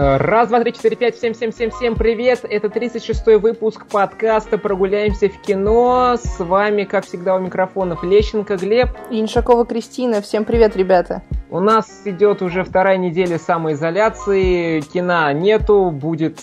Раз, 0.00 0.48
два, 0.48 0.60
три, 0.60 0.72
четыре, 0.72 0.94
пять, 0.94 1.16
всем, 1.16 1.34
всем, 1.34 1.50
всем, 1.50 1.72
всем 1.72 1.96
привет! 1.96 2.44
Это 2.48 2.68
36-й 2.68 3.36
выпуск 3.36 3.84
подкаста 3.86 4.56
«Прогуляемся 4.56 5.28
в 5.28 5.42
кино». 5.42 6.14
С 6.16 6.38
вами, 6.38 6.84
как 6.84 7.04
всегда, 7.04 7.34
у 7.34 7.40
микрофонов 7.40 8.04
Лещенко 8.04 8.56
Глеб. 8.58 8.90
И 9.10 9.20
Иншакова 9.20 9.66
Кристина. 9.66 10.22
Всем 10.22 10.44
привет, 10.44 10.76
ребята! 10.76 11.22
У 11.50 11.58
нас 11.58 12.02
идет 12.04 12.42
уже 12.42 12.62
вторая 12.62 12.96
неделя 12.96 13.40
самоизоляции. 13.40 14.82
Кино 14.82 15.32
нету, 15.32 15.90
будет 15.90 16.38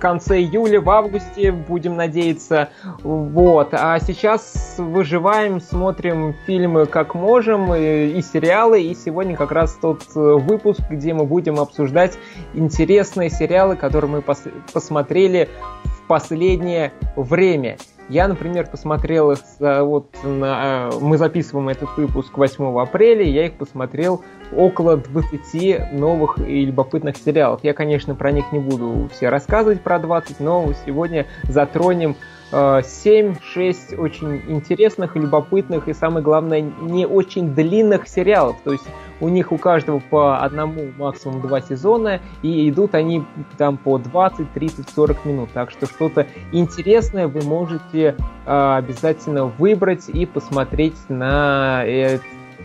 конце 0.00 0.40
июля, 0.40 0.80
в 0.80 0.90
августе, 0.90 1.52
будем 1.52 1.96
надеяться. 1.96 2.70
Вот. 3.02 3.68
А 3.72 3.98
сейчас 4.00 4.74
выживаем, 4.78 5.60
смотрим 5.60 6.34
фильмы 6.46 6.86
как 6.86 7.14
можем, 7.14 7.74
и, 7.74 8.20
сериалы. 8.22 8.82
И 8.82 8.94
сегодня 8.94 9.36
как 9.36 9.52
раз 9.52 9.74
тот 9.74 10.02
э, 10.16 10.18
выпуск, 10.18 10.80
где 10.90 11.14
мы 11.14 11.24
будем 11.24 11.60
обсуждать 11.60 12.18
интересные 12.54 13.30
сериалы, 13.30 13.76
которые 13.76 14.10
мы 14.10 14.18
пос- 14.18 14.52
посмотрели 14.72 15.48
в 15.84 16.06
последнее 16.08 16.92
время. 17.14 17.76
Я, 18.10 18.26
например, 18.26 18.66
посмотрел 18.66 19.30
их, 19.30 19.38
вот 19.60 20.08
на, 20.24 20.90
мы 21.00 21.16
записываем 21.16 21.68
этот 21.68 21.96
выпуск 21.96 22.36
8 22.36 22.80
апреля, 22.80 23.22
я 23.22 23.46
их 23.46 23.52
посмотрел 23.52 24.24
около 24.52 24.96
20 24.96 25.92
новых 25.92 26.38
и 26.40 26.64
любопытных 26.64 27.16
сериалов. 27.16 27.60
Я, 27.62 27.72
конечно, 27.72 28.16
про 28.16 28.32
них 28.32 28.50
не 28.50 28.58
буду 28.58 29.08
все 29.12 29.28
рассказывать 29.28 29.80
про 29.80 30.00
20, 30.00 30.40
но 30.40 30.68
сегодня 30.84 31.26
затронем 31.44 32.16
7-6 32.52 33.96
очень 33.96 34.42
интересных, 34.48 35.16
любопытных 35.16 35.88
и, 35.88 35.92
самое 35.92 36.22
главное, 36.22 36.60
не 36.60 37.06
очень 37.06 37.54
длинных 37.54 38.08
сериалов. 38.08 38.56
То 38.64 38.72
есть 38.72 38.86
у 39.20 39.28
них 39.28 39.52
у 39.52 39.58
каждого 39.58 40.00
по 40.00 40.42
одному, 40.42 40.90
максимум 40.98 41.40
два 41.42 41.60
сезона, 41.60 42.20
и 42.42 42.68
идут 42.68 42.94
они 42.94 43.24
там 43.56 43.76
по 43.76 43.98
20, 43.98 44.52
30, 44.52 44.88
40 44.88 45.24
минут. 45.26 45.50
Так 45.52 45.70
что 45.70 45.86
что-то 45.86 46.26
интересное 46.52 47.28
вы 47.28 47.42
можете 47.42 48.16
э, 48.46 48.74
обязательно 48.76 49.46
выбрать 49.46 50.08
и 50.08 50.26
посмотреть 50.26 50.96
на 51.08 51.84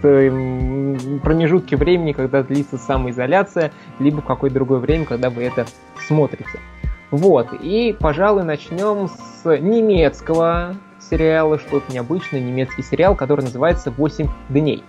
промежутке 0.02 1.78
времени, 1.78 2.12
когда 2.12 2.44
длится 2.44 2.78
самоизоляция, 2.78 3.72
либо 4.00 4.22
в 4.22 4.26
какое-то 4.26 4.56
другое 4.56 4.80
время, 4.80 5.06
когда 5.06 5.30
вы 5.30 5.44
это 5.44 5.66
смотрите. 6.08 6.60
Вот, 7.12 7.50
и, 7.62 7.96
пожалуй, 8.00 8.44
начнем 8.44 9.08
с 9.08 9.44
немецкого 9.46 10.76
сериала, 11.00 11.60
что-то 11.60 11.94
необычное, 11.94 12.40
немецкий 12.40 12.82
сериал, 12.82 13.16
который 13.16 13.42
называется 13.42 13.92
«8 13.92 14.28
дней». 14.50 14.84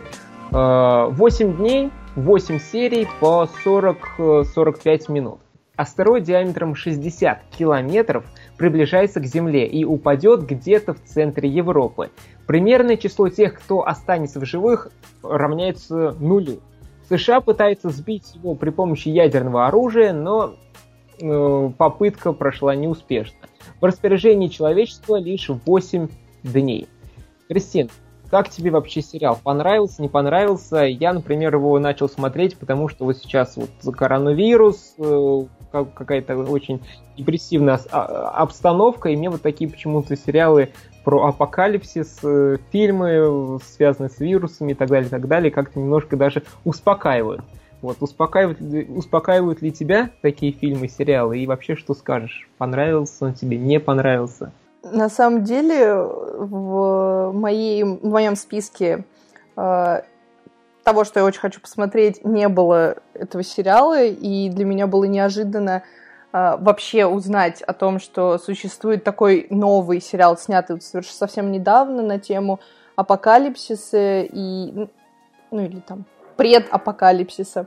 8 0.51 1.51
э, 1.51 1.57
дней, 1.57 1.91
8 2.15 2.59
серий 2.61 3.07
по 3.21 3.49
40-45 3.65 5.13
минут. 5.13 5.41
Астероид 5.77 6.25
диаметром 6.25 6.75
60 6.75 7.43
километров 7.51 8.25
приближается 8.57 9.21
к 9.21 9.27
Земле 9.27 9.67
и 9.67 9.85
упадет 9.85 10.47
где-то 10.47 10.95
в 10.95 11.03
центре 11.05 11.51
Европы. 11.51 12.11
Примерное 12.47 12.97
число 12.97 13.29
тех, 13.29 13.59
кто 13.59 13.87
останется 13.87 14.41
в 14.41 14.47
живых, 14.47 14.89
равняется 15.23 16.17
нулю. 16.19 16.61
США 17.09 17.41
пытается 17.41 17.91
сбить 17.91 18.35
его 18.35 18.55
при 18.55 18.71
помощи 18.71 19.09
ядерного 19.09 19.67
оружия, 19.67 20.15
но 20.15 20.55
э, 20.55 20.86
попытка 21.19 22.33
прошла 22.33 22.75
неуспешно. 22.75 23.39
В 23.81 23.85
распоряжении 23.85 24.49
человечества 24.49 25.17
лишь 25.17 25.49
8 25.49 26.09
дней. 26.43 26.89
Кристин, 27.49 27.91
как 28.31 28.49
тебе 28.49 28.71
вообще 28.71 29.03
сериал? 29.03 29.39
Понравился, 29.43 30.03
не 30.03 30.09
понравился? 30.09 30.79
Я, 30.79 31.13
например, 31.13 31.55
его 31.55 31.79
начал 31.79 32.09
смотреть, 32.09 32.59
потому 32.59 32.89
что 32.89 33.05
вот 33.05 33.19
сейчас 33.19 33.57
вот 33.57 33.71
коронавирус, 33.95 34.95
э, 34.99 35.43
какая-то 35.71 36.37
очень 36.39 36.81
депрессивная 37.17 37.81
а, 37.93 38.31
обстановка, 38.31 39.11
и 39.11 39.17
мне 39.17 39.31
вот 39.31 39.43
такие 39.43 39.71
почему-то 39.71 40.17
сериалы 40.17 40.71
про 41.05 41.27
апокалипсис, 41.27 42.19
э, 42.25 42.57
фильмы, 42.73 43.61
связанные 43.65 44.11
с 44.11 44.19
вирусами 44.19 44.73
и 44.73 44.75
так 44.75 44.89
далее, 44.89 45.07
и 45.07 45.11
так 45.11 45.29
далее, 45.29 45.53
как-то 45.53 45.79
немножко 45.79 46.17
даже 46.17 46.43
успокаивают. 46.65 47.43
Вот, 47.83 47.99
успокаивают, 48.01 48.61
успокаивают 48.91 49.63
ли 49.63 49.71
тебя 49.71 50.11
такие 50.23 50.53
фильмы, 50.53 50.89
сериалы? 50.89 51.39
И 51.39 51.47
вообще, 51.47 51.77
что 51.77 51.95
скажешь? 51.95 52.49
Понравился 52.59 53.27
он 53.27 53.35
тебе, 53.35 53.59
не 53.59 53.79
понравился? 53.81 54.53
На 54.83 55.09
самом 55.09 55.45
деле, 55.45 55.95
в, 55.95 57.33
моей, 57.33 57.83
в 57.83 58.05
моем 58.05 58.37
списке 58.37 59.05
э, 59.57 60.03
того, 60.85 61.05
что 61.05 61.21
я 61.21 61.27
очень 61.27 61.41
хочу 61.41 61.61
посмотреть, 61.61 62.25
не 62.25 62.49
было 62.49 62.99
этого 63.13 63.43
сериала, 63.43 64.05
и 64.05 64.49
для 64.49 64.65
меня 64.65 64.87
было 64.87 65.05
неожиданно 65.05 65.83
э, 66.33 66.57
вообще 66.59 67.07
узнать 67.07 67.63
о 67.63 67.73
том, 67.73 67.99
что 67.99 68.39
существует 68.39 69.03
такой 69.03 69.49
новый 69.51 70.01
сериал, 70.01 70.39
снятый 70.39 70.81
совершенно 70.81 71.19
совсем 71.19 71.51
недавно 71.51 72.03
на 72.03 72.21
тему 72.21 72.61
апокалипсиса 72.95 74.23
и, 74.23 74.89
ну 75.51 75.61
или 75.61 75.81
там 75.81 76.05
предапокалипсиса. 76.37 77.67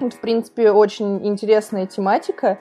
Это, 0.00 0.16
в 0.16 0.20
принципе, 0.20 0.70
очень 0.70 1.26
интересная 1.26 1.86
тематика, 1.86 2.58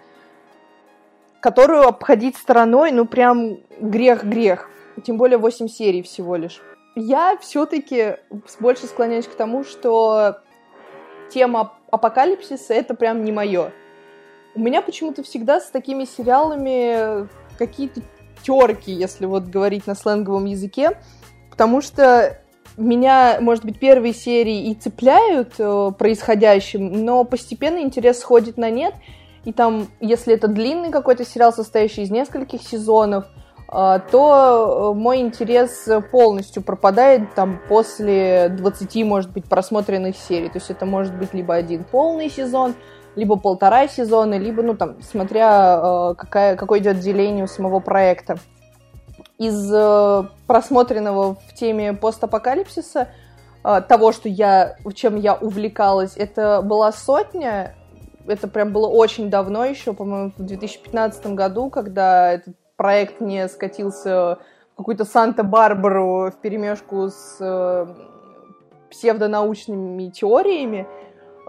которую 1.39 1.87
обходить 1.87 2.37
стороной, 2.37 2.91
ну, 2.91 3.05
прям 3.05 3.57
грех-грех. 3.79 4.69
Тем 5.03 5.17
более 5.17 5.37
8 5.37 5.67
серий 5.67 6.03
всего 6.03 6.35
лишь. 6.35 6.61
Я 6.95 7.37
все-таки 7.39 8.17
больше 8.59 8.85
склоняюсь 8.85 9.27
к 9.27 9.33
тому, 9.33 9.63
что 9.63 10.41
тема 11.29 11.73
апокалипсиса 11.89 12.73
это 12.73 12.93
прям 12.93 13.23
не 13.23 13.31
мое. 13.31 13.71
У 14.53 14.59
меня 14.59 14.81
почему-то 14.81 15.23
всегда 15.23 15.61
с 15.61 15.69
такими 15.69 16.03
сериалами 16.03 17.27
какие-то 17.57 18.01
терки, 18.43 18.91
если 18.91 19.25
вот 19.25 19.43
говорить 19.43 19.87
на 19.87 19.95
сленговом 19.95 20.45
языке, 20.45 20.97
потому 21.49 21.81
что 21.81 22.41
меня, 22.81 23.37
может 23.39 23.65
быть, 23.65 23.79
первые 23.79 24.13
серии 24.13 24.69
и 24.69 24.75
цепляют 24.75 25.53
э, 25.57 25.91
происходящим, 25.97 27.05
но 27.05 27.23
постепенно 27.23 27.79
интерес 27.79 28.19
сходит 28.19 28.57
на 28.57 28.69
нет, 28.69 28.93
и 29.45 29.53
там, 29.53 29.87
если 29.99 30.33
это 30.33 30.47
длинный 30.47 30.91
какой-то 30.91 31.25
сериал, 31.25 31.53
состоящий 31.53 32.03
из 32.03 32.11
нескольких 32.11 32.61
сезонов, 32.61 33.25
э, 33.71 33.99
то 34.11 34.93
э, 34.93 34.97
мой 34.97 35.21
интерес 35.21 35.87
полностью 36.11 36.63
пропадает 36.63 37.33
там 37.35 37.59
после 37.69 38.49
20, 38.49 39.03
может 39.05 39.31
быть, 39.31 39.45
просмотренных 39.45 40.15
серий. 40.17 40.49
То 40.49 40.57
есть 40.57 40.69
это 40.69 40.85
может 40.85 41.15
быть 41.15 41.33
либо 41.33 41.55
один 41.55 41.83
полный 41.83 42.29
сезон, 42.29 42.75
либо 43.15 43.37
полтора 43.37 43.87
сезона, 43.87 44.37
либо, 44.37 44.63
ну, 44.63 44.75
там, 44.75 45.01
смотря 45.01 46.13
какая, 46.17 46.55
какое 46.55 46.79
идет 46.79 46.99
деление 46.99 47.43
у 47.43 47.47
самого 47.47 47.79
проекта 47.79 48.37
из 49.41 49.73
э, 49.73 50.23
просмотренного 50.45 51.33
в 51.33 51.53
теме 51.55 51.93
постапокалипсиса, 51.93 53.07
э, 53.63 53.81
того, 53.89 54.11
что 54.11 54.29
я, 54.29 54.75
чем 54.93 55.15
я 55.15 55.33
увлекалась, 55.33 56.15
это 56.15 56.61
была 56.61 56.91
сотня. 56.91 57.73
Это 58.27 58.47
прям 58.47 58.71
было 58.71 58.87
очень 58.87 59.31
давно 59.31 59.65
еще, 59.65 59.93
по-моему, 59.93 60.31
в 60.37 60.43
2015 60.43 61.33
году, 61.33 61.71
когда 61.71 62.33
этот 62.33 62.55
проект 62.75 63.19
не 63.19 63.47
скатился 63.49 64.37
в 64.73 64.77
какую-то 64.77 65.05
Санта-Барбару 65.05 66.29
в 66.29 66.35
перемешку 66.39 67.09
с 67.09 67.37
э, 67.39 67.87
псевдонаучными 68.91 70.09
теориями. 70.11 70.87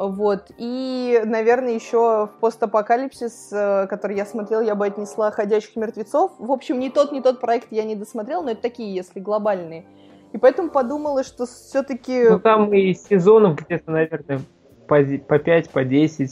Вот. 0.08 0.50
И, 0.58 1.22
наверное, 1.24 1.74
еще 1.74 2.26
в 2.26 2.40
постапокалипсис, 2.40 3.50
э, 3.52 3.86
который 3.86 4.16
я 4.16 4.26
смотрел, 4.26 4.60
я 4.60 4.74
бы 4.74 4.84
отнесла 4.84 5.30
«Ходящих 5.30 5.76
мертвецов». 5.76 6.32
В 6.38 6.50
общем, 6.50 6.80
не 6.80 6.90
тот, 6.90 7.12
не 7.12 7.20
тот 7.20 7.40
проект 7.40 7.68
я 7.70 7.84
не 7.84 7.94
досмотрел, 7.94 8.42
но 8.42 8.50
это 8.50 8.62
такие, 8.62 8.92
если 8.92 9.20
глобальные. 9.20 9.84
И 10.32 10.38
поэтому 10.38 10.70
подумала, 10.70 11.22
что 11.22 11.46
все-таки... 11.46 12.30
Ну, 12.30 12.40
там 12.40 12.72
и 12.74 12.94
сезонов 12.94 13.60
где-то, 13.60 13.92
наверное, 13.92 14.40
по, 14.88 14.98
по 15.28 15.38
5, 15.38 15.70
по 15.70 15.84
10, 15.84 16.30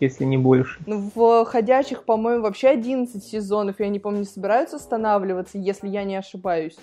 если 0.00 0.24
не 0.24 0.38
больше. 0.38 0.80
Ну, 0.86 1.10
в 1.14 1.44
«Ходячих», 1.44 2.04
по-моему, 2.04 2.44
вообще 2.44 2.68
11 2.68 3.22
сезонов, 3.22 3.80
я 3.80 3.88
не 3.88 3.98
помню, 3.98 4.20
не 4.20 4.24
собираются 4.24 4.76
останавливаться, 4.76 5.58
если 5.58 5.88
я 5.88 6.04
не 6.04 6.16
ошибаюсь. 6.16 6.78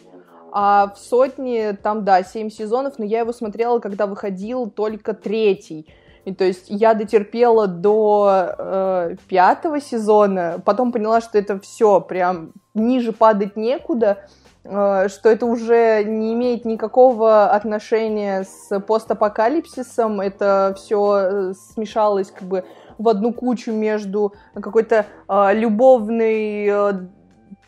А 0.52 0.94
в 0.94 1.00
«Сотне» 1.00 1.74
там, 1.74 2.06
да, 2.06 2.22
7 2.22 2.52
сезонов, 2.52 3.00
но 3.00 3.06
я 3.06 3.22
его 3.22 3.34
смотрела, 3.34 3.80
когда 3.80 4.06
выходил 4.06 4.70
только 4.70 5.16
третий. 5.16 5.88
И 6.28 6.34
то 6.34 6.44
есть 6.44 6.66
я 6.68 6.94
дотерпела 6.94 7.68
до 7.68 8.54
э, 8.58 9.16
пятого 9.30 9.80
сезона, 9.80 10.62
потом 10.66 10.92
поняла, 10.92 11.22
что 11.22 11.38
это 11.38 11.58
все 11.58 12.02
прям 12.02 12.52
ниже 12.74 13.14
падать 13.14 13.56
некуда, 13.56 14.18
э, 14.66 15.08
что 15.08 15.30
это 15.30 15.46
уже 15.46 16.04
не 16.04 16.34
имеет 16.34 16.66
никакого 16.66 17.46
отношения 17.46 18.44
с 18.44 18.78
постапокалипсисом, 18.82 20.20
это 20.20 20.74
все 20.76 21.16
э, 21.16 21.54
смешалось 21.74 22.30
как 22.30 22.46
бы 22.46 22.66
в 22.98 23.08
одну 23.08 23.32
кучу 23.32 23.72
между 23.72 24.34
какой-то 24.54 25.06
э, 25.30 25.54
любовной 25.54 26.68
э, 26.68 26.94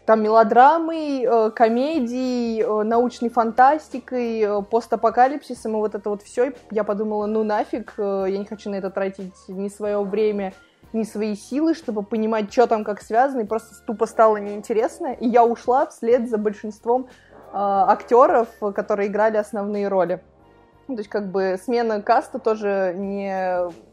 там 0.10 0.24
мелодрамой, 0.24 1.24
э, 1.24 1.52
комедией, 1.52 2.64
э, 2.64 2.84
научной 2.84 3.30
фантастикой, 3.30 4.42
э, 4.42 4.62
постапокалипсисом, 4.64 5.74
и 5.74 5.76
вот 5.76 5.94
это 5.94 6.10
вот 6.10 6.24
все. 6.24 6.54
Я 6.72 6.84
подумала, 6.84 7.28
ну 7.28 7.44
нафиг, 7.44 7.94
я 8.00 8.36
не 8.40 8.46
хочу 8.46 8.72
на 8.72 8.78
это 8.78 8.90
тратить 8.90 9.36
ни 9.48 9.70
свое 9.70 10.02
время, 10.02 10.54
ни 10.94 11.04
свои 11.04 11.36
силы, 11.36 11.76
чтобы 11.76 12.02
понимать, 12.02 12.52
что 12.52 12.66
там 12.66 12.84
как 12.84 13.04
связано, 13.04 13.42
и 13.42 13.46
просто 13.46 13.76
тупо 13.86 14.08
стало 14.08 14.38
неинтересно. 14.38 15.14
И 15.14 15.28
я 15.28 15.46
ушла 15.46 15.86
вслед 15.86 16.28
за 16.28 16.40
большинством 16.40 17.04
э, 17.04 17.08
актеров, 17.54 18.48
которые 18.74 19.10
играли 19.10 19.38
основные 19.38 19.90
роли. 19.90 20.22
То 20.88 20.94
есть, 20.94 21.10
как 21.10 21.30
бы, 21.30 21.60
смена 21.64 22.02
каста 22.02 22.40
тоже 22.40 22.96
не 22.98 23.32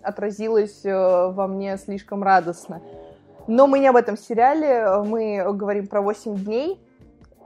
отразилась 0.01 0.81
э, 0.83 0.95
во 0.95 1.47
мне 1.47 1.77
слишком 1.77 2.23
радостно. 2.23 2.81
Но 3.47 3.67
мы 3.67 3.79
не 3.79 3.89
об 3.89 3.97
этом 3.97 4.17
сериале, 4.17 5.03
мы 5.05 5.45
говорим 5.53 5.87
про 5.87 6.01
8 6.01 6.37
дней. 6.37 6.81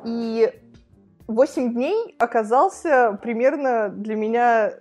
И 0.05 0.51
8 1.27 1.75
дней 1.75 2.15
оказался 2.19 3.19
примерно 3.23 3.89
для 3.89 4.17
меня 4.17 4.73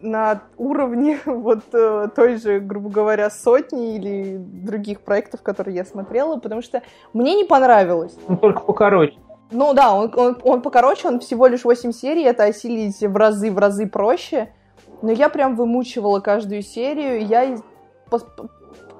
на 0.00 0.42
уровне 0.56 1.18
вот 1.26 1.64
э, 1.72 2.08
той 2.14 2.36
же, 2.36 2.60
грубо 2.60 2.90
говоря, 2.90 3.30
сотни 3.30 3.96
или 3.96 4.36
других 4.38 5.00
проектов, 5.00 5.42
которые 5.42 5.76
я 5.76 5.84
смотрела, 5.84 6.36
потому 6.36 6.62
что 6.62 6.82
мне 7.12 7.34
не 7.34 7.44
понравилось. 7.44 8.16
Ну, 8.28 8.36
только 8.36 8.60
покороче. 8.60 9.16
Ну 9.50 9.72
да, 9.72 9.94
он, 9.94 10.12
он, 10.14 10.38
он 10.42 10.62
покороче, 10.62 11.08
он 11.08 11.20
всего 11.20 11.46
лишь 11.46 11.64
8 11.64 11.92
серий, 11.92 12.22
это 12.22 12.44
осилить 12.44 13.00
в 13.00 13.16
разы, 13.16 13.50
в 13.50 13.58
разы 13.58 13.86
проще. 13.86 14.52
Но 15.00 15.10
я 15.10 15.28
прям 15.28 15.56
вымучивала 15.56 16.20
каждую 16.20 16.62
серию, 16.62 17.24
я 17.26 17.56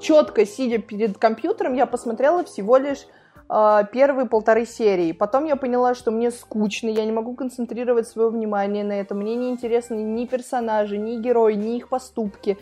четко 0.01 0.47
сидя 0.47 0.79
перед 0.79 1.19
компьютером, 1.19 1.75
я 1.75 1.87
посмотрела 1.87 2.45
всего 2.45 2.77
лишь 2.77 3.07
э, 3.49 3.83
первые 3.93 4.27
полторы 4.27 4.67
серии. 4.67 5.13
Потом 5.13 5.45
я 5.45 5.57
поняла, 5.57 5.95
что 5.95 6.11
мне 6.11 6.31
скучно, 6.31 6.89
я 6.89 7.05
не 7.05 7.13
могу 7.13 7.35
концентрировать 7.35 8.09
свое 8.09 8.31
внимание 8.31 8.85
на 8.85 8.93
этом. 8.93 9.19
Мне 9.19 9.35
не 9.35 9.51
интересны 9.51 9.97
ни 9.97 10.27
персонажи, 10.27 10.99
ни 10.99 11.17
герои, 11.21 11.55
ни 11.55 11.77
их 11.77 11.89
поступки. 11.89 12.59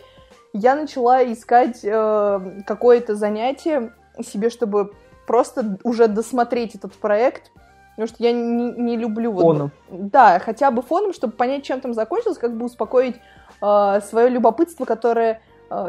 Я 0.53 0.75
начала 0.75 1.23
искать 1.23 1.81
э, 1.83 2.61
какое-то 2.65 3.15
занятие 3.15 3.93
себе, 4.23 4.49
чтобы 4.49 4.93
просто 5.27 5.77
уже 5.83 6.07
досмотреть 6.07 6.75
этот 6.75 6.93
проект, 6.93 7.51
Потому 7.97 8.13
что 8.13 8.23
я 8.23 8.31
не, 8.31 8.71
не 8.73 8.95
люблю... 8.95 9.33
Фоном. 9.33 9.71
Вот, 9.89 10.09
да, 10.11 10.37
хотя 10.37 10.69
бы 10.69 10.83
фоном, 10.83 11.13
чтобы 11.13 11.33
понять, 11.33 11.63
чем 11.63 11.81
там 11.81 11.95
закончилось, 11.95 12.37
как 12.37 12.55
бы 12.55 12.67
успокоить 12.67 13.15
э, 13.59 14.01
свое 14.07 14.29
любопытство, 14.29 14.85
которое, 14.85 15.41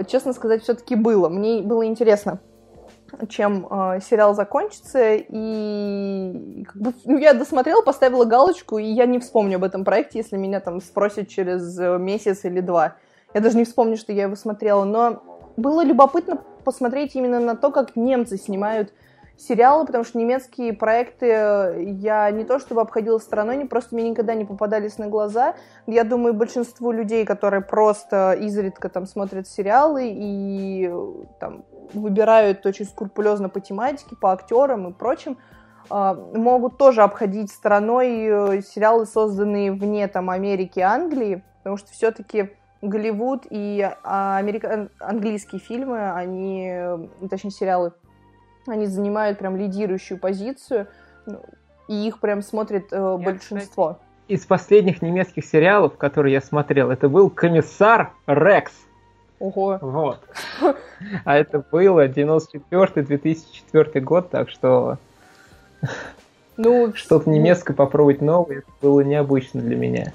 честно 0.07 0.33
сказать, 0.33 0.63
все-таки 0.63 0.95
было. 0.95 1.29
Мне 1.29 1.63
было 1.63 1.87
интересно, 1.87 2.41
чем 3.29 3.67
э, 3.71 4.01
сериал 4.01 4.35
закончится, 4.35 5.15
и 5.15 6.65
как 6.67 6.77
бы, 6.77 6.93
ну, 7.05 7.19
я 7.19 7.33
досмотрела, 7.35 7.83
поставила 7.83 8.25
галочку, 8.25 8.79
и 8.79 8.85
я 8.85 9.07
не 9.07 9.19
вспомню 9.19 9.57
об 9.57 9.65
этом 9.65 9.85
проекте, 9.85 10.19
если 10.19 10.37
меня 10.37 10.61
там 10.61 10.81
спросят 10.81 11.29
через 11.29 11.79
э, 11.79 11.99
месяц 11.99 12.45
или 12.45 12.61
два. 12.61 12.97
Я 13.35 13.41
даже 13.41 13.57
не 13.57 13.65
вспомню, 13.65 13.97
что 13.97 14.13
я 14.13 14.25
его 14.25 14.37
смотрела, 14.37 14.85
но 14.85 15.23
было 15.57 15.85
любопытно 15.85 16.43
посмотреть 16.65 17.15
именно 17.15 17.41
на 17.41 17.57
то, 17.57 17.71
как 17.71 17.97
немцы 17.97 18.37
снимают 18.37 18.93
сериалы, 19.39 19.87
потому 19.87 20.05
что 20.05 20.19
немецкие 20.19 20.73
проекты 20.73 21.27
я 22.01 22.31
не 22.31 22.45
то 22.45 22.59
чтобы 22.59 22.81
обходила 22.81 23.19
стороной, 23.19 23.55
они 23.55 23.65
просто 23.65 23.95
мне 23.95 24.11
никогда 24.11 24.35
не 24.35 24.45
попадались 24.45 24.99
на 24.99 25.07
глаза. 25.07 25.55
Я 25.87 26.05
думаю, 26.05 26.35
большинству 26.35 26.91
людей, 26.91 27.25
которые 27.25 27.61
просто 27.61 28.33
изредка 28.33 28.89
там 28.89 29.07
смотрят 29.07 29.47
сериалы 29.47 30.11
и 30.13 30.93
там 31.39 31.65
выбирают 31.93 32.67
очень 32.67 32.85
скрупулезно 32.85 33.49
по 33.49 33.61
тематике, 33.61 34.17
по 34.17 34.33
актерам 34.33 34.89
и 34.89 34.93
прочим, 34.93 35.39
а, 35.91 36.15
могут 36.15 36.77
тоже 36.77 37.03
обходить 37.03 37.51
стороной 37.51 38.59
э, 38.59 38.63
сериалы, 38.63 39.07
созданные 39.07 39.73
вне 39.73 40.07
там 40.09 40.29
Америки 40.29 40.81
и 40.81 40.83
Англии, 40.83 41.43
потому 41.59 41.79
что 41.79 41.91
все-таки 41.93 42.51
Голливуд 42.83 43.47
и 43.51 43.91
а, 44.05 44.37
америка... 44.37 44.89
английские 45.01 45.61
фильмы, 45.61 46.13
они, 46.13 46.79
точнее 47.31 47.51
сериалы, 47.51 47.93
они 48.73 48.87
занимают 48.87 49.39
прям 49.39 49.57
лидирующую 49.57 50.19
позицию, 50.19 50.87
ну, 51.27 51.41
и 51.89 52.07
их 52.07 52.21
прям 52.21 52.43
смотрит 52.43 52.93
э, 52.93 53.17
большинство. 53.17 53.95
Кстати, 53.95 54.09
из 54.29 54.45
последних 54.45 55.03
немецких 55.03 55.45
сериалов, 55.45 55.97
которые 55.97 56.35
я 56.35 56.41
смотрел, 56.41 56.91
это 56.91 57.09
был 57.09 57.31
«Комиссар 57.31 58.13
Рекс». 58.27 58.73
Ого. 59.41 59.79
Вот. 59.81 60.21
А 61.25 61.37
это 61.37 61.65
было 61.71 62.09
94-2004 62.09 64.01
год, 64.01 64.31
так 64.31 64.51
что 64.51 64.99
ну, 66.57 66.93
что-то 66.95 67.31
немецкое 67.31 67.77
попробовать 67.77 68.21
новое, 68.21 68.59
это 68.59 68.67
было 68.83 69.01
необычно 69.01 69.61
для 69.61 69.77
меня. 69.77 70.13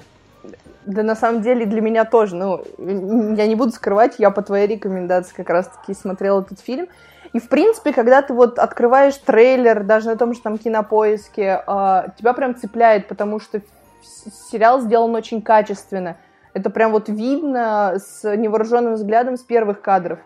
Да 0.84 1.02
на 1.02 1.16
самом 1.16 1.40
деле 1.40 1.64
для 1.64 1.80
меня 1.80 2.04
тоже. 2.04 2.36
Ну, 2.36 2.62
я 2.78 3.46
не 3.46 3.54
буду 3.54 3.72
скрывать, 3.72 4.16
я 4.18 4.30
по 4.30 4.42
твоей 4.42 4.66
рекомендации 4.66 5.34
как 5.34 5.48
раз-таки 5.48 5.94
смотрела 5.94 6.42
этот 6.42 6.60
фильм. 6.60 6.88
И, 7.34 7.40
в 7.40 7.48
принципе, 7.48 7.92
когда 7.92 8.22
ты 8.22 8.32
вот 8.32 8.60
открываешь 8.60 9.16
трейлер, 9.16 9.82
даже 9.82 10.06
на 10.06 10.16
том 10.16 10.34
же 10.34 10.40
там 10.40 10.56
кинопоиске, 10.56 11.64
э, 11.66 12.02
тебя 12.16 12.32
прям 12.32 12.54
цепляет, 12.54 13.08
потому 13.08 13.40
что 13.40 13.60
сериал 14.50 14.80
сделан 14.80 15.12
очень 15.16 15.42
качественно. 15.42 16.16
Это 16.52 16.70
прям 16.70 16.92
вот 16.92 17.08
видно 17.08 17.96
с 17.98 18.36
невооруженным 18.36 18.94
взглядом 18.94 19.36
с 19.36 19.42
первых 19.42 19.80
кадров. 19.80 20.20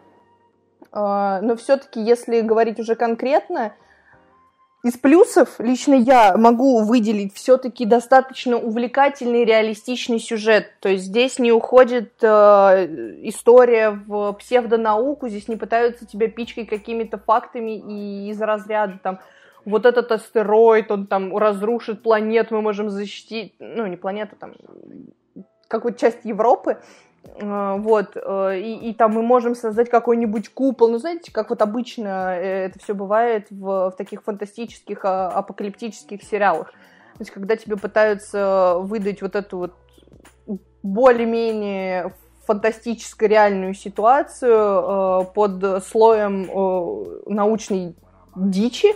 Э, 0.92 1.38
но 1.40 1.56
все-таки, 1.56 1.98
если 1.98 2.42
говорить 2.42 2.78
уже 2.78 2.94
конкретно, 2.94 3.72
из 4.84 4.96
плюсов 4.96 5.56
лично 5.58 5.94
я 5.94 6.36
могу 6.36 6.84
выделить 6.84 7.34
все-таки 7.34 7.84
достаточно 7.84 8.56
увлекательный 8.56 9.44
реалистичный 9.44 10.20
сюжет. 10.20 10.72
То 10.80 10.88
есть 10.88 11.04
здесь 11.04 11.40
не 11.40 11.50
уходит 11.50 12.12
э, 12.22 12.26
история 13.22 13.90
в 13.90 14.34
псевдонауку, 14.34 15.28
здесь 15.28 15.48
не 15.48 15.56
пытаются 15.56 16.06
тебя 16.06 16.28
пичкать 16.28 16.68
какими-то 16.68 17.18
фактами 17.18 17.76
и 17.76 18.30
из 18.30 18.40
разряда 18.40 19.00
там 19.02 19.18
вот 19.64 19.84
этот 19.84 20.12
астероид, 20.12 20.90
он 20.92 21.06
там 21.08 21.36
разрушит 21.36 22.02
планету, 22.02 22.54
мы 22.54 22.62
можем 22.62 22.88
защитить, 22.88 23.54
ну 23.58 23.86
не 23.86 23.96
планету, 23.96 24.36
там 24.36 24.54
какую-то 25.66 25.98
часть 25.98 26.24
Европы, 26.24 26.78
вот, 27.40 28.16
э, 28.16 28.58
и, 28.58 28.90
и 28.90 28.94
там 28.94 29.12
мы 29.12 29.22
можем 29.22 29.54
создать 29.54 29.90
какой-нибудь 29.90 30.48
купол, 30.48 30.88
ну, 30.88 30.98
знаете, 30.98 31.32
как 31.32 31.50
вот 31.50 31.62
обычно 31.62 32.36
э, 32.36 32.66
это 32.66 32.78
все 32.78 32.94
бывает 32.94 33.46
в, 33.50 33.90
в 33.90 33.94
таких 33.96 34.24
фантастических, 34.24 35.04
а, 35.04 35.28
апокалиптических 35.28 36.22
сериалах. 36.22 36.72
То 36.72 37.20
есть, 37.20 37.30
когда 37.30 37.56
тебе 37.56 37.76
пытаются 37.76 38.76
выдать 38.80 39.22
вот 39.22 39.36
эту 39.36 39.58
вот 39.58 39.74
более-менее 40.82 42.12
фантастически 42.46 43.24
реальную 43.24 43.74
ситуацию 43.74 44.52
э, 44.52 45.24
под 45.34 45.84
слоем 45.84 46.48
э, 46.50 47.30
научной 47.30 47.94
дичи, 48.34 48.88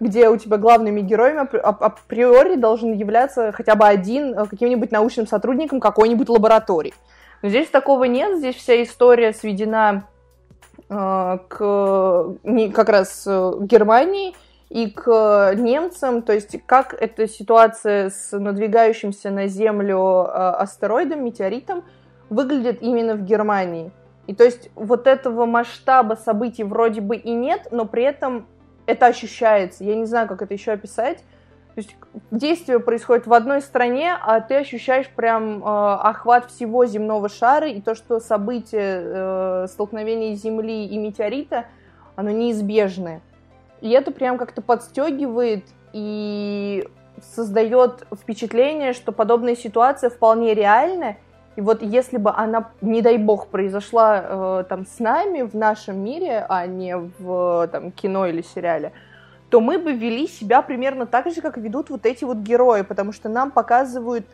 где 0.00 0.28
у 0.28 0.36
тебя 0.36 0.56
главными 0.56 1.00
героями 1.00 1.46
априори 1.56 2.56
должен 2.56 2.92
являться 2.92 3.52
хотя 3.52 3.76
бы 3.76 3.86
один 3.86 4.36
э, 4.36 4.46
каким-нибудь 4.46 4.90
научным 4.90 5.26
сотрудником 5.26 5.78
какой-нибудь 5.78 6.28
лаборатории. 6.28 6.94
Но 7.42 7.48
здесь 7.48 7.68
такого 7.68 8.04
нет, 8.04 8.38
здесь 8.38 8.56
вся 8.56 8.82
история 8.82 9.32
сведена 9.32 10.08
э, 10.88 11.38
к 11.48 12.34
как 12.74 12.88
раз 12.88 13.24
э, 13.26 13.52
Германии 13.60 14.34
и 14.68 14.90
к 14.90 15.54
немцам, 15.54 16.22
то 16.22 16.32
есть 16.32 16.56
как 16.66 16.94
эта 16.94 17.28
ситуация 17.28 18.10
с 18.10 18.36
надвигающимся 18.36 19.30
на 19.30 19.46
Землю 19.46 20.24
э, 20.24 20.30
астероидом, 20.30 21.24
метеоритом 21.24 21.84
выглядит 22.30 22.82
именно 22.82 23.14
в 23.14 23.22
Германии. 23.22 23.92
И 24.26 24.34
то 24.34 24.44
есть 24.44 24.70
вот 24.74 25.06
этого 25.06 25.46
масштаба 25.46 26.14
событий 26.14 26.64
вроде 26.64 27.00
бы 27.00 27.16
и 27.16 27.32
нет, 27.32 27.68
но 27.70 27.84
при 27.84 28.02
этом 28.02 28.46
это 28.86 29.06
ощущается. 29.06 29.84
Я 29.84 29.94
не 29.94 30.04
знаю, 30.04 30.26
как 30.28 30.42
это 30.42 30.54
еще 30.54 30.72
описать. 30.72 31.22
То 31.76 31.82
есть 31.82 31.94
действие 32.30 32.80
происходит 32.80 33.26
в 33.26 33.34
одной 33.34 33.60
стране, 33.60 34.16
а 34.18 34.40
ты 34.40 34.54
ощущаешь 34.54 35.10
прям 35.10 35.62
э, 35.62 35.66
охват 35.66 36.50
всего 36.50 36.86
земного 36.86 37.28
шара, 37.28 37.68
и 37.68 37.82
то, 37.82 37.94
что 37.94 38.18
событие 38.18 39.02
э, 39.04 39.66
столкновения 39.68 40.34
Земли 40.36 40.86
и 40.86 40.96
метеорита, 40.96 41.66
оно 42.14 42.30
неизбежное. 42.30 43.20
И 43.82 43.90
это 43.90 44.10
прям 44.10 44.38
как-то 44.38 44.62
подстегивает 44.62 45.64
и 45.92 46.88
создает 47.34 48.06
впечатление, 48.22 48.94
что 48.94 49.12
подобная 49.12 49.54
ситуация 49.54 50.08
вполне 50.08 50.54
реальна. 50.54 51.16
И 51.56 51.60
вот 51.60 51.82
если 51.82 52.16
бы 52.16 52.30
она, 52.30 52.70
не 52.80 53.02
дай 53.02 53.18
бог, 53.18 53.48
произошла 53.48 54.22
э, 54.22 54.64
там 54.66 54.86
с 54.86 54.98
нами 54.98 55.42
в 55.42 55.52
нашем 55.52 56.02
мире, 56.02 56.46
а 56.48 56.66
не 56.66 56.96
в 56.96 57.68
там, 57.70 57.92
кино 57.92 58.24
или 58.24 58.40
сериале, 58.40 58.92
то 59.50 59.60
мы 59.60 59.78
бы 59.78 59.92
вели 59.92 60.26
себя 60.26 60.62
примерно 60.62 61.06
так 61.06 61.30
же, 61.32 61.40
как 61.40 61.56
ведут 61.56 61.90
вот 61.90 62.04
эти 62.04 62.24
вот 62.24 62.38
герои, 62.38 62.82
потому 62.82 63.12
что 63.12 63.28
нам 63.28 63.50
показывают 63.50 64.26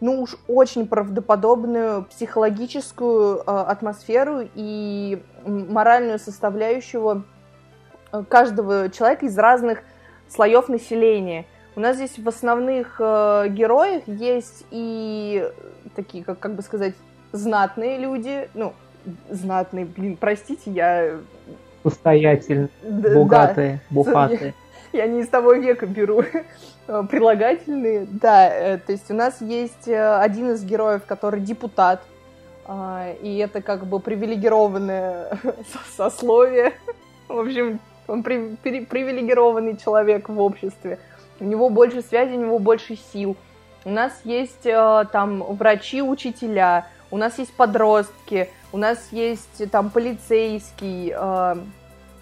ну 0.00 0.22
уж 0.22 0.36
очень 0.46 0.86
правдоподобную 0.86 2.04
психологическую 2.04 3.38
э, 3.38 3.42
атмосферу 3.44 4.48
и 4.54 5.22
моральную 5.44 6.18
составляющую 6.18 7.24
э, 8.12 8.22
каждого 8.28 8.90
человека 8.90 9.26
из 9.26 9.36
разных 9.36 9.82
слоев 10.28 10.68
населения. 10.68 11.46
У 11.74 11.80
нас 11.80 11.96
здесь 11.96 12.18
в 12.18 12.28
основных 12.28 12.96
э, 13.00 13.46
героях 13.48 14.06
есть 14.06 14.64
и 14.70 15.48
такие, 15.96 16.24
как, 16.24 16.38
как 16.38 16.54
бы 16.54 16.62
сказать, 16.62 16.94
знатные 17.32 17.98
люди, 17.98 18.48
ну, 18.54 18.74
знатные, 19.30 19.84
блин, 19.84 20.16
простите, 20.16 20.70
я 20.70 21.18
Состоятельные, 21.82 22.68
богатые, 22.82 23.74
да. 23.74 23.80
бухатые. 23.94 24.54
Я 24.92 25.06
не 25.06 25.20
из 25.20 25.28
того 25.28 25.52
века 25.54 25.86
беру 25.86 26.22
прилагательные. 26.86 28.06
Да, 28.10 28.78
то 28.78 28.92
есть 28.92 29.10
у 29.10 29.14
нас 29.14 29.40
есть 29.40 29.88
один 29.88 30.52
из 30.52 30.64
героев, 30.64 31.02
который 31.06 31.40
депутат, 31.40 32.02
и 33.22 33.42
это 33.42 33.62
как 33.62 33.86
бы 33.86 34.00
привилегированное 34.00 35.38
сословие. 35.96 36.72
В 37.28 37.38
общем, 37.38 37.80
он 38.08 38.22
при, 38.22 38.56
при, 38.62 38.84
привилегированный 38.84 39.76
человек 39.76 40.28
в 40.28 40.40
обществе. 40.40 40.98
У 41.40 41.44
него 41.44 41.68
больше 41.70 42.02
связи, 42.02 42.32
у 42.32 42.40
него 42.40 42.58
больше 42.58 42.96
сил. 43.12 43.36
У 43.84 43.90
нас 43.90 44.12
есть 44.24 44.66
э, 44.66 45.04
там 45.12 45.42
врачи, 45.42 46.02
учителя, 46.02 46.86
у 47.10 47.16
нас 47.16 47.38
есть 47.38 47.52
подростки, 47.54 48.50
у 48.72 48.78
нас 48.78 49.08
есть 49.10 49.70
там 49.70 49.90
полицейский, 49.90 51.12
э, 51.14 51.56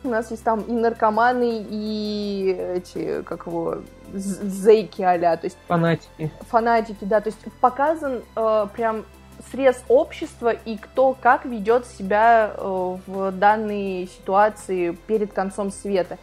у 0.04 0.08
нас 0.08 0.30
есть 0.30 0.44
там 0.44 0.60
и 0.60 0.72
наркоманы, 0.72 1.66
и 1.68 2.56
эти, 2.76 3.22
как 3.22 3.46
его, 3.46 3.78
зейки 4.12 5.02
а 5.02 5.36
то 5.36 5.44
есть... 5.44 5.58
Фанатики. 5.66 6.30
Фанатики, 6.48 7.04
да, 7.04 7.20
то 7.20 7.28
есть 7.28 7.40
показан 7.60 8.22
э, 8.36 8.66
прям 8.74 9.04
срез 9.50 9.82
общества 9.88 10.50
и 10.50 10.76
кто 10.76 11.16
как 11.20 11.44
ведет 11.44 11.86
себя 11.86 12.52
э, 12.56 12.96
в 13.06 13.32
данной 13.32 14.08
ситуации 14.08 14.96
перед 15.06 15.32
концом 15.32 15.70
света. 15.70 16.18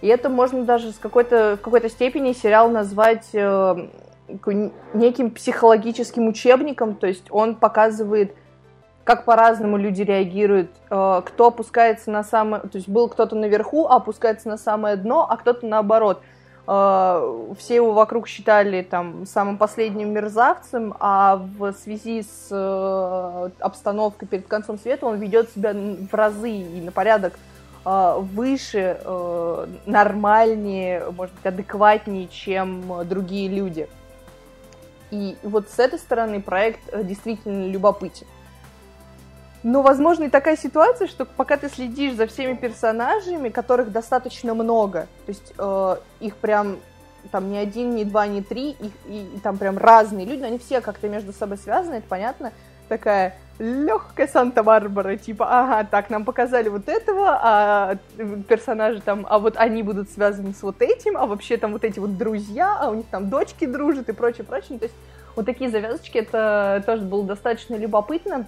И 0.00 0.06
это 0.06 0.28
можно 0.28 0.64
даже 0.64 0.92
с 0.92 0.98
какой-то, 0.98 1.56
в 1.56 1.60
какой-то 1.60 1.88
степени 1.88 2.32
сериал 2.32 2.70
назвать 2.70 3.28
э, 3.32 3.88
неким 4.94 5.30
психологическим 5.30 6.28
учебником, 6.28 6.94
то 6.94 7.06
есть 7.06 7.24
он 7.30 7.54
показывает, 7.56 8.34
как 9.08 9.24
по-разному 9.24 9.78
люди 9.78 10.02
реагируют, 10.02 10.70
э, 10.90 11.22
кто 11.24 11.46
опускается 11.46 12.10
на 12.10 12.22
самое... 12.22 12.62
То 12.62 12.76
есть 12.76 12.88
был 12.88 13.08
кто-то 13.08 13.34
наверху, 13.34 13.86
а 13.86 13.96
опускается 13.96 14.48
на 14.48 14.58
самое 14.58 14.96
дно, 14.96 15.26
а 15.28 15.36
кто-то 15.36 15.66
наоборот– 15.66 16.20
Э, 16.70 17.54
все 17.58 17.76
его 17.76 17.92
вокруг 17.92 18.28
считали 18.28 18.82
там 18.82 19.24
самым 19.24 19.56
последним 19.56 20.12
мерзавцем, 20.12 20.94
а 21.00 21.36
в 21.36 21.72
связи 21.72 22.22
с 22.22 22.48
э, 22.50 23.50
обстановкой 23.58 24.28
перед 24.28 24.46
концом 24.46 24.78
света 24.78 25.06
он 25.06 25.18
ведет 25.18 25.50
себя 25.50 25.72
в 25.72 26.12
разы 26.12 26.50
и 26.50 26.80
на 26.82 26.92
порядок 26.92 27.38
выше, 27.84 29.00
нормальнее, 29.86 31.10
может 31.16 31.34
быть, 31.36 31.46
адекватнее, 31.46 32.28
чем 32.28 32.84
другие 33.08 33.48
люди. 33.48 33.88
И 35.10 35.38
вот 35.42 35.70
с 35.70 35.78
этой 35.78 35.98
стороны 35.98 36.42
проект 36.42 36.80
действительно 37.06 37.66
любопытен. 37.66 38.26
Но, 39.62 39.82
возможно, 39.82 40.24
и 40.24 40.28
такая 40.28 40.56
ситуация, 40.56 41.08
что 41.08 41.24
пока 41.24 41.56
ты 41.56 41.68
следишь 41.68 42.14
за 42.14 42.26
всеми 42.26 42.54
персонажами, 42.54 43.48
которых 43.48 43.90
достаточно 43.90 44.54
много, 44.54 45.08
то 45.26 45.30
есть 45.30 45.52
э, 45.58 45.96
их 46.20 46.36
прям 46.36 46.78
там 47.32 47.50
не 47.50 47.58
один, 47.58 47.94
не 47.94 48.04
два, 48.04 48.26
не 48.26 48.42
три, 48.42 48.70
их, 48.70 48.92
и, 49.06 49.28
и 49.34 49.40
там 49.40 49.58
прям 49.58 49.76
разные 49.76 50.26
люди, 50.26 50.42
они 50.42 50.58
все 50.58 50.80
как-то 50.80 51.08
между 51.08 51.32
собой 51.32 51.58
связаны, 51.58 51.96
это 51.96 52.06
понятно, 52.08 52.52
такая 52.88 53.36
легкая 53.58 54.28
Санта-Барбара, 54.28 55.16
типа, 55.16 55.46
ага, 55.50 55.88
так, 55.90 56.10
нам 56.10 56.24
показали 56.24 56.68
вот 56.68 56.88
этого, 56.88 57.38
а 57.42 57.96
персонажи 58.48 59.00
там, 59.00 59.26
а 59.28 59.38
вот 59.38 59.56
они 59.56 59.82
будут 59.82 60.10
связаны 60.10 60.54
с 60.54 60.62
вот 60.62 60.80
этим, 60.80 61.16
а 61.16 61.26
вообще 61.26 61.56
там 61.56 61.72
вот 61.72 61.84
эти 61.84 61.98
вот 61.98 62.16
друзья, 62.16 62.78
а 62.80 62.90
у 62.90 62.94
них 62.94 63.06
там 63.10 63.28
дочки 63.28 63.66
дружат 63.66 64.08
и 64.08 64.12
прочее, 64.12 64.44
прочее. 64.44 64.78
То 64.78 64.84
есть 64.84 64.94
вот 65.34 65.46
такие 65.46 65.70
завязочки, 65.70 66.18
это 66.18 66.82
тоже 66.86 67.02
было 67.02 67.24
достаточно 67.24 67.74
любопытно. 67.74 68.46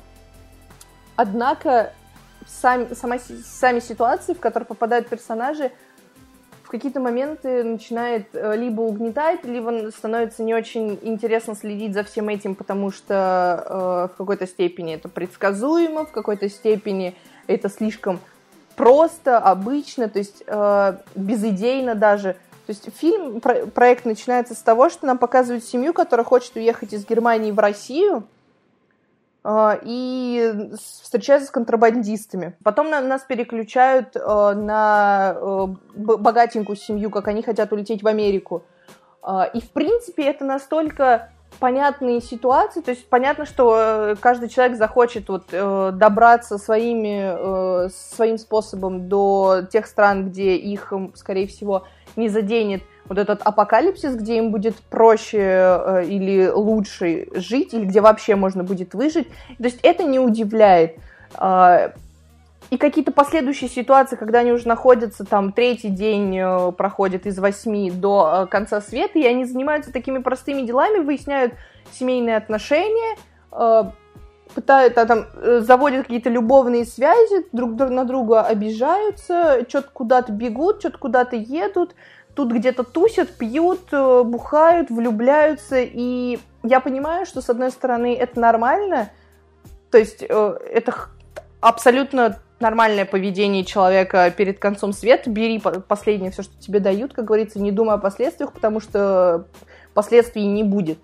Однако 1.22 1.92
сами, 2.46 2.94
сама, 2.94 3.18
сами 3.18 3.80
ситуации, 3.80 4.32
в 4.32 4.40
которые 4.40 4.66
попадают 4.66 5.06
персонажи, 5.06 5.70
в 6.62 6.70
какие-то 6.70 6.98
моменты 6.98 7.62
начинает 7.62 8.28
э, 8.32 8.56
либо 8.56 8.80
угнетать, 8.80 9.44
либо 9.44 9.90
становится 9.90 10.42
не 10.42 10.54
очень 10.54 10.98
интересно 11.02 11.54
следить 11.54 11.92
за 11.92 12.04
всем 12.04 12.30
этим, 12.30 12.54
потому 12.54 12.90
что 12.90 14.08
э, 14.08 14.14
в 14.14 14.16
какой-то 14.16 14.46
степени 14.46 14.94
это 14.94 15.10
предсказуемо, 15.10 16.06
в 16.06 16.10
какой-то 16.10 16.48
степени 16.48 17.14
это 17.48 17.68
слишком 17.68 18.18
просто, 18.74 19.36
обычно, 19.36 20.08
то 20.08 20.20
есть 20.20 20.42
э, 20.46 20.96
безидейно 21.14 21.96
даже. 21.96 22.32
То 22.64 22.70
есть 22.70 22.88
фильм, 22.96 23.42
про, 23.42 23.66
проект 23.66 24.06
начинается 24.06 24.54
с 24.54 24.62
того, 24.62 24.88
что 24.88 25.04
нам 25.04 25.18
показывают 25.18 25.64
семью, 25.64 25.92
которая 25.92 26.24
хочет 26.24 26.56
уехать 26.56 26.94
из 26.94 27.04
Германии 27.04 27.50
в 27.50 27.58
Россию, 27.58 28.24
и 29.46 30.70
встречаются 30.76 31.48
с 31.48 31.50
контрабандистами. 31.50 32.56
Потом 32.62 32.90
на, 32.90 33.00
нас 33.00 33.22
переключают 33.22 34.14
э, 34.14 34.20
на 34.20 35.34
э, 35.34 35.66
богатенькую 35.94 36.76
семью, 36.76 37.10
как 37.10 37.28
они 37.28 37.42
хотят 37.42 37.72
улететь 37.72 38.02
в 38.02 38.06
Америку. 38.06 38.64
Э, 39.22 39.44
и, 39.54 39.60
в 39.62 39.70
принципе, 39.70 40.24
это 40.24 40.44
настолько 40.44 41.30
понятные 41.58 42.20
ситуации, 42.20 42.80
то 42.80 42.90
есть 42.90 43.08
понятно, 43.08 43.44
что 43.44 43.76
э, 43.76 44.16
каждый 44.20 44.48
человек 44.48 44.76
захочет 44.76 45.28
вот, 45.28 45.44
э, 45.50 45.90
добраться 45.94 46.58
своими, 46.58 47.86
э, 47.86 47.88
своим 47.90 48.38
способом 48.38 49.08
до 49.08 49.62
тех 49.70 49.86
стран, 49.86 50.30
где 50.30 50.56
их, 50.56 50.92
скорее 51.14 51.46
всего, 51.46 51.86
не 52.16 52.28
заденет 52.28 52.82
вот 53.10 53.18
этот 53.18 53.42
апокалипсис, 53.42 54.14
где 54.14 54.38
им 54.38 54.52
будет 54.52 54.76
проще 54.76 55.40
э, 55.40 56.04
или 56.06 56.46
лучше 56.46 57.26
жить, 57.34 57.74
или 57.74 57.84
где 57.84 58.00
вообще 58.00 58.36
можно 58.36 58.62
будет 58.62 58.94
выжить. 58.94 59.26
То 59.58 59.64
есть 59.64 59.80
это 59.82 60.04
не 60.04 60.20
удивляет. 60.20 60.96
Э, 61.36 61.90
и 62.70 62.76
какие-то 62.78 63.10
последующие 63.10 63.68
ситуации, 63.68 64.14
когда 64.14 64.38
они 64.38 64.52
уже 64.52 64.68
находятся, 64.68 65.24
там, 65.24 65.50
третий 65.50 65.88
день 65.88 66.38
э, 66.38 66.70
проходит 66.70 67.26
из 67.26 67.36
восьми 67.40 67.90
до 67.90 68.44
э, 68.44 68.46
конца 68.46 68.80
света, 68.80 69.18
и 69.18 69.26
они 69.26 69.44
занимаются 69.44 69.92
такими 69.92 70.18
простыми 70.18 70.62
делами, 70.62 71.00
выясняют 71.00 71.54
семейные 71.90 72.36
отношения, 72.36 73.16
пытают, 74.54 74.96
а, 74.96 75.06
там, 75.06 75.26
заводят 75.62 76.02
какие-то 76.02 76.30
любовные 76.30 76.84
связи, 76.84 77.44
друг 77.50 77.72
на 77.72 78.04
друга 78.04 78.42
обижаются, 78.42 79.64
что-то 79.68 79.90
куда-то 79.92 80.30
бегут, 80.30 80.78
что-то 80.78 80.98
куда-то 80.98 81.34
едут, 81.34 81.96
тут 82.40 82.52
где-то 82.52 82.84
тусят, 82.84 83.36
пьют, 83.36 83.92
э, 83.92 84.22
бухают, 84.24 84.88
влюбляются, 84.88 85.76
и 85.78 86.38
я 86.62 86.80
понимаю, 86.80 87.26
что, 87.26 87.42
с 87.42 87.50
одной 87.50 87.70
стороны, 87.70 88.14
это 88.14 88.40
нормально, 88.40 89.10
то 89.90 89.98
есть 89.98 90.24
э, 90.26 90.58
это 90.72 90.94
абсолютно 91.60 92.38
нормальное 92.58 93.04
поведение 93.04 93.62
человека 93.62 94.32
перед 94.34 94.58
концом 94.58 94.94
света, 94.94 95.28
бери 95.28 95.60
последнее 95.86 96.30
все, 96.30 96.42
что 96.42 96.58
тебе 96.58 96.80
дают, 96.80 97.12
как 97.12 97.26
говорится, 97.26 97.60
не 97.60 97.72
думай 97.72 97.96
о 97.96 97.98
последствиях, 97.98 98.54
потому 98.54 98.80
что 98.80 99.44
последствий 99.92 100.46
не 100.46 100.64
будет. 100.64 100.98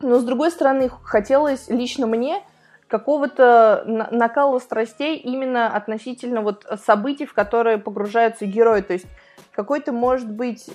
Но, 0.00 0.18
с 0.18 0.24
другой 0.24 0.50
стороны, 0.50 0.90
хотелось 1.02 1.68
лично 1.68 2.06
мне 2.06 2.42
какого-то 2.88 3.84
накала 3.86 4.58
страстей 4.58 5.16
именно 5.16 5.74
относительно 5.74 6.42
вот 6.42 6.66
событий, 6.84 7.24
в 7.24 7.32
которые 7.32 7.78
погружаются 7.78 8.44
герои. 8.44 8.82
То 8.82 8.92
есть 8.92 9.06
какой-то, 9.56 9.92
может 9.92 10.30
быть, 10.30 10.68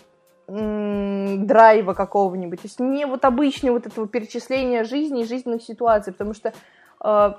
драйва 0.47 1.93
какого-нибудь. 1.93 2.61
То 2.61 2.67
есть 2.67 2.79
не 2.79 3.05
вот 3.05 3.23
обычного 3.23 3.75
вот 3.75 3.87
этого 3.87 4.07
перечисления 4.07 4.83
жизни 4.83 5.21
и 5.21 5.25
жизненных 5.25 5.61
ситуаций, 5.61 6.11
потому 6.11 6.33
что 6.33 6.51
э, 7.03 7.33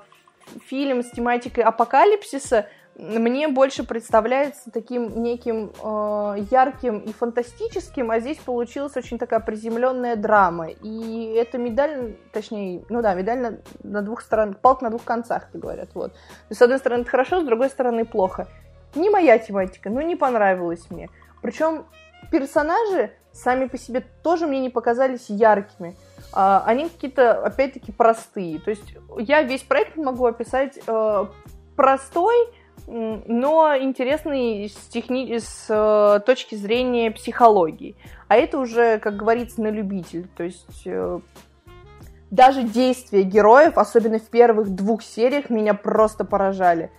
фильм 0.65 1.03
с 1.03 1.11
тематикой 1.11 1.63
апокалипсиса 1.63 2.67
мне 2.95 3.47
больше 3.47 3.83
представляется 3.83 4.71
таким 4.71 5.21
неким 5.21 5.71
э, 5.83 6.45
ярким 6.51 6.99
и 6.99 7.11
фантастическим, 7.11 8.11
а 8.11 8.19
здесь 8.19 8.37
получилась 8.37 8.95
очень 8.95 9.17
такая 9.17 9.39
приземленная 9.39 10.15
драма. 10.15 10.69
И 10.69 11.33
эта 11.35 11.57
медаль, 11.57 12.15
точнее, 12.31 12.83
ну 12.89 13.01
да, 13.01 13.13
медаль 13.15 13.39
на, 13.39 13.57
на 13.83 14.01
двух 14.01 14.21
сторонах, 14.21 14.59
палка 14.59 14.85
на 14.85 14.89
двух 14.91 15.03
концах, 15.03 15.49
как 15.51 15.61
говорят. 15.61 15.89
Вот. 15.93 16.13
с 16.49 16.61
одной 16.61 16.77
стороны, 16.79 17.01
это 17.01 17.09
хорошо, 17.09 17.41
с 17.41 17.45
другой 17.45 17.69
стороны, 17.69 18.05
плохо. 18.05 18.47
Не 18.95 19.09
моя 19.09 19.39
тематика, 19.39 19.89
ну 19.89 20.01
не 20.01 20.15
понравилась 20.15 20.85
мне. 20.91 21.09
Причем 21.43 21.85
персонажи 22.31 23.11
сами 23.33 23.67
по 23.67 23.77
себе 23.77 24.03
тоже 24.23 24.47
мне 24.47 24.61
не 24.61 24.69
показались 24.69 25.29
яркими. 25.29 25.95
А, 26.31 26.63
они 26.65 26.89
какие-то, 26.89 27.43
опять-таки, 27.45 27.91
простые. 27.91 28.59
То 28.59 28.71
есть 28.71 28.95
я 29.19 29.43
весь 29.43 29.61
проект 29.61 29.97
могу 29.97 30.25
описать 30.25 30.79
э, 30.87 31.25
простой, 31.75 32.35
но 32.87 33.75
интересный 33.77 34.69
с, 34.69 34.87
техни... 34.87 35.37
с 35.37 35.67
э, 35.69 36.21
точки 36.25 36.55
зрения 36.55 37.11
психологии. 37.11 37.97
А 38.29 38.37
это 38.37 38.57
уже, 38.57 38.99
как 38.99 39.17
говорится, 39.17 39.61
на 39.61 39.69
любитель. 39.69 40.27
То 40.37 40.43
есть 40.43 40.83
э, 40.85 41.19
даже 42.31 42.63
действия 42.63 43.23
героев, 43.23 43.77
особенно 43.77 44.17
в 44.17 44.29
первых 44.29 44.69
двух 44.69 45.03
сериях, 45.03 45.49
меня 45.49 45.73
просто 45.73 46.23
поражали. 46.23 46.89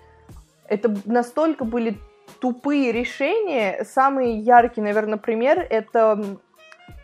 Это 0.68 0.94
настолько 1.06 1.64
были 1.64 1.98
тупые 2.40 2.92
решения. 2.92 3.84
Самый 3.84 4.38
яркий, 4.38 4.80
наверное, 4.80 5.18
пример 5.18 5.66
это 5.70 6.38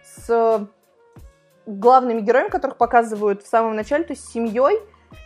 с 0.02 0.68
главными 1.66 2.20
героями, 2.20 2.48
которых 2.48 2.76
показывают 2.76 3.42
в 3.42 3.48
самом 3.48 3.76
начале, 3.76 4.04
то 4.04 4.12
есть 4.12 4.24
с 4.24 4.32
семьей, 4.32 4.80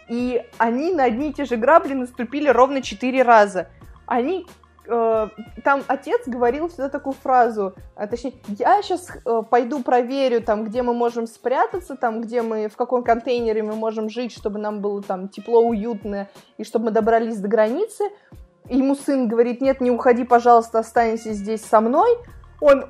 и 0.09 0.45
они 0.59 0.93
на 0.93 1.05
одни 1.05 1.31
и 1.31 1.33
те 1.33 1.45
же 1.45 1.57
грабли 1.57 1.95
наступили 1.95 2.49
ровно 2.49 2.83
четыре 2.83 3.23
раза. 3.23 3.69
Они 4.07 4.47
э, 4.87 5.29
там 5.65 5.83
отец 5.87 6.23
говорил 6.27 6.69
всегда 6.69 6.89
такую 6.89 7.15
фразу, 7.15 7.75
а, 7.95 8.07
точнее, 8.07 8.35
я 8.49 8.83
сейчас 8.83 9.09
э, 9.25 9.43
пойду 9.49 9.83
проверю, 9.83 10.43
там, 10.43 10.65
где 10.65 10.83
мы 10.83 10.93
можем 10.93 11.27
спрятаться, 11.27 11.97
там, 11.97 12.21
где 12.21 12.43
мы, 12.43 12.69
в 12.69 12.77
каком 12.77 13.03
контейнере 13.03 13.63
мы 13.63 13.75
можем 13.75 14.11
жить, 14.11 14.33
чтобы 14.33 14.59
нам 14.59 14.81
было 14.81 15.03
там 15.03 15.29
тепло, 15.29 15.61
уютно, 15.61 16.29
и 16.59 16.65
чтобы 16.65 16.87
мы 16.87 16.91
добрались 16.91 17.39
до 17.39 17.49
границы. 17.49 18.05
Ему 18.69 18.95
сын 18.95 19.29
говорит, 19.29 19.61
нет, 19.61 19.81
не 19.81 19.91
уходи, 19.91 20.25
пожалуйста, 20.25 20.79
останься 20.79 21.33
здесь 21.33 21.63
со 21.63 21.81
мной. 21.81 22.11
Он 22.61 22.87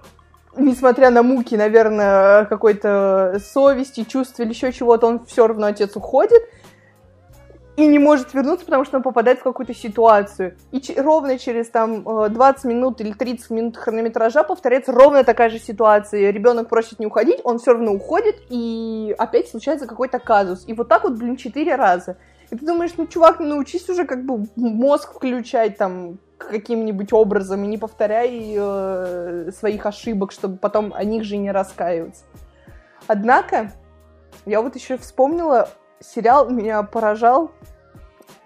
несмотря 0.57 1.11
на 1.11 1.23
муки, 1.23 1.57
наверное, 1.57 2.45
какой-то 2.45 3.41
совести, 3.45 4.05
чувств 4.05 4.39
или 4.41 4.51
еще 4.51 4.73
чего-то, 4.73 5.07
он 5.07 5.25
все 5.25 5.47
равно 5.47 5.67
отец 5.67 5.97
уходит 5.97 6.43
и 7.77 7.87
не 7.87 7.99
может 7.99 8.33
вернуться, 8.35 8.65
потому 8.65 8.85
что 8.85 8.99
он 8.99 9.03
попадает 9.03 9.41
в 9.41 9.43
какую-то 9.43 9.75
ситуацию. 9.75 10.57
И 10.71 10.81
ч- 10.81 10.95
ровно 11.01 11.39
через 11.39 11.69
там 11.71 12.05
20 12.05 12.65
минут 12.67 13.01
или 13.01 13.13
30 13.13 13.51
минут 13.51 13.77
хронометража 13.77 14.45
повторяется 14.45 14.93
ровно 14.93 15.25
такая 15.25 15.51
же 15.51 15.59
ситуация. 15.59 16.31
Ребенок 16.31 16.69
просит 16.69 17.01
не 17.01 17.07
уходить, 17.07 17.41
он 17.43 17.59
все 17.59 17.73
равно 17.73 17.93
уходит, 17.93 18.37
и 18.49 19.13
опять 19.19 19.49
случается 19.49 19.89
какой-то 19.89 20.21
казус. 20.21 20.63
И 20.69 20.73
вот 20.73 20.89
так 20.89 21.03
вот, 21.03 21.15
блин, 21.15 21.37
четыре 21.37 21.75
раза. 21.75 22.17
И 22.55 22.57
ты 22.57 22.67
думаешь, 22.67 22.93
ну, 22.97 23.09
чувак, 23.09 23.41
научись 23.41 23.89
уже 23.89 24.05
как 24.05 24.25
бы 24.25 24.47
мозг 24.55 25.15
включать 25.15 25.77
там 25.77 26.19
каким-нибудь 26.39 27.13
образом 27.13 27.65
и 27.65 27.67
не 27.67 27.79
повторяй 27.79 28.55
э, 28.57 29.51
своих 29.51 29.87
ошибок, 29.87 30.31
чтобы 30.31 30.57
потом 30.59 30.93
о 30.95 31.03
них 31.03 31.25
же 31.25 31.37
не 31.37 31.51
раскаиваться. 31.51 32.23
Однако, 33.09 33.73
я 34.47 34.63
вот 34.63 34.77
еще 34.77 34.99
вспомнила, 34.99 35.69
сериал 35.99 36.49
меня 36.49 36.85
поражал, 36.85 37.51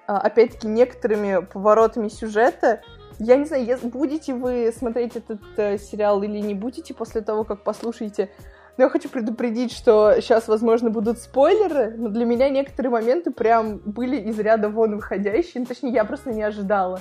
а, 0.06 0.18
опять-таки, 0.20 0.68
некоторыми 0.68 1.44
поворотами 1.44 2.08
сюжета. 2.08 2.80
Я 3.18 3.36
не 3.36 3.44
знаю, 3.44 3.78
будете 3.82 4.32
вы 4.32 4.72
смотреть 4.74 5.16
этот 5.16 5.42
э, 5.58 5.76
сериал 5.76 6.22
или 6.22 6.38
не 6.38 6.54
будете 6.54 6.94
после 6.94 7.20
того, 7.20 7.44
как 7.44 7.62
послушаете. 7.62 8.30
Но 8.78 8.85
я 8.85 8.90
хочу 8.90 9.08
предупредить, 9.08 9.73
что 9.73 10.14
сейчас, 10.20 10.47
возможно, 10.47 10.88
будут 10.88 11.18
спойлеры, 11.18 11.94
но 11.97 12.08
для 12.08 12.25
меня 12.25 12.49
некоторые 12.49 12.92
моменты 12.92 13.32
прям 13.32 13.78
были 13.78 14.16
из 14.16 14.38
ряда 14.38 14.68
вон 14.68 14.94
выходящие. 14.94 15.61
Ну, 15.61 15.66
точнее, 15.66 15.90
я 15.90 16.04
просто 16.04 16.30
не 16.30 16.42
ожидала. 16.44 17.00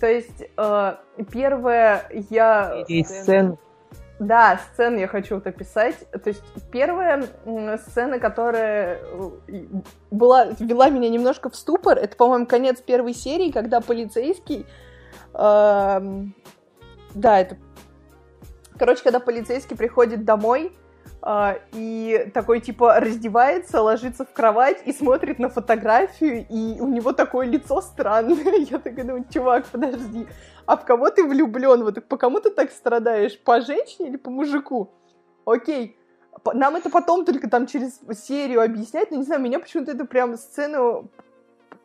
То 0.00 0.06
есть, 0.06 0.42
э, 0.56 0.94
первое, 1.30 2.04
я... 2.30 2.82
И 2.88 3.04
сцен 3.04 3.58
да, 4.18 4.60
сцены 4.72 5.00
я 5.00 5.08
хочу 5.08 5.36
вот 5.36 5.46
описать. 5.46 5.96
То 6.10 6.28
есть 6.28 6.42
первая 6.70 7.24
сцена, 7.88 8.18
которая 8.18 9.00
э, 9.48 9.64
была, 10.10 10.46
ввела 10.46 10.90
меня 10.90 11.08
немножко 11.08 11.50
в 11.50 11.56
ступор, 11.56 11.98
это, 11.98 12.16
по-моему, 12.16 12.46
конец 12.46 12.80
первой 12.80 13.14
серии, 13.14 13.50
когда 13.50 13.80
полицейский... 13.80 14.66
Э, 15.34 16.00
да, 17.14 17.40
это... 17.40 17.56
Короче, 18.78 19.02
когда 19.02 19.20
полицейский 19.20 19.76
приходит 19.76 20.24
домой, 20.24 20.72
и 21.72 22.30
такой, 22.34 22.60
типа, 22.60 22.98
раздевается, 22.98 23.80
ложится 23.80 24.24
в 24.24 24.32
кровать 24.32 24.82
и 24.84 24.92
смотрит 24.92 25.38
на 25.38 25.48
фотографию, 25.48 26.44
и 26.48 26.80
у 26.80 26.88
него 26.88 27.12
такое 27.12 27.46
лицо 27.46 27.80
странное. 27.80 28.58
Я 28.70 28.78
такая 28.78 29.04
думаю, 29.04 29.24
чувак, 29.32 29.66
подожди, 29.66 30.26
а 30.66 30.76
в 30.76 30.84
кого 30.84 31.10
ты 31.10 31.24
влюблен? 31.24 31.84
Вот 31.84 32.04
по 32.08 32.16
кому 32.16 32.40
ты 32.40 32.50
так 32.50 32.72
страдаешь? 32.72 33.38
По 33.38 33.60
женщине 33.60 34.08
или 34.08 34.16
по 34.16 34.30
мужику? 34.30 34.90
Окей, 35.44 35.96
нам 36.54 36.76
это 36.76 36.90
потом 36.90 37.24
только 37.24 37.48
там 37.48 37.66
через 37.66 38.00
серию 38.24 38.60
объяснять, 38.60 39.10
но 39.10 39.18
не 39.18 39.24
знаю, 39.24 39.40
меня 39.40 39.60
почему-то 39.60 39.92
это 39.92 40.04
прям 40.04 40.36
сцену 40.36 41.08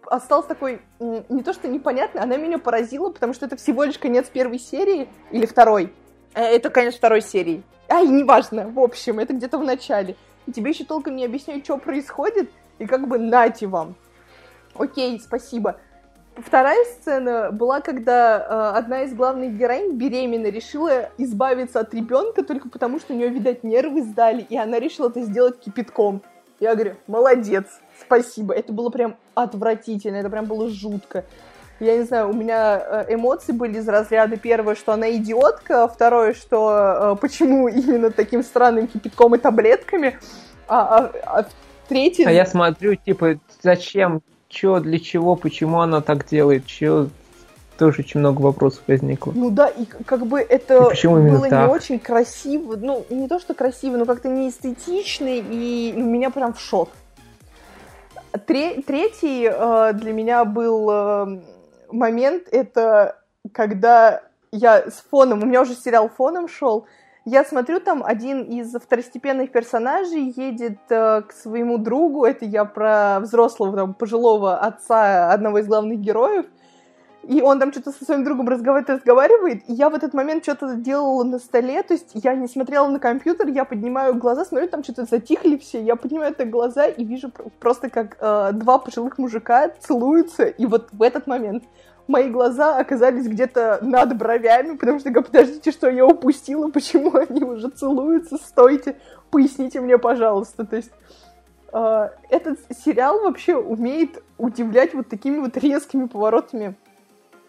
осталось 0.06 0.48
такой, 0.48 0.82
не 1.00 1.44
то 1.44 1.54
что 1.54 1.68
непонятно, 1.68 2.24
она 2.24 2.38
меня 2.38 2.58
поразила, 2.58 3.12
потому 3.12 3.34
что 3.34 3.46
это 3.46 3.56
всего 3.56 3.84
лишь 3.84 4.00
конец 4.00 4.28
первой 4.30 4.58
серии 4.60 5.10
или 5.32 5.46
второй. 5.46 5.94
Э, 6.34 6.42
это 6.44 6.70
конец 6.70 6.96
второй 6.96 7.22
серии. 7.22 7.64
Ай, 7.90 8.06
неважно, 8.06 8.70
в 8.70 8.80
общем, 8.80 9.20
это 9.20 9.34
где-то 9.34 9.58
в 9.58 9.64
начале. 9.64 10.16
И 10.46 10.52
тебе 10.52 10.72
еще 10.72 10.84
толком 10.84 11.16
не 11.16 11.26
объясняют, 11.26 11.64
что 11.64 11.78
происходит, 11.78 12.50
и 12.80 12.86
как 12.86 13.08
бы 13.08 13.18
нате 13.18 13.68
вам. 13.68 13.96
Окей, 14.76 15.20
спасибо. 15.20 15.78
Вторая 16.36 16.84
сцена 16.86 17.52
была, 17.52 17.82
когда 17.82 18.38
э, 18.38 18.78
одна 18.78 19.04
из 19.04 19.14
главных 19.14 19.58
героинь 19.58 19.94
беременна 19.94 20.48
решила 20.48 21.10
избавиться 21.18 21.80
от 21.80 21.94
ребенка 21.94 22.44
только 22.44 22.70
потому, 22.70 23.00
что 23.00 23.14
у 23.14 23.16
нее, 23.16 23.30
видать, 23.30 23.64
нервы 23.64 24.04
сдали, 24.04 24.42
и 24.42 24.56
она 24.56 24.80
решила 24.80 25.10
это 25.10 25.22
сделать 25.22 25.60
кипятком. 25.60 26.22
Я 26.60 26.76
говорю, 26.76 26.96
молодец, 27.08 27.66
спасибо. 28.00 28.54
Это 28.54 28.72
было 28.72 28.90
прям 28.90 29.16
отвратительно, 29.34 30.18
это 30.18 30.30
прям 30.30 30.46
было 30.46 30.70
жутко 30.70 31.26
я 31.80 31.98
не 31.98 32.04
знаю, 32.04 32.30
у 32.30 32.34
меня 32.34 33.06
э, 33.08 33.14
эмоции 33.14 33.52
были 33.52 33.78
из 33.78 33.88
разряда 33.88 34.38
первое, 34.38 34.76
что 34.76 34.94
она 34.94 35.12
идиотка, 35.12 35.88
второе, 35.88 36.34
что 36.34 37.14
э, 37.14 37.16
почему 37.22 37.68
именно 37.68 38.12
таким 38.12 38.44
странным 38.44 38.88
кипятком 38.88 39.36
и 39.36 39.38
таблетками, 39.38 40.18
а, 40.68 40.98
а, 40.98 41.12
а 41.26 41.46
третье... 41.88 42.28
А 42.28 42.32
я 42.32 42.46
смотрю, 42.46 42.96
типа, 42.96 43.40
зачем, 43.62 44.22
чё, 44.50 44.80
для 44.80 45.00
чего, 45.00 45.36
почему 45.36 45.82
она 45.82 46.02
так 46.02 46.28
делает, 46.28 46.66
чё, 46.66 47.10
тоже 47.78 48.00
очень 48.00 48.20
много 48.20 48.42
вопросов 48.42 48.82
возникло. 48.88 49.32
Ну 49.36 49.52
да, 49.52 49.68
и 49.68 49.86
как 49.86 50.26
бы 50.26 50.40
это 50.40 50.90
было 51.04 51.48
так? 51.48 51.68
не 51.68 51.74
очень 51.74 52.00
красиво, 52.00 52.76
ну 52.76 53.06
не 53.10 53.28
то 53.28 53.40
что 53.40 53.54
красиво, 53.54 53.98
но 53.98 54.06
как-то 54.06 54.30
не 54.30 54.50
эстетично, 54.50 55.28
и 55.28 55.94
ну, 55.96 56.06
меня 56.06 56.32
прям 56.32 56.54
в 56.54 56.60
шок. 56.60 56.90
Третий 58.46 59.50
э, 59.50 59.94
для 59.94 60.12
меня 60.12 60.44
был 60.44 60.90
э, 60.92 61.40
момент 61.92 62.48
это 62.52 63.22
когда 63.52 64.24
я 64.52 64.90
с 64.90 65.04
фоном, 65.10 65.44
у 65.44 65.46
меня 65.46 65.62
уже 65.62 65.74
сериал 65.74 66.10
фоном 66.10 66.48
шел, 66.48 66.86
я 67.26 67.44
смотрю, 67.44 67.82
там 67.82 68.04
один 68.06 68.44
из 68.44 68.74
второстепенных 68.74 69.52
персонажей 69.52 70.34
едет 70.36 70.80
э, 70.90 71.24
к 71.24 71.34
своему 71.34 71.78
другу, 71.78 72.24
это 72.24 72.46
я 72.46 72.64
про 72.64 73.20
взрослого, 73.20 73.76
там, 73.76 73.94
пожилого 73.94 74.58
отца 74.58 75.32
одного 75.34 75.60
из 75.60 75.68
главных 75.68 76.00
героев, 76.00 76.46
и 77.28 77.42
он 77.42 77.60
там 77.60 77.72
что-то 77.74 77.92
со 77.92 78.06
своим 78.06 78.24
другом 78.24 78.48
разговаривает, 78.48 78.90
разговаривает, 78.90 79.64
и 79.68 79.74
я 79.74 79.90
в 79.90 79.96
этот 79.96 80.14
момент 80.14 80.44
что-то 80.44 80.76
делала 80.76 81.24
на 81.24 81.40
столе, 81.40 81.84
то 81.84 81.94
есть 81.94 82.12
я 82.14 82.34
не 82.36 82.48
смотрела 82.48 82.88
на 82.88 83.00
компьютер, 83.00 83.48
я 83.48 83.66
поднимаю 83.66 84.16
глаза, 84.16 84.46
смотрю, 84.46 84.70
там 84.70 84.84
что-то 84.84 85.04
затихли 85.04 85.58
все, 85.58 85.82
я 85.84 85.98
поднимаю 85.98 86.32
это 86.32 86.46
глаза 86.46 86.86
и 86.86 87.04
вижу 87.04 87.32
просто, 87.60 87.90
как 87.90 88.18
э, 88.20 88.52
два 88.54 88.78
пожилых 88.78 89.18
мужика 89.18 89.70
целуются, 89.80 90.46
и 90.46 90.66
вот 90.66 90.88
в 90.94 91.02
этот 91.02 91.28
момент 91.28 91.66
мои 92.08 92.30
глаза 92.30 92.78
оказались 92.78 93.28
где-то 93.28 93.80
над 93.82 94.18
бровями, 94.18 94.78
потому 94.78 95.00
что, 95.00 95.12
подождите, 95.12 95.72
что 95.72 95.90
я 95.90 96.06
упустила, 96.06 96.70
почему 96.72 97.14
они 97.16 97.44
уже 97.44 97.68
целуются, 97.70 98.38
стойте, 98.38 98.96
поясните 99.32 99.82
мне, 99.82 99.98
пожалуйста. 99.98 100.66
То 100.66 100.78
есть 100.78 100.92
э, 101.74 102.10
этот 102.30 102.60
сериал 102.86 103.20
вообще 103.20 103.58
умеет 103.58 104.24
удивлять 104.38 104.94
вот 104.94 105.10
такими 105.10 105.40
вот 105.40 105.58
резкими 105.58 106.06
поворотами 106.06 106.76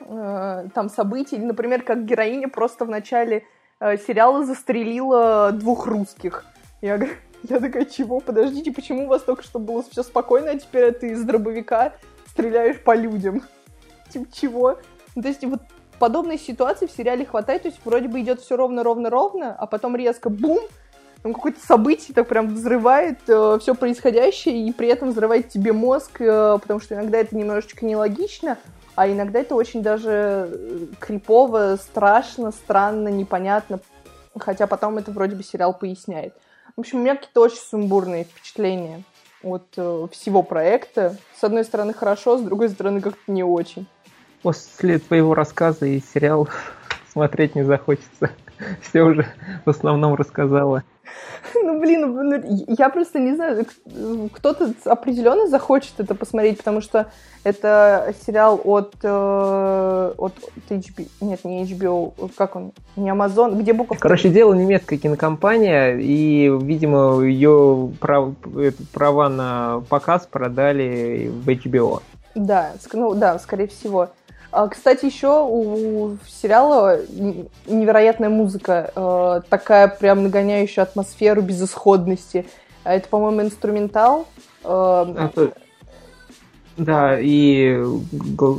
э, 0.01 0.69
там 0.75 0.89
событий. 0.89 1.39
Например, 1.39 1.83
как 1.83 2.05
героиня 2.05 2.49
просто 2.49 2.85
в 2.85 2.89
начале 2.89 3.45
э, 3.81 3.97
сериала 3.99 4.45
застрелила 4.45 5.53
двух 5.53 5.87
русских. 5.87 6.45
Я 6.81 6.99
я 7.45 7.61
такая, 7.61 7.85
чего? 7.85 8.21
Подождите, 8.21 8.73
почему 8.73 9.05
у 9.05 9.09
вас 9.09 9.23
только 9.23 9.43
что 9.43 9.59
было 9.59 9.85
все 9.89 10.03
спокойно, 10.03 10.53
а 10.53 10.59
теперь 10.59 10.93
ты 10.93 11.11
из 11.11 11.23
дробовика 11.23 11.93
стреляешь 12.27 12.81
по 12.81 12.95
людям? 12.95 13.43
типа 14.11 14.27
чего? 14.33 14.79
Ну, 15.15 15.23
то 15.23 15.29
есть 15.29 15.45
вот 15.45 15.61
подобной 15.99 16.39
ситуации 16.39 16.87
в 16.87 16.93
сериале 16.93 17.25
хватает, 17.25 17.63
то 17.63 17.69
есть 17.69 17.81
вроде 17.85 18.09
бы 18.09 18.21
идет 18.21 18.41
все 18.41 18.57
ровно-ровно-ровно, 18.57 19.55
а 19.55 19.67
потом 19.67 19.97
резко 19.97 20.31
бум, 20.31 20.59
там 21.23 21.35
какое-то 21.35 21.65
событие 21.65 22.15
так 22.15 22.29
прям 22.29 22.55
взрывает 22.55 23.19
э, 23.27 23.59
все 23.61 23.75
происходящее 23.75 24.67
и 24.67 24.73
при 24.73 24.89
этом 24.89 25.11
взрывает 25.11 25.49
тебе 25.49 25.73
мозг, 25.73 26.21
э, 26.21 26.59
потому 26.61 26.81
что 26.81 26.95
иногда 26.95 27.19
это 27.19 27.37
немножечко 27.37 27.85
нелогично, 27.85 28.59
а 28.99 29.09
иногда 29.09 29.41
это 29.41 29.55
очень 29.55 29.83
даже 29.83 30.49
э, 30.51 30.87
крипово, 30.99 31.77
страшно, 31.77 32.51
странно, 32.51 33.09
непонятно, 33.09 33.81
хотя 34.39 34.67
потом 34.67 34.99
это 34.99 35.11
вроде 35.11 35.37
бы 35.37 35.43
сериал 35.43 35.73
поясняет. 35.73 36.35
В 36.77 36.81
общем, 36.81 36.99
у 36.99 37.03
меня 37.03 37.15
какие-то 37.15 37.41
очень 37.41 37.59
сумбурные 37.59 38.25
впечатления 38.25 39.03
от 39.43 39.67
э, 39.77 40.07
всего 40.13 40.43
проекта. 40.43 41.17
С 41.39 41.45
одной 41.45 41.65
стороны 41.65 41.95
хорошо, 41.95 42.39
с 42.39 42.43
другой 42.43 42.69
стороны 42.71 43.01
как-то 43.01 43.31
не 43.31 43.45
очень 43.45 43.87
после 44.43 44.99
твоего 44.99 45.35
рассказа 45.35 45.87
и 45.87 46.01
сериал 46.01 46.49
смотреть 47.13 47.55
не 47.55 47.65
захочется. 47.65 48.31
Все 48.83 49.03
уже 49.03 49.27
в 49.65 49.71
основном 49.71 50.15
рассказала. 50.15 50.85
Ну, 51.55 51.81
блин, 51.81 52.15
ну, 52.15 52.65
я 52.69 52.89
просто 52.89 53.19
не 53.19 53.35
знаю, 53.35 53.67
кто-то 54.33 54.73
определенно 54.85 55.47
захочет 55.47 55.93
это 55.99 56.15
посмотреть, 56.15 56.59
потому 56.59 56.81
что 56.81 57.11
это 57.45 58.15
сериал 58.27 58.61
от, 58.65 58.95
э, 59.03 60.13
от 60.17 60.35
HBO, 60.69 61.07
нет, 61.21 61.45
не 61.45 61.65
HBO, 61.65 62.31
как 62.37 62.57
он, 62.57 62.73
не 62.97 63.11
Amazon, 63.11 63.59
где 63.59 63.73
буква... 63.73 63.97
Короче, 63.99 64.29
дело 64.29 64.55
немецкая 64.55 64.99
кинокомпания, 64.99 65.97
и, 65.99 66.51
видимо, 66.61 67.23
ее 67.23 67.91
прав, 68.01 68.35
права 68.93 69.29
на 69.29 69.83
показ 69.89 70.27
продали 70.31 71.31
в 71.33 71.49
HBO. 71.49 72.03
Да, 72.35 72.73
ну 72.93 73.15
да, 73.15 73.39
скорее 73.39 73.69
всего. 73.69 74.11
А, 74.51 74.69
кстати, 74.69 75.05
еще 75.05 75.45
у 75.47 76.17
сериала 76.27 77.01
невероятная 77.67 78.31
музыка, 78.31 78.93
э, 78.95 79.41
такая 79.49 79.89
прям 79.89 80.23
нагоняющая 80.23 80.85
атмосферу 80.85 81.43
безысходности. 81.43 82.47
А 82.85 82.95
это, 82.95 83.09
по-моему, 83.09 83.43
инструментал. 83.43 84.27
Э, 84.65 85.29
это... 85.35 85.53
Да, 86.79 87.19
и 87.19 87.77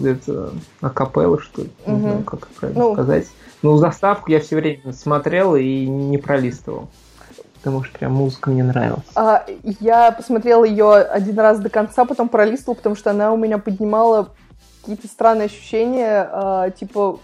это 0.06 0.52
акапелла, 0.82 1.40
что 1.40 1.64
ли, 1.64 1.72
угу. 1.86 1.96
не 1.96 2.02
знаю, 2.02 2.24
как 2.24 2.48
правильно 2.50 2.84
ну, 2.84 2.94
сказать. 2.94 3.28
Ну, 3.62 3.78
заставку 3.78 4.32
я 4.32 4.40
все 4.42 4.58
время 4.58 4.94
смотрел 4.94 5.56
и 5.56 5.86
не 5.88 6.18
пролистывал. 6.18 6.90
Потому 7.56 7.84
что 7.84 7.98
прям 7.98 8.14
музыка 8.14 8.52
мне 8.52 8.64
нравилась. 8.64 9.04
А, 9.16 9.46
я 9.64 10.12
посмотрела 10.12 10.64
ее 10.64 10.96
один 10.96 11.38
раз 11.40 11.60
до 11.60 11.70
конца, 11.70 12.06
потом 12.06 12.30
пролистывала, 12.30 12.76
потому 12.76 12.96
что 12.96 13.10
она 13.12 13.34
у 13.34 13.38
меня 13.38 13.58
поднимала 13.58 14.30
какие-то 14.90 15.08
странные 15.08 15.46
ощущения, 15.46 16.28
а, 16.32 16.70
типа 16.72 17.20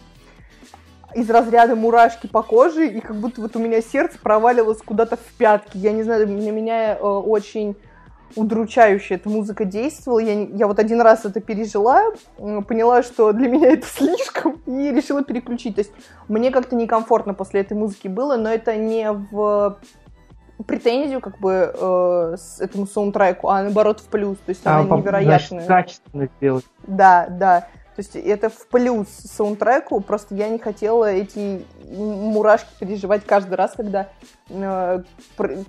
из 1.16 1.30
разряда 1.30 1.76
мурашки 1.76 2.28
по 2.28 2.44
коже, 2.44 2.88
и 2.88 3.00
как 3.00 3.16
будто 3.16 3.42
вот 3.42 3.56
у 3.56 3.60
меня 3.60 3.82
сердце 3.82 4.20
провалилось 4.22 4.82
куда-то 4.82 5.16
в 5.16 5.38
пятки. 5.38 5.78
Я 5.78 5.94
не 5.94 6.04
знаю, 6.04 6.28
на 6.28 6.50
меня 6.52 6.96
э, 6.96 7.00
очень 7.00 7.78
удручающе 8.36 9.16
эта 9.16 9.30
музыка 9.30 9.64
действовала. 9.64 10.20
Я, 10.20 10.44
я 10.44 10.68
вот 10.68 10.78
один 10.78 11.00
раз 11.00 11.24
это 11.24 11.40
пережила, 11.40 12.04
поняла, 12.68 13.02
что 13.02 13.32
для 13.32 13.48
меня 13.48 13.70
это 13.70 13.88
слишком, 13.96 14.62
и 14.66 14.92
решила 14.92 15.24
переключить. 15.24 15.76
То 15.76 15.82
есть 15.82 15.94
мне 16.28 16.52
как-то 16.52 16.76
некомфортно 16.76 17.34
после 17.34 17.62
этой 17.62 17.78
музыки 17.78 18.10
было, 18.10 18.36
но 18.36 18.50
это 18.50 18.76
не 18.76 19.10
в 19.10 19.80
претензию 20.64 21.22
как 21.22 21.38
бы 21.40 21.74
э, 21.74 22.36
с 22.38 22.60
этому 22.60 22.88
саундтреку, 22.88 23.50
а 23.50 23.64
наоборот 23.64 24.00
в 24.00 24.06
плюс. 24.06 24.38
То 24.40 24.50
есть 24.50 24.62
а, 24.66 24.80
она 24.80 24.98
невероятная. 24.98 25.66
Значит, 25.66 25.68
качественно 25.68 26.30
сделать. 26.38 26.66
Да, 26.88 27.28
да. 27.30 27.68
То 27.96 28.02
есть 28.02 28.16
это 28.18 28.50
в 28.50 28.68
плюс 28.68 29.08
саундтреку, 29.08 30.02
просто 30.02 30.36
я 30.36 30.50
не 30.50 30.60
хотела 30.60 31.06
эти 31.06 31.66
мурашки 31.90 32.68
переживать 32.78 33.26
каждый 33.26 33.54
раз, 33.54 33.72
когда 33.72 34.10
э, 34.50 35.04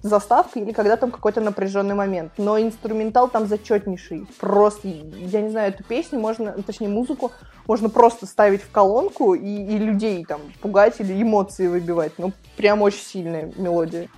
заставка 0.02 0.58
или 0.58 0.72
когда 0.72 0.96
там 0.96 1.12
какой-то 1.12 1.40
напряженный 1.40 1.94
момент. 1.94 2.32
Но 2.36 2.58
инструментал 2.58 3.28
там 3.28 3.46
зачетнейший. 3.46 4.26
Просто, 4.40 4.88
я 4.88 5.40
не 5.40 5.50
знаю, 5.50 5.72
эту 5.72 5.84
песню 5.84 6.18
можно, 6.18 6.50
точнее 6.66 6.88
музыку, 6.88 7.30
можно 7.68 7.88
просто 7.88 8.26
ставить 8.26 8.62
в 8.62 8.72
колонку 8.72 9.34
и, 9.34 9.46
и 9.46 9.78
людей 9.78 10.24
там 10.24 10.40
пугать 10.60 10.96
или 10.98 11.22
эмоции 11.22 11.68
выбивать. 11.68 12.14
Ну, 12.18 12.32
прям 12.56 12.82
очень 12.82 13.04
сильная 13.04 13.52
мелодия. 13.56 14.08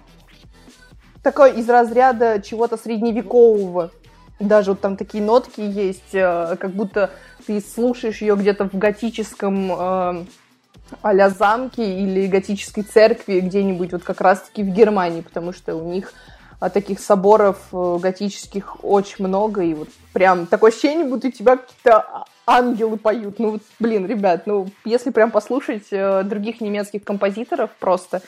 Такой 1.29 1.61
из 1.61 1.69
разряда 1.69 2.41
чего-то 2.41 2.79
средневекового. 2.79 3.91
Даже 4.41 4.71
вот 4.71 4.81
там 4.81 4.97
такие 4.97 5.23
нотки 5.23 5.61
есть, 5.61 6.15
э, 6.15 6.57
как 6.59 6.71
будто 6.71 7.11
ты 7.47 7.61
слушаешь 7.61 8.23
ее 8.23 8.35
где-то 8.35 8.67
в 8.67 8.79
готическом 8.79 9.71
э, 9.71 10.25
а 11.03 11.29
замке 11.29 12.01
или 12.01 12.29
готической 12.29 12.83
церкви 12.83 13.41
где-нибудь 13.41 13.93
вот 13.93 14.05
как 14.05 14.23
раз-таки 14.23 14.63
в 14.63 14.69
Германии, 14.69 15.21
потому 15.21 15.53
что 15.53 15.77
у 15.77 15.93
них 15.93 16.15
а, 16.61 16.71
таких 16.71 16.99
соборов 16.99 17.59
э, 17.75 17.99
готических 18.01 18.83
очень 18.83 19.27
много, 19.27 19.61
и 19.61 19.75
вот 19.75 19.91
прям 20.15 20.47
такое 20.47 20.71
ощущение, 20.71 21.05
будто 21.05 21.29
у 21.29 21.31
тебя 21.31 21.59
какие-то 21.59 22.25
ангелы 22.47 22.97
поют. 22.97 23.39
Ну, 23.39 23.51
вот, 23.51 23.63
блин, 23.79 24.07
ребят, 24.07 24.47
ну, 24.47 24.71
если 24.87 25.11
прям 25.11 25.31
послушать 25.31 25.89
э, 25.91 26.23
других 26.23 26.63
немецких 26.63 27.05
композиторов 27.05 27.69
просто, 27.79 28.23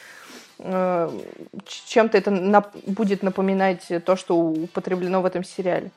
чем-то 1.65 2.19
это 2.19 2.31
на- 2.31 2.65
будет 2.87 3.23
напоминать 3.23 3.87
то, 4.05 4.17
что 4.17 4.37
употреблено 4.37 5.23
в 5.23 5.25
этом 5.25 5.45
сериале. 5.45 5.91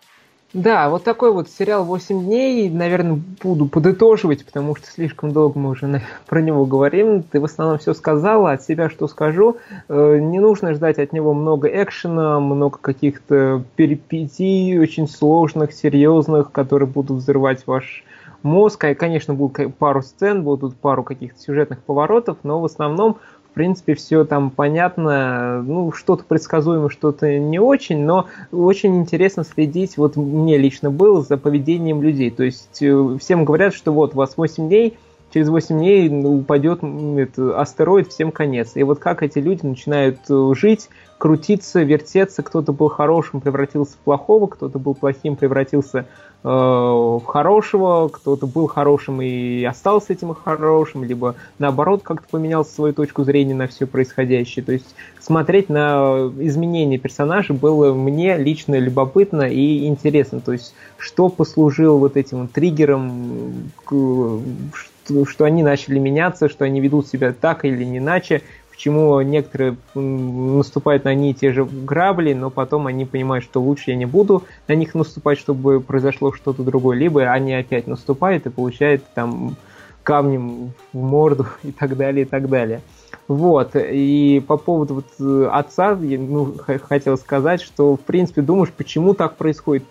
Да, 0.53 0.89
вот 0.89 1.03
такой 1.03 1.33
вот 1.33 1.49
сериал 1.49 1.83
«8 1.83 2.25
дней», 2.25 2.69
наверное, 2.69 3.19
буду 3.41 3.65
подытоживать, 3.65 4.45
потому 4.45 4.75
что 4.75 4.85
слишком 4.85 5.31
долго 5.31 5.57
мы 5.57 5.71
уже 5.71 6.03
про 6.27 6.41
него 6.41 6.67
говорим. 6.67 7.23
Ты 7.23 7.39
в 7.39 7.45
основном 7.45 7.79
все 7.79 7.95
сказала, 7.95 8.51
от 8.51 8.61
себя 8.61 8.87
что 8.87 9.07
скажу. 9.07 9.57
Э, 9.89 10.19
не 10.19 10.39
нужно 10.39 10.75
ждать 10.75 10.99
от 10.99 11.11
него 11.11 11.33
много 11.33 11.67
экшена, 11.67 12.39
много 12.39 12.77
каких-то 12.77 13.63
перипетий, 13.75 14.77
очень 14.77 15.07
сложных, 15.07 15.73
серьезных, 15.73 16.51
которые 16.51 16.87
будут 16.87 17.17
взрывать 17.17 17.65
ваш 17.65 18.03
мозг. 18.43 18.85
И, 18.85 18.93
конечно, 18.93 19.33
будут 19.33 19.75
пару 19.77 20.03
сцен, 20.03 20.43
будут 20.43 20.75
пару 20.75 21.01
каких-то 21.01 21.39
сюжетных 21.39 21.81
поворотов, 21.81 22.37
но 22.43 22.59
в 22.59 22.65
основном 22.65 23.17
в 23.53 23.55
принципе, 23.55 23.93
все 23.93 24.25
там 24.25 24.49
понятно, 24.49 25.61
ну, 25.61 25.91
что-то 25.91 26.23
предсказуемо, 26.23 26.89
что-то 26.89 27.37
не 27.37 27.59
очень, 27.59 28.03
но 28.03 28.25
очень 28.51 28.95
интересно 28.95 29.43
следить, 29.43 29.95
вот 29.95 30.15
мне 30.15 30.57
лично 30.57 30.89
было, 30.89 31.21
за 31.21 31.37
поведением 31.37 32.01
людей. 32.01 32.31
То 32.31 32.41
есть 32.41 32.81
э, 32.81 33.17
всем 33.21 33.45
говорят, 33.45 33.75
что 33.75 33.93
вот 33.93 34.15
у 34.15 34.17
вас 34.17 34.37
8 34.37 34.67
дней, 34.67 34.97
через 35.31 35.49
8 35.49 35.77
дней 35.77 36.09
упадет 36.25 36.79
это, 36.83 37.61
астероид, 37.61 38.07
всем 38.07 38.31
конец. 38.31 38.71
И 38.73 38.81
вот 38.81 38.97
как 38.97 39.21
эти 39.21 39.37
люди 39.37 39.63
начинают 39.63 40.17
э, 40.31 40.53
жить, 40.55 40.89
крутиться, 41.19 41.83
вертеться, 41.83 42.41
кто-то 42.41 42.73
был 42.73 42.89
хорошим, 42.89 43.39
превратился 43.39 43.93
в 43.93 43.97
плохого, 43.97 44.47
кто-то 44.47 44.79
был 44.79 44.95
плохим, 44.95 45.35
превратился 45.35 46.07
хорошего, 46.43 48.09
кто-то 48.09 48.47
был 48.47 48.67
хорошим 48.67 49.21
и 49.21 49.63
остался 49.63 50.11
этим 50.11 50.33
хорошим, 50.33 51.05
либо 51.05 51.35
наоборот 51.57 52.01
как-то 52.03 52.27
поменял 52.29 52.65
свою 52.65 52.93
точку 52.93 53.23
зрения 53.23 53.55
на 53.55 53.67
все 53.67 53.87
происходящее. 53.87 54.65
То 54.65 54.73
есть 54.73 54.93
смотреть 55.21 55.69
на 55.69 56.31
изменения 56.39 56.97
персонажей 56.97 57.55
было 57.55 57.93
мне 57.93 58.37
лично 58.37 58.77
любопытно 58.77 59.43
и 59.43 59.87
интересно. 59.87 60.41
То 60.41 60.51
есть 60.51 60.75
что 60.97 61.29
послужило 61.29 61.95
вот 61.95 62.17
этим 62.17 62.49
триггером, 62.49 63.71
что 63.85 65.45
они 65.45 65.63
начали 65.63 65.97
меняться, 65.97 66.49
что 66.49 66.65
они 66.65 66.81
ведут 66.81 67.07
себя 67.07 67.33
так 67.33 67.63
или 67.63 67.85
иначе, 67.97 68.41
почему 68.83 69.21
некоторые 69.21 69.77
наступают 69.95 71.05
на 71.05 71.11
одни 71.11 71.31
и 71.31 71.33
те 71.33 71.53
же 71.53 71.63
грабли, 71.63 72.33
но 72.33 72.49
потом 72.49 72.87
они 72.87 73.05
понимают, 73.05 73.45
что 73.45 73.61
лучше 73.61 73.91
я 73.91 73.95
не 73.95 74.05
буду 74.05 74.43
на 74.67 74.73
них 74.73 74.93
наступать, 74.93 75.39
чтобы 75.39 75.79
произошло 75.79 76.33
что-то 76.33 76.63
другое, 76.63 76.97
либо 76.97 77.21
они 77.31 77.53
опять 77.53 77.87
наступают 77.87 78.45
и 78.45 78.49
получают 78.49 79.05
там 79.15 79.55
камнем 80.03 80.73
в 80.91 80.97
морду 80.97 81.47
и 81.63 81.71
так 81.71 81.95
далее, 81.95 82.25
и 82.25 82.27
так 82.27 82.49
далее. 82.49 82.81
Вот, 83.29 83.71
и 83.75 84.43
по 84.45 84.57
поводу 84.57 84.95
вот 84.95 85.05
э, 85.17 85.49
отца, 85.49 85.97
я 86.01 86.19
ну, 86.19 86.53
хотел 86.89 87.17
сказать, 87.17 87.61
что, 87.61 87.95
в 87.95 88.01
принципе, 88.01 88.41
думаешь, 88.41 88.73
почему 88.75 89.13
так 89.13 89.37
происходит? 89.37 89.85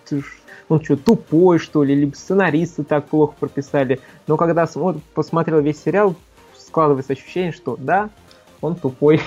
Он 0.69 0.85
что, 0.85 0.99
тупой, 0.99 1.59
что 1.59 1.83
ли, 1.83 1.95
либо 1.95 2.15
сценаристы 2.15 2.85
так 2.85 3.07
плохо 3.07 3.33
прописали. 3.41 4.01
Но 4.27 4.37
когда 4.37 4.69
посмотрел 5.15 5.61
весь 5.61 5.83
сериал, 5.83 6.15
складывается 6.59 7.15
ощущение, 7.15 7.53
что 7.53 7.77
да, 7.79 8.11
он 8.63 8.77
тупой. 8.77 9.21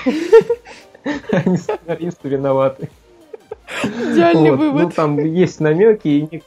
Они 1.31 1.57
сценаристы 1.57 2.29
виноваты. 2.29 2.89
Идеальный 3.83 4.51
вот. 4.51 4.59
вывод. 4.59 4.81
Ну, 4.81 4.89
там 4.89 5.19
есть 5.19 5.59
намеки 5.59 6.07
и 6.07 6.43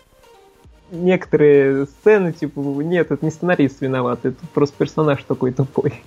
некоторые 0.90 1.87
сцены, 1.87 2.33
типа, 2.33 2.59
нет, 2.61 3.11
это 3.11 3.24
не 3.24 3.31
сценарист 3.31 3.81
виноват, 3.81 4.20
это 4.24 4.38
просто 4.55 4.77
персонаж 4.77 5.22
такой 5.22 5.53
тупой. 5.53 6.03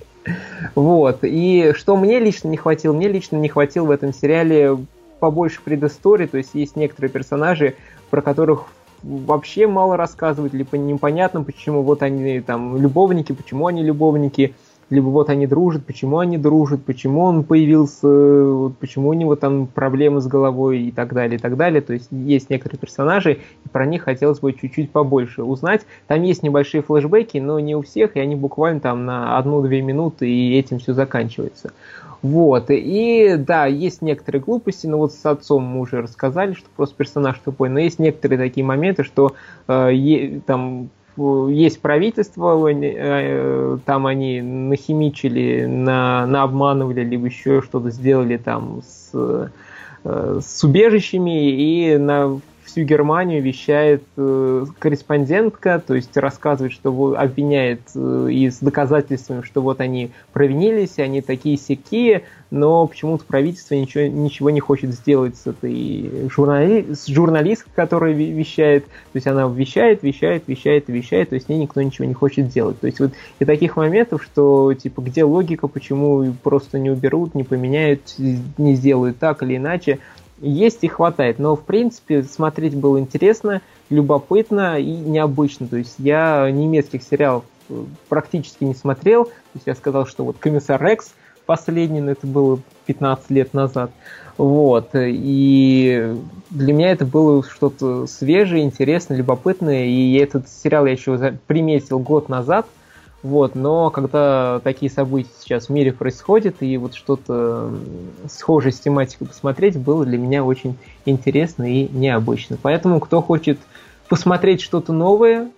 Вот. 0.74 1.20
И 1.22 1.72
что 1.76 1.96
мне 1.96 2.18
лично 2.18 2.48
не 2.48 2.56
хватило? 2.56 2.92
Мне 2.92 3.08
лично 3.08 3.36
не 3.36 3.48
хватило 3.48 3.86
в 3.86 3.90
этом 3.90 4.12
сериале 4.12 4.76
побольше 5.20 5.60
предыстории, 5.62 6.26
то 6.26 6.36
есть 6.36 6.50
есть 6.54 6.76
некоторые 6.76 7.10
персонажи, 7.10 7.76
про 8.10 8.22
которых 8.22 8.66
вообще 9.02 9.66
мало 9.66 9.96
рассказывать, 9.96 10.52
либо 10.52 10.76
непонятно, 10.78 11.42
почему 11.42 11.82
вот 11.82 12.02
они 12.02 12.40
там 12.40 12.76
любовники, 12.76 13.32
почему 13.32 13.66
они 13.66 13.82
любовники, 13.82 14.54
либо 14.92 15.06
вот 15.06 15.30
они 15.30 15.46
дружат, 15.46 15.86
почему 15.86 16.18
они 16.18 16.36
дружат, 16.36 16.84
почему 16.84 17.22
он 17.22 17.44
появился, 17.44 18.70
почему 18.78 19.08
у 19.08 19.14
него 19.14 19.36
там 19.36 19.66
проблемы 19.66 20.20
с 20.20 20.26
головой 20.26 20.82
и 20.82 20.90
так 20.92 21.14
далее, 21.14 21.38
и 21.38 21.40
так 21.40 21.56
далее. 21.56 21.80
То 21.80 21.94
есть 21.94 22.08
есть 22.10 22.50
некоторые 22.50 22.78
персонажи, 22.78 23.38
и 23.64 23.68
про 23.70 23.86
них 23.86 24.02
хотелось 24.02 24.40
бы 24.40 24.52
чуть-чуть 24.52 24.90
побольше 24.90 25.44
узнать. 25.44 25.86
Там 26.08 26.22
есть 26.22 26.42
небольшие 26.42 26.82
флешбеки, 26.82 27.38
но 27.38 27.58
не 27.58 27.74
у 27.74 27.80
всех, 27.80 28.16
и 28.16 28.20
они 28.20 28.36
буквально 28.36 28.80
там 28.80 29.06
на 29.06 29.38
одну-две 29.38 29.80
минуты, 29.80 30.28
и 30.28 30.58
этим 30.58 30.78
все 30.78 30.92
заканчивается. 30.92 31.72
Вот, 32.20 32.66
и 32.68 33.36
да, 33.38 33.64
есть 33.64 34.02
некоторые 34.02 34.42
глупости, 34.42 34.86
но 34.86 34.98
вот 34.98 35.14
с 35.14 35.24
отцом 35.24 35.64
мы 35.64 35.80
уже 35.80 36.02
рассказали, 36.02 36.52
что 36.52 36.68
просто 36.76 36.96
персонаж 36.96 37.40
тупой, 37.42 37.70
но 37.70 37.80
есть 37.80 37.98
некоторые 37.98 38.38
такие 38.38 38.64
моменты, 38.64 39.04
что 39.04 39.32
э, 39.68 40.40
там 40.46 40.90
есть 41.16 41.80
правительство, 41.80 42.66
э, 42.68 43.78
там 43.84 44.06
они 44.06 44.40
нахимичили, 44.40 45.66
на, 45.66 46.26
наобманывали, 46.26 47.04
либо 47.04 47.26
еще 47.26 47.60
что-то 47.62 47.90
сделали 47.90 48.38
там 48.38 48.82
с, 48.82 49.10
э, 49.14 50.40
с 50.40 50.64
убежищами, 50.64 51.50
и 51.50 51.96
на 51.98 52.40
всю 52.72 52.84
Германию 52.84 53.42
вещает 53.42 54.02
э, 54.16 54.64
корреспондентка, 54.78 55.82
то 55.86 55.94
есть 55.94 56.16
рассказывает, 56.16 56.72
что 56.72 57.14
обвиняет 57.18 57.82
э, 57.94 58.28
и 58.30 58.50
с 58.50 58.58
доказательствами, 58.60 59.42
что 59.42 59.60
вот 59.60 59.80
они 59.80 60.10
провинились, 60.32 60.98
они 60.98 61.20
такие 61.20 61.58
сякие, 61.58 62.22
но 62.50 62.86
почему-то 62.86 63.24
правительство 63.24 63.74
ничего, 63.74 64.06
ничего 64.06 64.50
не 64.50 64.60
хочет 64.60 64.92
сделать 64.92 65.36
с 65.36 65.46
этой 65.46 66.28
журнали... 66.30 66.94
с 66.94 67.06
журналисткой, 67.06 67.72
которая 67.74 68.12
вещает. 68.12 68.84
То 68.84 69.16
есть 69.16 69.26
она 69.26 69.46
вещает, 69.48 70.02
вещает, 70.02 70.44
вещает 70.46 70.88
вещает, 70.88 71.28
то 71.30 71.34
есть 71.34 71.46
с 71.46 71.48
ней 71.48 71.58
никто 71.58 71.80
ничего 71.82 72.06
не 72.06 72.14
хочет 72.14 72.48
делать. 72.48 72.80
То 72.80 72.86
есть 72.86 73.00
вот 73.00 73.12
и 73.38 73.44
таких 73.44 73.76
моментов, 73.76 74.22
что 74.22 74.72
типа 74.72 75.02
где 75.02 75.24
логика, 75.24 75.68
почему 75.68 76.32
просто 76.42 76.78
не 76.78 76.90
уберут, 76.90 77.34
не 77.34 77.44
поменяют, 77.44 78.14
не 78.18 78.74
сделают 78.74 79.18
так 79.18 79.42
или 79.42 79.56
иначе, 79.56 79.98
есть 80.42 80.78
и 80.82 80.88
хватает. 80.88 81.38
Но 81.38 81.56
в 81.56 81.62
принципе 81.62 82.22
смотреть 82.22 82.74
было 82.74 82.98
интересно, 82.98 83.62
любопытно 83.88 84.78
и 84.78 84.90
необычно. 84.90 85.68
То 85.68 85.76
есть 85.76 85.94
я 85.98 86.50
немецких 86.50 87.02
сериалов 87.02 87.44
э, 87.68 87.84
практически 88.08 88.64
не 88.64 88.74
смотрел. 88.74 89.26
То 89.26 89.32
есть 89.54 89.66
я 89.66 89.74
сказал, 89.74 90.06
что 90.06 90.24
вот 90.24 90.36
Комиссар 90.38 90.82
Рекс 90.82 91.14
последний, 91.46 92.00
но 92.00 92.12
это 92.12 92.26
было 92.26 92.60
15 92.86 93.30
лет 93.30 93.54
назад. 93.54 93.90
Вот. 94.36 94.90
И 94.94 96.14
для 96.50 96.72
меня 96.72 96.92
это 96.92 97.04
было 97.04 97.44
что-то 97.44 98.06
свежее, 98.06 98.64
интересное, 98.64 99.16
любопытное. 99.16 99.86
И 99.86 100.14
этот 100.14 100.48
сериал 100.48 100.86
я 100.86 100.92
еще 100.92 101.34
приметил 101.46 101.98
год 101.98 102.28
назад. 102.28 102.66
Вот, 103.22 103.54
но 103.54 103.90
когда 103.90 104.60
такие 104.64 104.90
события 104.90 105.30
сейчас 105.40 105.66
в 105.66 105.70
мире 105.70 105.92
происходят, 105.92 106.56
и 106.60 106.76
вот 106.76 106.94
что-то 106.94 107.72
схожее 108.28 108.72
с 108.72 108.80
тематикой 108.80 109.28
посмотреть, 109.28 109.78
было 109.78 110.04
для 110.04 110.18
меня 110.18 110.44
очень 110.44 110.76
интересно 111.04 111.72
и 111.72 111.88
необычно. 111.88 112.58
Поэтому, 112.60 112.98
кто 112.98 113.22
хочет 113.22 113.58
посмотреть 114.08 114.60
что-то 114.60 114.92
новое, 114.92 115.50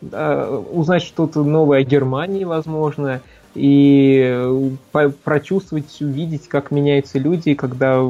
узнать 0.00 1.02
что-то 1.02 1.44
новое 1.44 1.80
о 1.80 1.84
Германии, 1.84 2.44
возможно, 2.44 3.20
и 3.54 4.22
э, 4.22 5.10
прочувствовать, 5.24 6.00
увидеть, 6.00 6.48
как 6.48 6.70
меняются 6.70 7.18
люди, 7.18 7.54
когда 7.54 8.00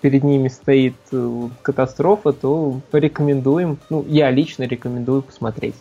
перед 0.00 0.24
ними 0.24 0.48
стоит 0.48 0.94
э, 1.12 1.48
катастрофа, 1.62 2.32
то 2.32 2.80
порекомендуем, 2.90 3.78
ну, 3.90 4.04
я 4.08 4.30
лично 4.30 4.64
рекомендую 4.64 5.22
посмотреть. 5.22 5.74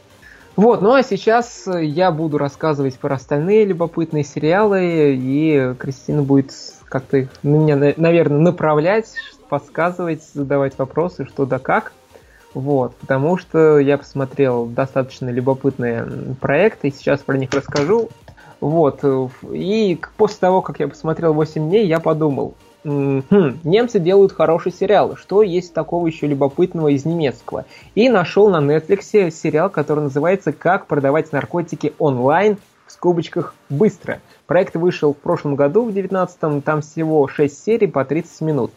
Вот, 0.57 0.81
ну 0.81 0.95
а 0.95 1.03
сейчас 1.03 1.67
я 1.67 2.11
буду 2.11 2.39
рассказывать 2.39 2.97
про 2.97 3.13
остальные 3.13 3.65
любопытные 3.65 4.23
сериалы, 4.23 5.15
и 5.15 5.75
Кристина 5.77 6.23
будет 6.23 6.51
как-то 6.85 7.27
меня, 7.43 7.75
наверное, 7.75 8.39
направлять, 8.39 9.13
подсказывать, 9.49 10.23
задавать 10.33 10.75
вопросы, 10.79 11.25
что 11.25 11.45
да 11.45 11.59
как. 11.59 11.93
Вот, 12.55 12.95
потому 12.95 13.37
что 13.37 13.77
я 13.77 13.99
посмотрел 13.99 14.65
достаточно 14.65 15.29
любопытные 15.29 16.07
проекты, 16.41 16.87
и 16.87 16.91
сейчас 16.91 17.19
про 17.19 17.37
них 17.37 17.51
расскажу. 17.51 18.09
Вот. 18.59 19.01
Э, 19.03 19.27
и 19.53 19.99
после 20.17 20.39
того, 20.39 20.63
как 20.63 20.79
я 20.79 20.87
посмотрел 20.87 21.33
8 21.33 21.69
дней, 21.69 21.85
я 21.85 21.99
подумал, 21.99 22.55
хм, 22.83 23.23
немцы 23.63 23.99
делают 23.99 24.31
хороший 24.31 24.71
сериал, 24.71 25.15
что 25.15 25.43
есть 25.43 25.73
такого 25.73 26.07
еще 26.07 26.27
любопытного 26.27 26.89
из 26.89 27.05
немецкого. 27.05 27.65
И 27.95 28.09
нашел 28.09 28.49
на 28.49 28.57
Netflix 28.57 29.31
сериал, 29.31 29.69
который 29.69 30.01
называется 30.01 30.51
«Как 30.53 30.87
продавать 30.87 31.31
наркотики 31.31 31.93
онлайн» 31.99 32.57
в 32.85 32.91
скобочках 32.91 33.55
«быстро». 33.69 34.21
Проект 34.45 34.75
вышел 34.75 35.13
в 35.13 35.17
прошлом 35.17 35.55
году, 35.55 35.83
в 35.83 35.89
19-м, 35.89 36.61
там 36.61 36.81
всего 36.81 37.27
6 37.27 37.63
серий 37.63 37.87
по 37.87 38.05
30 38.05 38.41
минут. 38.41 38.71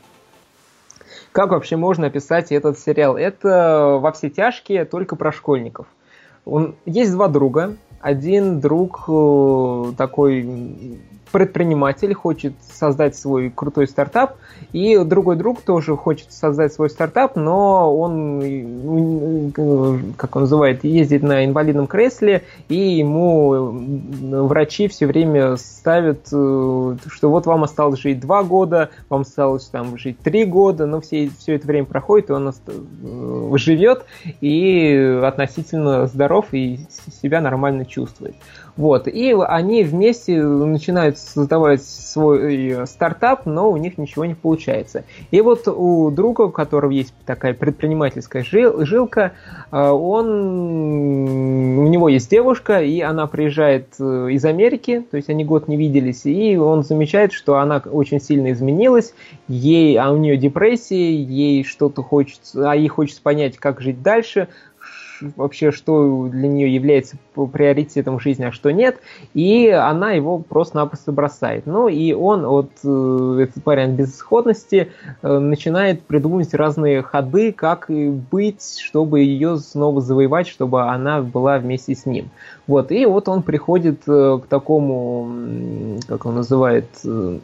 Как 1.32 1.50
вообще 1.50 1.76
можно 1.76 2.08
описать 2.08 2.50
этот 2.50 2.78
сериал? 2.78 3.16
Это 3.16 3.98
во 4.00 4.10
все 4.12 4.30
тяжкие, 4.30 4.84
только 4.84 5.14
про 5.14 5.30
школьников. 5.30 5.86
Он... 6.44 6.74
Есть 6.86 7.12
два 7.12 7.28
друга, 7.28 7.76
один 8.00 8.60
друг 8.60 9.04
э, 9.08 9.92
такой 9.96 10.98
предприниматель 11.30 12.14
хочет 12.14 12.54
создать 12.62 13.16
свой 13.16 13.50
крутой 13.54 13.86
стартап, 13.86 14.36
и 14.72 14.98
другой 14.98 15.36
друг 15.36 15.62
тоже 15.62 15.96
хочет 15.96 16.32
создать 16.32 16.72
свой 16.72 16.90
стартап, 16.90 17.36
но 17.36 17.96
он, 17.96 18.38
ну, 18.38 20.00
как 20.16 20.36
он 20.36 20.42
называет, 20.42 20.84
ездит 20.84 21.22
на 21.22 21.44
инвалидном 21.44 21.86
кресле, 21.86 22.42
и 22.68 22.76
ему 22.76 23.72
врачи 24.46 24.88
все 24.88 25.06
время 25.06 25.56
ставят, 25.56 26.28
э, 26.32 26.96
что 27.06 27.30
вот 27.30 27.46
вам 27.46 27.64
осталось 27.64 28.00
жить 28.00 28.20
два 28.20 28.42
года, 28.42 28.90
вам 29.08 29.22
осталось 29.22 29.64
там 29.66 29.96
жить 29.98 30.18
три 30.20 30.44
года, 30.44 30.86
но 30.86 31.00
все, 31.00 31.30
все 31.38 31.54
это 31.54 31.66
время 31.66 31.86
проходит, 31.86 32.30
и 32.30 32.32
он 32.32 32.48
э, 32.48 33.56
живет 33.56 34.04
и 34.40 35.20
относительно 35.22 36.06
здоров 36.06 36.46
и 36.52 36.80
себя 37.22 37.40
нормально 37.40 37.84
чувствует. 37.84 38.34
Вот. 38.80 39.08
И 39.08 39.36
они 39.46 39.84
вместе 39.84 40.42
начинают 40.42 41.18
создавать 41.18 41.82
свой 41.84 42.66
э, 42.66 42.86
стартап, 42.86 43.44
но 43.44 43.70
у 43.70 43.76
них 43.76 43.98
ничего 43.98 44.24
не 44.24 44.32
получается. 44.32 45.04
И 45.30 45.42
вот 45.42 45.68
у 45.68 46.10
друга, 46.10 46.42
у 46.42 46.50
которого 46.50 46.90
есть 46.90 47.12
такая 47.26 47.52
предпринимательская 47.52 48.42
жил, 48.42 48.86
жилка, 48.86 49.32
э, 49.70 49.78
он, 49.78 50.30
у 51.78 51.88
него 51.88 52.08
есть 52.08 52.30
девушка, 52.30 52.80
и 52.80 53.02
она 53.02 53.26
приезжает 53.26 53.88
э, 54.00 54.28
из 54.30 54.46
Америки, 54.46 55.04
то 55.10 55.18
есть 55.18 55.28
они 55.28 55.44
год 55.44 55.68
не 55.68 55.76
виделись, 55.76 56.24
и 56.24 56.56
он 56.56 56.82
замечает, 56.82 57.34
что 57.34 57.58
она 57.58 57.82
очень 57.84 58.18
сильно 58.18 58.50
изменилась, 58.50 59.12
ей, 59.46 59.98
а 59.98 60.10
у 60.10 60.16
нее 60.16 60.38
депрессия, 60.38 61.14
ей 61.14 61.64
что-то 61.64 62.02
хочется, 62.02 62.70
а 62.70 62.74
ей 62.74 62.88
хочется 62.88 63.20
понять, 63.20 63.58
как 63.58 63.82
жить 63.82 64.00
дальше, 64.00 64.48
вообще, 65.36 65.70
что 65.72 66.28
для 66.28 66.48
нее 66.48 66.72
является 66.74 67.16
приоритетом 67.52 68.18
в 68.18 68.22
жизни, 68.22 68.44
а 68.44 68.52
что 68.52 68.70
нет, 68.70 68.98
и 69.34 69.68
она 69.68 70.12
его 70.12 70.38
просто-напросто 70.38 71.12
бросает. 71.12 71.66
Ну 71.66 71.88
и 71.88 72.12
он 72.12 72.44
от 72.44 72.70
э, 72.84 73.38
этот 73.42 73.62
парень 73.62 73.94
безысходности 73.94 74.92
э, 75.22 75.38
начинает 75.38 76.02
придумывать 76.02 76.54
разные 76.54 77.02
ходы, 77.02 77.52
как 77.52 77.86
быть, 77.88 78.78
чтобы 78.82 79.20
ее 79.20 79.56
снова 79.58 80.00
завоевать, 80.00 80.48
чтобы 80.48 80.82
она 80.82 81.20
была 81.22 81.58
вместе 81.58 81.94
с 81.94 82.06
ним. 82.06 82.30
Вот, 82.70 82.92
и 82.92 83.04
вот 83.04 83.28
он 83.28 83.42
приходит 83.42 84.02
э, 84.06 84.38
к 84.40 84.46
такому, 84.46 85.98
как 86.06 86.24
он 86.24 86.36
называет, 86.36 86.86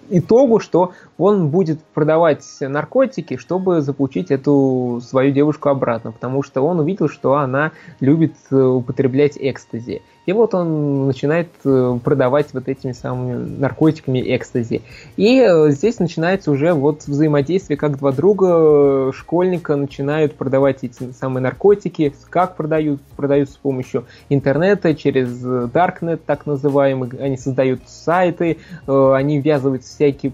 итогу, 0.09 0.61
что 0.61 0.93
он 1.19 1.49
будет 1.49 1.83
продавать 1.83 2.45
наркотики, 2.61 3.37
чтобы 3.37 3.81
заполучить 3.81 4.31
эту 4.31 5.01
свою 5.03 5.33
девушку 5.33 5.69
обратно, 5.69 6.13
потому 6.13 6.45
что 6.45 6.63
он 6.63 6.79
увидел, 6.79 7.09
что 7.09 7.35
она 7.35 7.73
любит 7.99 8.35
употреблять 8.53 9.37
экстази. 9.37 10.03
И 10.27 10.33
вот 10.33 10.55
он 10.55 11.07
начинает 11.07 11.49
э, 11.65 11.99
продавать 12.03 12.49
вот 12.53 12.69
этими 12.69 12.93
самыми 12.93 13.59
наркотиками 13.59 14.23
экстази. 14.37 14.83
И 15.17 15.41
э, 15.41 15.71
здесь 15.71 16.01
начинается 16.01 16.51
уже 16.51 16.73
вот 16.73 17.05
взаимодействие, 17.07 17.77
как 17.77 17.99
два 17.99 18.11
друга 18.11 18.47
э, 18.51 19.13
школьника 19.15 19.77
начинают 19.77 20.35
продавать 20.35 20.79
эти 20.83 21.13
самые 21.13 21.43
наркотики. 21.43 22.13
Как 22.29 22.57
продают? 22.57 23.01
Продают 23.17 23.51
с 23.51 23.57
помощью 23.57 24.05
интернета, 24.29 24.95
через 24.95 25.29
Darknet 25.45 26.21
так 26.27 26.45
называемый. 26.45 27.11
Они 27.21 27.37
создают 27.37 27.81
сайты, 27.87 28.59
они 28.87 29.41
ввязывают 29.41 29.85
всякие 29.85 30.33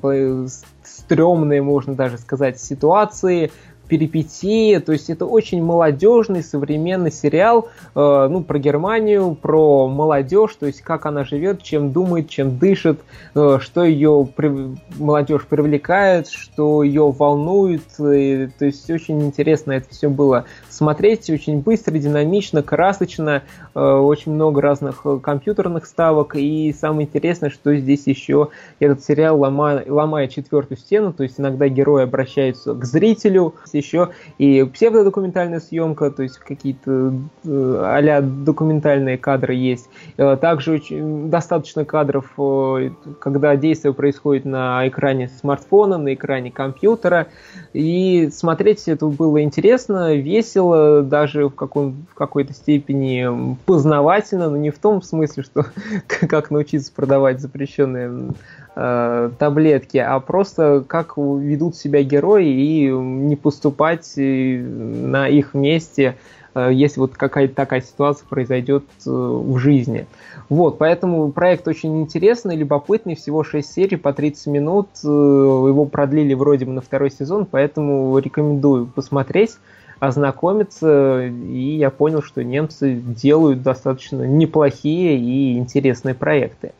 стрёмные, 0.84 1.62
можно 1.62 1.94
даже 1.94 2.18
сказать, 2.18 2.60
ситуации, 2.60 3.50
перипетии, 3.88 4.78
то 4.78 4.92
есть 4.92 5.10
это 5.10 5.26
очень 5.26 5.62
молодежный 5.62 6.42
современный 6.42 7.12
сериал, 7.12 7.68
э, 7.94 8.28
ну, 8.30 8.42
про 8.42 8.58
Германию, 8.58 9.34
про 9.34 9.88
молодежь, 9.88 10.56
то 10.58 10.66
есть 10.66 10.80
как 10.82 11.06
она 11.06 11.24
живет, 11.24 11.62
чем 11.62 11.92
думает, 11.92 12.28
чем 12.28 12.58
дышит, 12.58 13.00
э, 13.34 13.58
что 13.60 13.84
ее 13.84 14.26
при... 14.34 14.76
молодежь 14.98 15.46
привлекает, 15.46 16.28
что 16.28 16.82
ее 16.82 17.10
волнует, 17.10 17.82
и, 17.98 18.48
то 18.58 18.64
есть 18.64 18.88
очень 18.90 19.22
интересно 19.22 19.72
это 19.72 19.88
все 19.90 20.08
было 20.08 20.44
смотреть, 20.70 21.28
очень 21.30 21.60
быстро, 21.60 21.98
динамично, 21.98 22.62
красочно, 22.62 23.42
э, 23.74 23.80
очень 23.80 24.32
много 24.32 24.62
разных 24.62 25.02
э, 25.04 25.18
компьютерных 25.22 25.86
ставок, 25.86 26.34
и 26.36 26.72
самое 26.72 27.06
интересное, 27.06 27.50
что 27.50 27.74
здесь 27.76 28.06
еще 28.06 28.48
этот 28.78 29.04
сериал 29.04 29.38
ломает, 29.38 29.88
ломает 29.88 30.30
четвертую 30.30 30.78
стену, 30.78 31.12
то 31.12 31.22
есть 31.22 31.38
иногда 31.38 31.68
герои 31.68 32.04
обращаются 32.04 32.74
к 32.74 32.84
зрителю, 32.84 33.54
еще 33.78 34.10
и 34.38 34.64
псевдодокументальная 34.64 35.60
съемка, 35.60 36.10
то 36.10 36.22
есть 36.22 36.38
какие-то 36.38 37.14
а 37.44 38.20
документальные 38.20 39.18
кадры 39.18 39.54
есть. 39.54 39.88
Э, 40.16 40.36
также 40.36 40.72
очень, 40.72 41.30
достаточно 41.30 41.84
кадров, 41.84 42.32
э, 42.38 42.90
когда 43.18 43.56
действие 43.56 43.94
происходит 43.94 44.44
на 44.44 44.86
экране 44.88 45.28
смартфона, 45.28 45.98
на 45.98 46.14
экране 46.14 46.50
компьютера. 46.50 47.28
И 47.72 48.30
смотреть 48.32 48.88
это 48.88 49.06
было 49.06 49.42
интересно, 49.42 50.14
весело, 50.14 51.02
даже 51.02 51.48
в, 51.48 51.54
каком, 51.54 52.06
в 52.10 52.14
какой-то 52.14 52.52
степени 52.52 53.56
познавательно, 53.66 54.50
но 54.50 54.56
не 54.56 54.70
в 54.70 54.78
том 54.78 55.02
смысле, 55.02 55.42
что 55.42 55.66
как 56.06 56.50
научиться 56.50 56.92
продавать 56.94 57.40
запрещенные 57.40 58.32
э, 58.74 59.30
таблетки, 59.38 59.98
а 59.98 60.18
просто 60.20 60.84
как 60.86 61.16
ведут 61.16 61.76
себя 61.76 62.02
герои 62.02 62.48
и 62.48 62.88
не 62.90 63.36
поступать 63.36 64.12
э, 64.16 64.58
на 64.58 65.28
их 65.28 65.54
месте, 65.54 66.16
э, 66.54 66.70
если 66.72 67.00
вот 67.00 67.16
какая-то 67.16 67.54
такая 67.54 67.80
ситуация 67.80 68.26
произойдет 68.28 68.84
э, 69.06 69.10
в 69.10 69.58
жизни. 69.58 70.06
Вот, 70.48 70.78
поэтому 70.78 71.32
проект 71.32 71.66
очень 71.68 72.02
интересный, 72.02 72.56
любопытный, 72.56 73.14
всего 73.14 73.44
6 73.44 73.72
серий 73.72 73.96
по 73.96 74.12
30 74.12 74.46
минут, 74.48 74.88
э, 75.04 75.06
его 75.06 75.84
продлили 75.84 76.34
вроде 76.34 76.64
бы 76.64 76.72
на 76.72 76.80
второй 76.80 77.10
сезон, 77.10 77.46
поэтому 77.46 78.16
рекомендую 78.18 78.86
посмотреть 78.86 79.56
ознакомиться, 79.98 81.26
и 81.26 81.76
я 81.76 81.90
понял, 81.90 82.22
что 82.22 82.42
немцы 82.42 82.94
делают 82.94 83.62
достаточно 83.62 84.22
неплохие 84.24 85.16
и 85.16 85.56
интересные 85.56 86.16
проекты. 86.16 86.72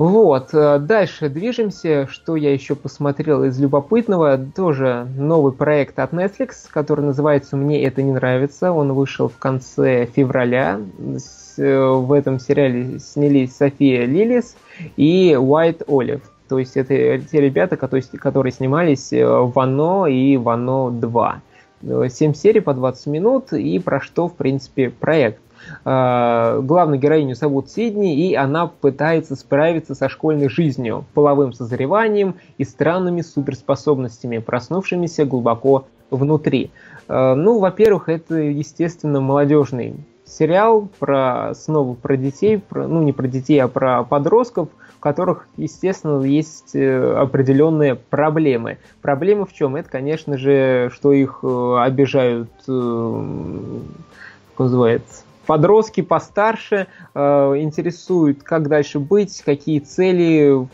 Вот, 0.00 0.54
э, 0.54 0.78
дальше 0.78 1.28
движемся. 1.28 2.06
Что 2.10 2.34
я 2.34 2.54
еще 2.54 2.74
посмотрел 2.74 3.44
из 3.44 3.60
любопытного? 3.60 4.38
Тоже 4.38 5.06
новый 5.14 5.52
проект 5.52 5.98
от 5.98 6.14
Netflix, 6.14 6.52
который 6.70 7.04
называется 7.04 7.54
«Мне 7.58 7.82
это 7.84 8.00
не 8.00 8.12
нравится». 8.12 8.72
Он 8.72 8.94
вышел 8.94 9.28
в 9.28 9.36
конце 9.36 10.06
февраля. 10.06 10.80
Э, 11.58 11.88
в 11.90 12.14
этом 12.14 12.38
сериале 12.38 12.98
снялись 12.98 13.54
София 13.54 14.06
Лилис 14.06 14.56
и 14.96 15.36
Уайт 15.38 15.82
Олив. 15.86 16.22
То 16.48 16.58
есть 16.58 16.78
это 16.78 17.18
те 17.18 17.38
ребята, 17.42 17.76
которые, 17.76 18.52
снимались 18.52 19.12
э, 19.12 19.22
в 19.22 19.58
«Оно» 19.58 20.06
и 20.06 20.38
в 20.38 20.48
«Оно 20.48 20.90
2». 20.90 22.08
7 22.08 22.32
серий 22.32 22.60
по 22.60 22.72
20 22.72 23.06
минут, 23.08 23.52
и 23.52 23.78
про 23.78 24.00
что, 24.00 24.28
в 24.28 24.34
принципе, 24.34 24.88
проект. 24.88 25.42
Э, 25.84 26.60
главную 26.62 27.00
героиню 27.00 27.34
зовут 27.34 27.70
Сидни, 27.70 28.28
и 28.28 28.34
она 28.34 28.66
пытается 28.66 29.36
справиться 29.36 29.94
со 29.94 30.08
школьной 30.08 30.48
жизнью, 30.48 31.04
половым 31.14 31.52
созреванием 31.52 32.36
и 32.58 32.64
странными 32.64 33.22
суперспособностями, 33.22 34.38
проснувшимися 34.38 35.24
глубоко 35.24 35.86
внутри. 36.10 36.70
Э, 37.08 37.34
ну, 37.34 37.58
во-первых, 37.58 38.08
это, 38.08 38.36
естественно, 38.36 39.20
молодежный 39.20 39.96
сериал 40.26 40.88
про 40.98 41.52
снова 41.54 41.94
про 41.94 42.16
детей, 42.16 42.58
про, 42.58 42.86
ну 42.86 43.02
не 43.02 43.12
про 43.12 43.26
детей, 43.26 43.58
а 43.58 43.68
про 43.68 44.04
подростков, 44.04 44.68
у 44.68 45.00
которых, 45.00 45.48
естественно, 45.56 46.22
есть 46.22 46.74
э, 46.74 47.14
определенные 47.14 47.96
проблемы. 47.96 48.78
Проблема 49.02 49.46
в 49.46 49.52
чем? 49.52 49.76
Это, 49.76 49.88
конечно 49.88 50.36
же, 50.38 50.90
что 50.94 51.12
их 51.12 51.42
обижают, 51.42 52.50
как 52.66 54.58
называется, 54.58 55.24
подростки 55.50 56.00
постарше 56.00 56.86
э, 57.12 57.20
интересуют, 57.56 58.44
как 58.44 58.68
дальше 58.68 59.00
быть, 59.00 59.42
какие 59.44 59.80
цели, 59.80 60.68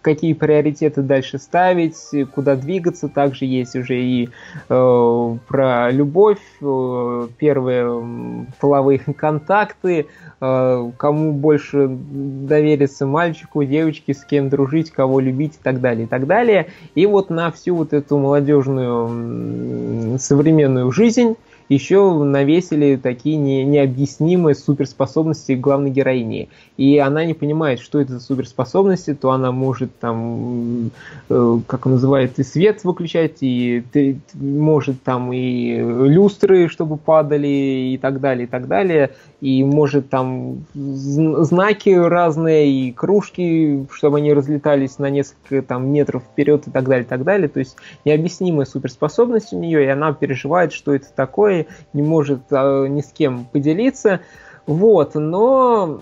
какие 0.00 0.32
приоритеты 0.32 1.02
дальше 1.02 1.36
ставить, 1.36 1.98
куда 2.34 2.56
двигаться. 2.56 3.10
Также 3.10 3.44
есть 3.44 3.76
уже 3.76 4.00
и 4.00 4.30
э, 4.70 5.36
про 5.46 5.90
любовь, 5.90 6.40
э, 6.62 7.28
первые 7.36 8.46
половые 8.58 8.98
контакты, 9.14 10.06
кому 10.40 11.32
больше 11.32 11.86
довериться 11.90 13.04
мальчику, 13.04 13.62
девочке, 13.64 14.14
с 14.14 14.24
кем 14.24 14.48
дружить, 14.48 14.90
кого 14.90 15.20
любить 15.20 15.56
и 15.56 15.62
так 15.62 15.82
далее, 15.82 16.04
и 16.04 16.08
так 16.08 16.26
далее. 16.26 16.68
И 16.94 17.04
вот 17.04 17.28
на 17.28 17.50
всю 17.50 17.76
вот 17.76 17.92
эту 17.92 18.16
молодежную 18.16 20.18
современную 20.18 20.90
жизнь 20.92 21.36
еще 21.68 22.12
навесили 22.24 22.96
такие 22.96 23.36
не, 23.36 23.64
необъяснимые 23.64 24.54
суперспособности 24.54 25.52
главной 25.52 25.90
героини. 25.90 26.48
И 26.76 26.98
она 26.98 27.24
не 27.24 27.34
понимает, 27.34 27.80
что 27.80 28.00
это 28.00 28.14
за 28.14 28.20
суперспособности, 28.20 29.14
то 29.14 29.32
она 29.32 29.52
может 29.52 29.98
там, 29.98 30.90
э, 31.28 31.58
как 31.66 31.86
он 31.86 31.92
называет, 31.92 32.38
и 32.38 32.44
свет 32.44 32.84
выключать, 32.84 33.38
и 33.40 33.82
ты, 33.92 34.20
может 34.34 35.02
там 35.02 35.32
и 35.32 35.76
люстры, 35.76 36.68
чтобы 36.68 36.96
падали, 36.96 37.92
и 37.92 37.98
так 38.00 38.20
далее, 38.20 38.46
и 38.46 38.48
так 38.48 38.68
далее. 38.68 39.10
И 39.40 39.62
может 39.64 40.08
там 40.08 40.64
знаки 40.74 41.90
разные, 41.90 42.70
и 42.70 42.92
кружки, 42.92 43.86
чтобы 43.92 44.18
они 44.18 44.32
разлетались 44.32 44.98
на 44.98 45.10
несколько 45.10 45.62
там 45.62 45.88
метров 45.92 46.22
вперед, 46.22 46.66
и 46.66 46.70
так 46.70 46.84
далее, 46.84 47.04
и 47.04 47.08
так 47.08 47.24
далее. 47.24 47.48
То 47.48 47.58
есть 47.58 47.76
необъяснимая 48.04 48.66
суперспособность 48.66 49.52
у 49.52 49.58
нее, 49.58 49.84
и 49.84 49.88
она 49.88 50.12
переживает, 50.12 50.72
что 50.72 50.94
это 50.94 51.06
такое, 51.14 51.57
не 51.92 52.02
может 52.02 52.42
а, 52.50 52.86
ни 52.86 53.00
с 53.00 53.12
кем 53.12 53.44
поделиться. 53.46 54.20
Вот, 54.66 55.14
но 55.14 56.00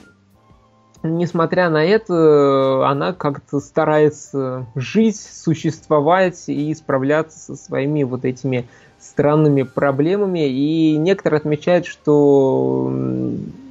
несмотря 1.02 1.70
на 1.70 1.84
это, 1.84 2.88
она 2.88 3.12
как-то 3.12 3.60
старается 3.60 4.66
жить, 4.74 5.20
существовать 5.20 6.44
и 6.48 6.74
справляться 6.74 7.38
со 7.38 7.56
своими 7.56 8.02
вот 8.02 8.24
этими 8.24 8.66
странными 8.98 9.62
проблемами. 9.62 10.48
И 10.48 10.96
некоторые 10.96 11.38
отмечают, 11.38 11.86
что 11.86 12.92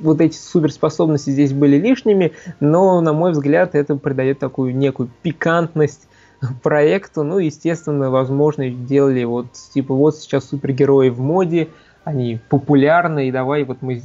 вот 0.01 0.21
эти 0.21 0.37
суперспособности 0.37 1.29
здесь 1.29 1.53
были 1.53 1.77
лишними, 1.77 2.33
но, 2.59 3.01
на 3.01 3.13
мой 3.13 3.31
взгляд, 3.31 3.75
это 3.75 3.95
придает 3.95 4.39
такую 4.39 4.75
некую 4.75 5.09
пикантность 5.21 6.07
проекту. 6.63 7.23
Ну, 7.23 7.39
естественно, 7.39 8.09
возможно, 8.09 8.69
делали 8.69 9.23
вот, 9.23 9.47
типа, 9.73 9.93
вот 9.93 10.17
сейчас 10.17 10.49
супергерои 10.49 11.09
в 11.09 11.19
моде, 11.19 11.69
они 12.03 12.39
популярны, 12.49 13.27
и 13.27 13.31
давай 13.31 13.63
вот 13.63 13.81
мы 13.81 14.01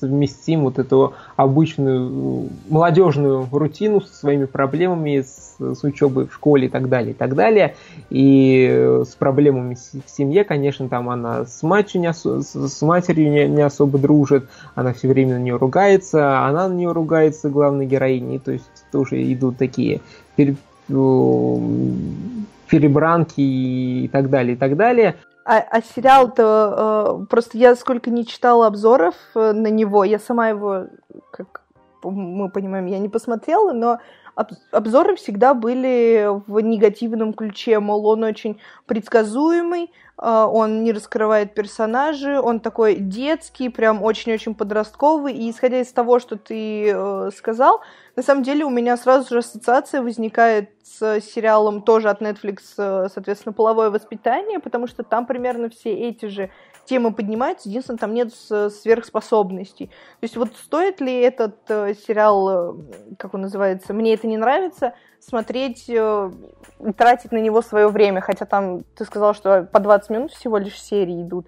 совместим 0.00 0.62
вот 0.62 0.78
эту 0.78 1.14
обычную 1.36 2.50
молодежную 2.68 3.48
рутину 3.50 4.00
со 4.00 4.14
своими 4.14 4.44
проблемами, 4.44 5.20
с, 5.20 5.56
с 5.58 5.84
учебой 5.84 6.26
в 6.26 6.34
школе 6.34 6.66
и 6.66 6.68
так 6.68 6.88
далее, 6.88 7.12
и 7.12 7.14
так 7.14 7.34
далее. 7.34 7.76
И 8.10 9.00
с 9.04 9.14
проблемами 9.14 9.76
в 9.76 10.10
семье, 10.10 10.44
конечно, 10.44 10.88
там 10.88 11.08
она 11.08 11.44
с 11.46 11.62
матерью 11.62 12.02
не, 12.02 12.08
осо- 12.08 12.42
с 12.42 12.82
матерью 12.82 13.30
не, 13.30 13.46
не 13.46 13.62
особо 13.62 13.98
дружит, 13.98 14.48
она 14.74 14.92
все 14.92 15.08
время 15.08 15.34
на 15.34 15.42
нее 15.42 15.56
ругается, 15.56 16.44
она 16.44 16.68
на 16.68 16.74
нее 16.74 16.92
ругается, 16.92 17.48
главной 17.48 17.86
героиней, 17.86 18.38
то 18.38 18.52
есть 18.52 18.64
тоже 18.90 19.22
идут 19.32 19.56
такие 19.58 20.00
перебранки 22.68 23.40
и 23.40 24.08
так 24.08 24.30
далее, 24.30 24.54
и 24.54 24.58
так 24.58 24.76
далее. 24.76 25.16
А, 25.46 25.58
а 25.58 25.82
сериал-то 25.82 27.20
э, 27.22 27.26
просто 27.26 27.58
я 27.58 27.74
сколько 27.76 28.10
не 28.10 28.26
читала 28.26 28.66
обзоров 28.66 29.14
э, 29.34 29.52
на 29.52 29.68
него, 29.68 30.02
я 30.04 30.18
сама 30.18 30.48
его, 30.48 30.86
как 31.30 31.62
мы 32.02 32.48
понимаем, 32.48 32.86
я 32.86 32.98
не 32.98 33.10
посмотрела, 33.10 33.72
но 33.72 33.98
обзоры 34.72 35.16
всегда 35.16 35.54
были 35.54 36.28
в 36.46 36.60
негативном 36.60 37.32
ключе, 37.34 37.78
мол, 37.78 38.06
он 38.06 38.24
очень 38.24 38.58
предсказуемый, 38.86 39.92
а, 40.16 40.46
он 40.46 40.82
не 40.84 40.92
раскрывает 40.92 41.54
персонажи, 41.54 42.40
он 42.40 42.60
такой 42.60 42.96
детский, 42.96 43.68
прям 43.68 44.02
очень-очень 44.02 44.54
подростковый, 44.54 45.34
и 45.34 45.50
исходя 45.50 45.80
из 45.80 45.92
того, 45.92 46.18
что 46.18 46.36
ты 46.36 46.90
э, 46.90 47.30
сказал, 47.36 47.80
на 48.16 48.22
самом 48.22 48.44
деле 48.44 48.64
у 48.64 48.70
меня 48.70 48.96
сразу 48.96 49.28
же 49.28 49.38
ассоциация 49.38 50.00
возникает 50.02 50.70
с 50.84 51.20
сериалом 51.20 51.82
тоже 51.82 52.08
от 52.08 52.22
Netflix, 52.22 52.58
э, 52.78 53.08
соответственно, 53.12 53.52
«Половое 53.52 53.90
воспитание», 53.90 54.60
потому 54.60 54.86
что 54.86 55.02
там 55.02 55.26
примерно 55.26 55.68
все 55.68 55.92
эти 55.92 56.26
же 56.26 56.50
темы 56.84 57.12
поднимаются, 57.12 57.68
единственное, 57.68 57.98
там 57.98 58.14
нет 58.14 58.32
сверхспособностей. 58.32 59.86
То 59.86 60.22
есть 60.22 60.36
вот 60.36 60.54
стоит 60.56 61.00
ли 61.00 61.12
этот 61.20 61.56
э, 61.68 61.94
сериал, 61.94 62.76
как 63.18 63.34
он 63.34 63.42
называется, 63.42 63.92
«Мне 63.92 64.14
это 64.14 64.26
не 64.26 64.36
нравится», 64.36 64.94
смотреть, 65.18 65.86
э, 65.88 66.30
тратить 66.96 67.32
на 67.32 67.38
него 67.38 67.62
свое 67.62 67.88
время, 67.88 68.20
хотя 68.20 68.44
там 68.44 68.84
ты 68.94 69.04
сказал, 69.04 69.34
что 69.34 69.62
по 69.64 69.80
20 69.80 70.10
минут 70.10 70.32
всего 70.32 70.58
лишь 70.58 70.80
серии 70.80 71.22
идут. 71.22 71.46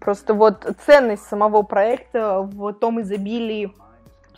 Просто 0.00 0.34
вот 0.34 0.66
ценность 0.84 1.24
самого 1.24 1.62
проекта 1.62 2.42
в 2.42 2.72
том 2.74 3.00
изобилии 3.00 3.72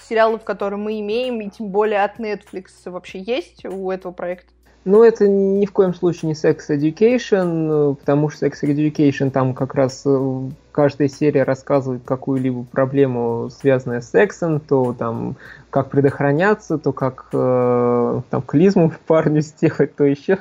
сериалов, 0.03 0.45
которые 0.45 0.79
мы 0.79 1.01
имеем, 1.01 1.41
и 1.41 1.49
тем 1.51 1.69
более 1.69 2.05
от 2.05 2.19
Netflix 2.19 2.69
вообще 2.85 3.21
есть 3.21 3.65
у 3.65 3.91
этого 3.91 4.13
проекта? 4.13 4.53
Ну, 4.87 5.05
это 5.05 5.29
ни 5.29 5.67
в 5.67 5.73
коем 5.73 5.93
случае 5.93 6.29
не 6.29 6.35
Sex 6.35 6.71
Education, 6.71 7.97
потому 7.97 8.31
что 8.31 8.47
Sex 8.47 8.63
Education 8.63 9.31
там 9.31 9.53
как 9.53 9.75
раз 9.75 10.03
э, 10.07 10.41
каждая 10.73 11.09
серия 11.09 11.43
рассказывает 11.43 12.03
какую-либо 12.05 12.65
проблему, 12.65 13.51
связанную 13.51 14.01
с 14.01 14.07
сексом, 14.07 14.59
то 14.59 14.95
там 14.99 15.37
как 15.69 15.91
предохраняться, 15.91 16.79
то 16.79 16.93
как 16.93 17.29
э, 17.33 18.21
там 18.31 18.43
клизму 18.43 18.91
парню 19.07 19.43
сделать, 19.43 19.95
то 19.97 20.05
еще 20.05 20.39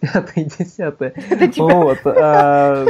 пятое, 0.00 0.44
десятое. 0.44 1.14
Это 1.30 1.48
типа... 1.48 1.68
Вот, 1.68 1.98
а... 2.04 2.86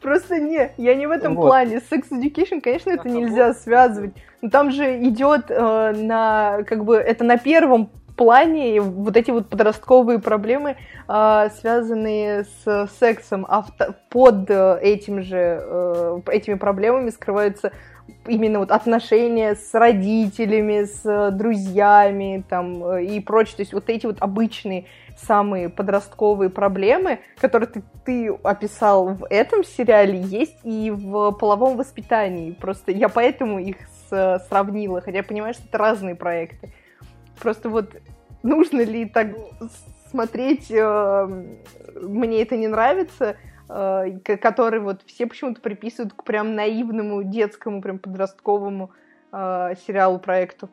Просто 0.00 0.38
не, 0.38 0.70
я 0.76 0.94
не 0.94 1.06
в 1.06 1.10
этом 1.10 1.34
вот. 1.34 1.46
плане. 1.46 1.80
Sex 1.90 2.10
Education, 2.10 2.60
конечно, 2.60 2.90
это 2.90 3.08
нельзя 3.08 3.54
связывать. 3.54 4.12
Но 4.40 4.50
там 4.50 4.70
же 4.70 5.02
идет 5.02 5.46
э, 5.50 5.92
на, 5.96 6.62
как 6.66 6.84
бы, 6.84 6.96
это 6.96 7.24
на 7.24 7.36
первом 7.36 7.90
плане 8.16 8.80
вот 8.80 9.16
эти 9.16 9.30
вот 9.30 9.48
подростковые 9.48 10.18
проблемы, 10.18 10.76
э, 11.08 11.48
связанные 11.60 12.44
с 12.44 12.88
сексом, 12.98 13.46
а 13.48 13.62
в, 13.62 13.68
под 14.08 14.50
этим 14.50 15.22
же, 15.22 15.60
э, 15.60 16.20
этими 16.30 16.54
проблемами 16.54 17.10
скрываются 17.10 17.72
именно 18.26 18.60
вот 18.60 18.70
отношения 18.70 19.54
с 19.54 19.74
родителями, 19.74 20.84
с 20.84 21.30
друзьями 21.32 22.44
там 22.48 22.98
и 22.98 23.20
прочее. 23.20 23.56
То 23.56 23.62
есть 23.62 23.72
вот 23.72 23.88
эти 23.88 24.06
вот 24.06 24.16
обычные 24.20 24.86
самые 25.26 25.68
подростковые 25.68 26.50
проблемы, 26.50 27.20
которые 27.36 27.68
ты, 27.68 27.82
ты 28.04 28.28
описал 28.42 29.14
в 29.14 29.26
этом 29.28 29.64
сериале, 29.64 30.20
есть 30.20 30.58
и 30.64 30.90
в 30.90 31.32
половом 31.32 31.76
воспитании. 31.76 32.52
Просто 32.52 32.92
я 32.92 33.08
поэтому 33.08 33.58
их 33.58 33.76
с, 34.08 34.44
сравнила, 34.48 35.00
хотя 35.00 35.18
я 35.18 35.24
понимаю, 35.24 35.54
что 35.54 35.64
это 35.66 35.78
разные 35.78 36.14
проекты. 36.14 36.72
Просто 37.40 37.68
вот 37.68 37.96
нужно 38.42 38.82
ли 38.82 39.06
так 39.06 39.28
смотреть, 40.10 40.70
э, 40.70 41.44
мне 42.00 42.42
это 42.42 42.56
не 42.56 42.68
нравится, 42.68 43.36
э, 43.68 44.18
который 44.20 44.80
вот 44.80 45.02
все 45.06 45.26
почему-то 45.26 45.60
приписывают 45.60 46.14
к 46.14 46.24
прям 46.24 46.54
наивному 46.54 47.22
детскому, 47.22 47.82
прям 47.82 47.98
подростковому 47.98 48.90
э, 49.32 49.74
сериалу 49.86 50.18
проекту. 50.18 50.70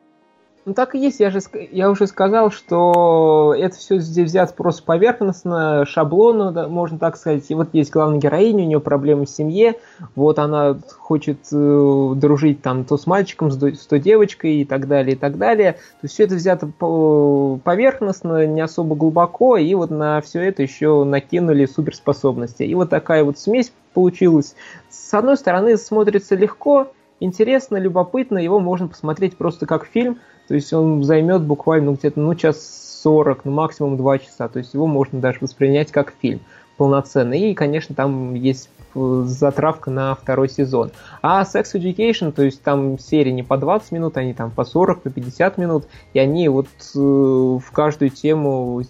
Ну 0.66 0.74
так 0.74 0.96
и 0.96 0.98
есть, 0.98 1.20
я 1.20 1.30
же 1.30 1.38
я 1.70 1.88
уже 1.88 2.08
сказал, 2.08 2.50
что 2.50 3.54
это 3.56 3.76
все 3.76 4.00
здесь 4.00 4.30
взято 4.30 4.52
просто 4.52 4.82
поверхностно, 4.82 5.86
шаблонно, 5.86 6.50
да, 6.50 6.66
можно 6.66 6.98
так 6.98 7.16
сказать. 7.16 7.44
И 7.50 7.54
вот 7.54 7.68
есть 7.72 7.92
главная 7.92 8.18
героиня, 8.18 8.64
у 8.64 8.66
нее 8.66 8.80
проблемы 8.80 9.26
в 9.26 9.30
семье, 9.30 9.76
вот 10.16 10.40
она 10.40 10.76
хочет 10.98 11.38
э, 11.52 12.12
дружить 12.16 12.62
там 12.62 12.84
то 12.84 12.96
с 12.96 13.06
мальчиком, 13.06 13.52
с, 13.52 13.62
с 13.62 13.86
девочкой 14.00 14.56
и 14.56 14.64
так 14.64 14.88
далее, 14.88 15.14
и 15.14 15.16
так 15.16 15.38
далее. 15.38 15.74
То 15.74 15.78
есть 16.02 16.14
все 16.14 16.24
это 16.24 16.34
взято 16.34 16.66
по 16.66 17.60
поверхностно, 17.62 18.44
не 18.44 18.60
особо 18.60 18.96
глубоко, 18.96 19.56
и 19.56 19.72
вот 19.74 19.90
на 19.92 20.20
все 20.20 20.40
это 20.40 20.64
еще 20.64 21.04
накинули 21.04 21.66
суперспособности. 21.66 22.64
И 22.64 22.74
вот 22.74 22.90
такая 22.90 23.22
вот 23.22 23.38
смесь 23.38 23.72
получилась. 23.94 24.56
С 24.90 25.14
одной 25.14 25.36
стороны, 25.36 25.76
смотрится 25.76 26.34
легко, 26.34 26.88
интересно, 27.20 27.76
любопытно, 27.76 28.38
его 28.38 28.60
можно 28.60 28.88
посмотреть 28.88 29.36
просто 29.36 29.66
как 29.66 29.86
фильм, 29.86 30.18
то 30.48 30.54
есть 30.54 30.72
он 30.72 31.02
займет 31.02 31.42
буквально 31.42 31.90
где-то 31.90 32.20
ну, 32.20 32.34
час 32.34 32.86
40, 33.02 33.44
ну 33.44 33.52
максимум 33.52 33.96
2 33.96 34.18
часа. 34.18 34.48
То 34.48 34.58
есть 34.58 34.74
его 34.74 34.86
можно 34.86 35.20
даже 35.20 35.38
воспринять 35.40 35.92
как 35.92 36.12
фильм 36.20 36.40
полноценный. 36.76 37.50
И, 37.50 37.54
конечно, 37.54 37.94
там 37.94 38.34
есть 38.34 38.68
э, 38.94 39.22
затравка 39.26 39.90
на 39.90 40.14
второй 40.14 40.48
сезон. 40.48 40.90
А 41.22 41.42
Sex 41.42 41.74
Education, 41.74 42.32
то 42.32 42.42
есть 42.42 42.62
там 42.62 42.98
серии 42.98 43.30
не 43.30 43.42
по 43.42 43.56
20 43.56 43.92
минут, 43.92 44.16
они 44.16 44.34
там 44.34 44.50
по 44.50 44.64
40, 44.64 45.02
по 45.02 45.10
50 45.10 45.58
минут, 45.58 45.86
и 46.12 46.18
они 46.18 46.48
вот 46.48 46.66
э, 46.94 46.98
в 46.98 47.70
каждую 47.72 48.10
тему, 48.10 48.82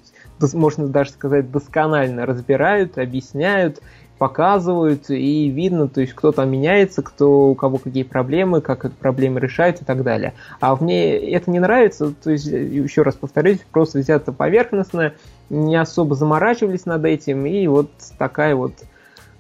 можно 0.53 0.89
даже 0.89 1.11
сказать, 1.11 1.51
досконально 1.51 2.27
разбирают, 2.27 2.99
объясняют, 2.99 3.81
показывают, 4.19 5.11
и 5.11 5.49
видно, 5.49 5.89
то 5.89 6.01
есть 6.01 6.15
кто 6.15 6.33
там 6.33 6.51
меняется, 6.51 7.03
кто 7.03 7.51
у 7.51 7.55
кого 7.55 7.79
какие 7.79 8.03
проблемы, 8.03 8.61
как 8.61 8.85
эти 8.85 8.95
проблемы 8.95 9.41
решают 9.41 9.83
и 9.83 9.85
так 9.85 10.03
далее. 10.03 10.35
А 10.61 10.75
мне 10.77 11.17
это 11.17 11.51
не 11.51 11.61
нравится, 11.61 12.13
то 12.13 12.31
есть, 12.31 12.47
еще 12.47 13.03
раз 13.03 13.15
повторюсь, 13.15 13.59
просто 13.71 13.99
взято 13.99 14.33
поверхностно, 14.33 15.13
не 15.51 15.77
особо 15.77 16.15
заморачивались 16.15 16.87
над 16.87 17.05
этим, 17.05 17.47
и 17.47 17.67
вот 17.67 17.91
такая 18.19 18.55
вот 18.55 18.73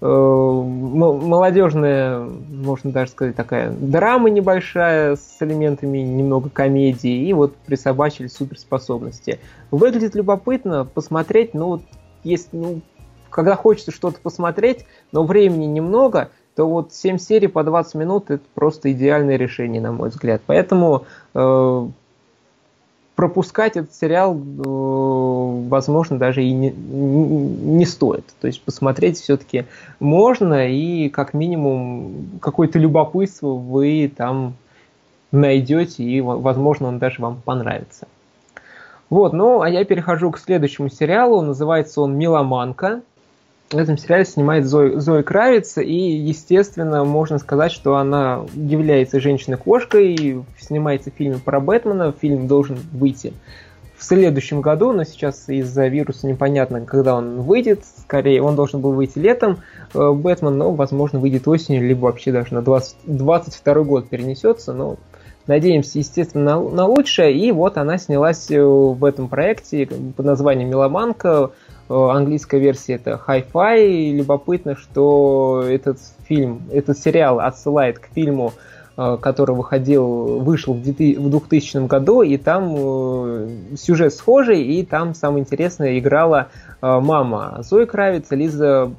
э, 0.02 0.06
молодежная, 0.06 2.20
можно 2.20 2.92
даже 2.92 3.12
сказать, 3.12 3.34
такая 3.34 3.70
драма 3.70 4.28
небольшая 4.28 5.16
с 5.16 5.36
элементами 5.40 5.98
немного 5.98 6.50
комедии, 6.50 7.26
и 7.26 7.32
вот 7.32 7.56
присобачили 7.56 8.26
суперспособности. 8.26 9.38
Выглядит 9.70 10.14
любопытно 10.14 10.84
посмотреть, 10.84 11.54
но 11.54 11.68
вот 11.68 11.82
есть, 12.24 12.48
ну, 12.52 12.82
когда 13.36 13.54
хочется 13.54 13.90
что-то 13.92 14.18
посмотреть, 14.18 14.86
но 15.12 15.22
времени 15.22 15.66
немного, 15.66 16.30
то 16.56 16.66
вот 16.66 16.94
7 16.94 17.18
серий 17.18 17.48
по 17.48 17.62
20 17.62 17.94
минут 17.96 18.30
это 18.30 18.42
просто 18.54 18.90
идеальное 18.92 19.36
решение, 19.36 19.82
на 19.82 19.92
мой 19.92 20.08
взгляд. 20.08 20.40
Поэтому 20.46 21.04
э, 21.34 21.86
пропускать 23.14 23.76
этот 23.76 23.94
сериал, 23.94 24.34
э, 24.34 25.68
возможно, 25.68 26.18
даже 26.18 26.42
и 26.44 26.50
не, 26.50 26.70
не 26.70 27.84
стоит. 27.84 28.24
То 28.40 28.46
есть 28.46 28.62
посмотреть 28.62 29.18
все-таки 29.18 29.66
можно, 30.00 30.66
и 30.66 31.10
как 31.10 31.34
минимум 31.34 32.40
какое-то 32.40 32.78
любопытство 32.78 33.48
вы 33.48 34.10
там 34.16 34.54
найдете, 35.30 36.04
и, 36.04 36.22
возможно, 36.22 36.88
он 36.88 36.98
даже 36.98 37.20
вам 37.20 37.42
понравится. 37.44 38.08
Вот, 39.10 39.34
ну, 39.34 39.60
а 39.60 39.68
я 39.68 39.84
перехожу 39.84 40.30
к 40.30 40.38
следующему 40.38 40.88
сериалу. 40.88 41.42
Называется 41.42 42.00
он 42.00 42.16
«Миломанка» 42.16 43.02
в 43.70 43.76
этом 43.76 43.98
сериале 43.98 44.24
снимает 44.24 44.66
Зои, 44.66 44.98
Зои 44.98 45.22
Кравиц, 45.22 45.78
и, 45.78 45.92
естественно, 45.92 47.04
можно 47.04 47.38
сказать, 47.38 47.72
что 47.72 47.96
она 47.96 48.46
является 48.54 49.20
женщиной-кошкой, 49.20 50.44
снимается 50.58 51.10
в 51.10 51.14
фильме 51.14 51.38
про 51.44 51.58
Бэтмена, 51.60 52.12
фильм 52.12 52.46
должен 52.46 52.78
выйти 52.92 53.32
в 53.98 54.04
следующем 54.04 54.60
году, 54.60 54.92
но 54.92 55.04
сейчас 55.04 55.48
из-за 55.48 55.86
вируса 55.88 56.26
непонятно, 56.26 56.82
когда 56.82 57.14
он 57.14 57.40
выйдет, 57.40 57.82
скорее 58.02 58.42
он 58.42 58.54
должен 58.54 58.80
был 58.80 58.92
выйти 58.92 59.18
летом, 59.18 59.58
э, 59.94 60.12
Бэтмен, 60.12 60.56
но, 60.56 60.72
возможно, 60.72 61.18
выйдет 61.18 61.48
осенью, 61.48 61.86
либо 61.86 62.04
вообще 62.04 62.30
даже 62.30 62.54
на 62.54 62.62
20, 62.62 62.96
22 63.06 63.74
год 63.82 64.08
перенесется, 64.08 64.74
но 64.74 64.96
надеемся, 65.46 65.98
естественно, 65.98 66.60
на, 66.60 66.86
лучшее, 66.86 67.34
и 67.34 67.50
вот 67.52 67.78
она 67.78 67.96
снялась 67.98 68.50
э, 68.50 68.62
в 68.62 69.02
этом 69.04 69.28
проекте 69.28 69.86
под 69.86 70.26
названием 70.26 70.68
«Меломанка», 70.68 71.52
английская 71.88 72.58
версия 72.58 72.94
это 72.94 73.20
Hi-Fi. 73.26 74.12
Любопытно, 74.12 74.76
что 74.76 75.62
этот 75.66 75.98
фильм, 76.26 76.62
этот 76.72 76.98
сериал 76.98 77.40
отсылает 77.40 77.98
к 77.98 78.06
фильму, 78.14 78.52
э, 78.96 79.18
который 79.20 79.54
выходил, 79.54 80.40
вышел 80.40 80.74
в 80.74 80.82
2000 80.82 81.86
году, 81.86 82.22
и 82.22 82.36
там 82.36 82.74
э, 82.76 83.48
сюжет 83.76 84.14
схожий, 84.14 84.62
и 84.62 84.84
там 84.84 85.14
самое 85.14 85.42
интересное 85.42 85.98
играла 85.98 86.48
мама 86.80 87.58
Зои 87.62 87.86
Кравиц, 87.86 88.26
Лиза 88.30 88.92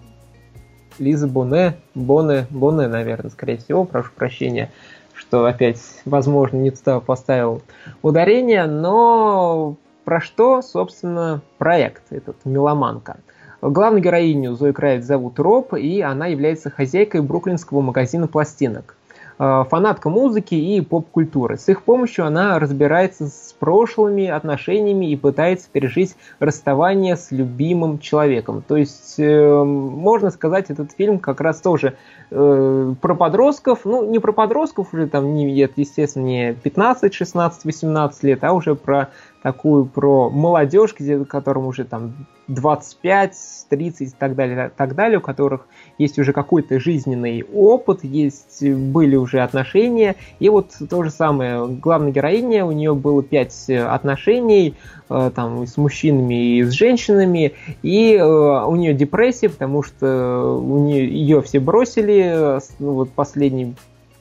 Лиза 1.00 1.28
Боне, 1.28 1.76
Боне, 1.96 2.48
Боне, 2.50 2.88
наверное, 2.88 3.30
скорее 3.30 3.58
всего, 3.58 3.86
прошу 3.86 4.12
прощения, 4.16 4.72
что 5.14 5.46
опять, 5.46 5.82
возможно, 6.06 6.58
не 6.58 6.72
туда 6.72 7.00
поставил 7.00 7.62
ударение, 8.02 8.66
но 8.66 9.78
про 10.08 10.22
что, 10.22 10.62
собственно, 10.62 11.42
проект 11.58 12.14
этот 12.14 12.38
«Меломанка». 12.46 13.18
Главную 13.62 14.02
героиню 14.02 14.54
Зои 14.54 14.72
Кравец 14.72 15.04
зовут 15.04 15.38
Роб, 15.38 15.74
и 15.74 16.00
она 16.00 16.28
является 16.28 16.70
хозяйкой 16.70 17.20
бруклинского 17.20 17.82
магазина 17.82 18.30
пластинок. 18.30 18.96
Э, 19.40 19.66
фанатка 19.70 20.10
музыки 20.10 20.56
и 20.56 20.82
поп-культуры. 20.82 21.58
С 21.58 21.70
их 21.70 21.84
помощью 21.84 22.26
она 22.26 22.58
разбирается 22.58 23.28
с 23.28 23.56
прошлыми 23.60 24.28
отношениями 24.28 25.12
и 25.12 25.16
пытается 25.16 25.70
пережить 25.72 26.16
расставание 26.40 27.16
с 27.16 27.30
любимым 27.32 28.00
человеком. 28.00 28.64
То 28.68 28.78
есть, 28.78 29.16
э, 29.20 29.64
можно 29.64 30.32
сказать, 30.32 30.72
этот 30.72 30.92
фильм 30.94 31.20
как 31.20 31.40
раз 31.40 31.62
тоже 31.62 31.98
э, 32.32 32.94
про 33.00 33.16
подростков, 33.16 33.82
ну, 33.86 34.10
не 34.10 34.18
про 34.18 34.32
подростков 34.32 34.94
уже, 34.94 35.08
там, 35.08 35.36
не, 35.36 35.52
естественно, 35.76 36.24
не 36.24 36.54
15, 36.54 37.14
16, 37.14 37.66
18 37.66 38.24
лет, 38.24 38.44
а 38.44 38.54
уже 38.54 38.74
про 38.74 39.10
такую 39.48 39.86
про 39.86 40.30
молодежь, 40.30 40.94
где, 41.00 41.24
которым 41.24 41.68
уже 41.68 41.86
там 41.86 42.28
25, 42.50 43.34
30 43.70 44.02
и 44.02 44.12
так 44.12 44.36
далее, 44.36 44.70
так 44.76 44.94
далее, 44.94 45.20
у 45.20 45.22
которых 45.22 45.68
есть 45.98 46.20
уже 46.20 46.34
какой-то 46.34 46.82
жизненный 46.82 47.46
опыт, 47.54 48.04
есть, 48.04 48.62
были 48.62 49.16
уже 49.16 49.40
отношения. 49.40 50.18
И 50.40 50.50
вот 50.50 50.72
то 50.90 51.02
же 51.02 51.12
самое, 51.12 51.66
главная 51.66 52.12
героиня, 52.12 52.66
у 52.66 52.74
нее 52.74 52.94
было 52.94 53.24
5 53.24 53.70
отношений, 53.88 54.76
э, 55.10 55.32
там, 55.34 55.66
с 55.66 55.78
мужчинами 55.78 56.58
и 56.58 56.64
с 56.64 56.72
женщинами, 56.72 57.54
и 57.84 58.16
э, 58.16 58.26
у 58.26 58.76
нее 58.76 58.94
депрессия, 58.94 59.48
потому 59.48 59.82
что 59.82 60.60
у 60.62 60.78
нее, 60.78 61.08
ее 61.08 61.42
все 61.42 61.62
бросили, 61.62 62.60
ну, 62.80 62.96
вот 62.96 63.12
последний 63.12 63.76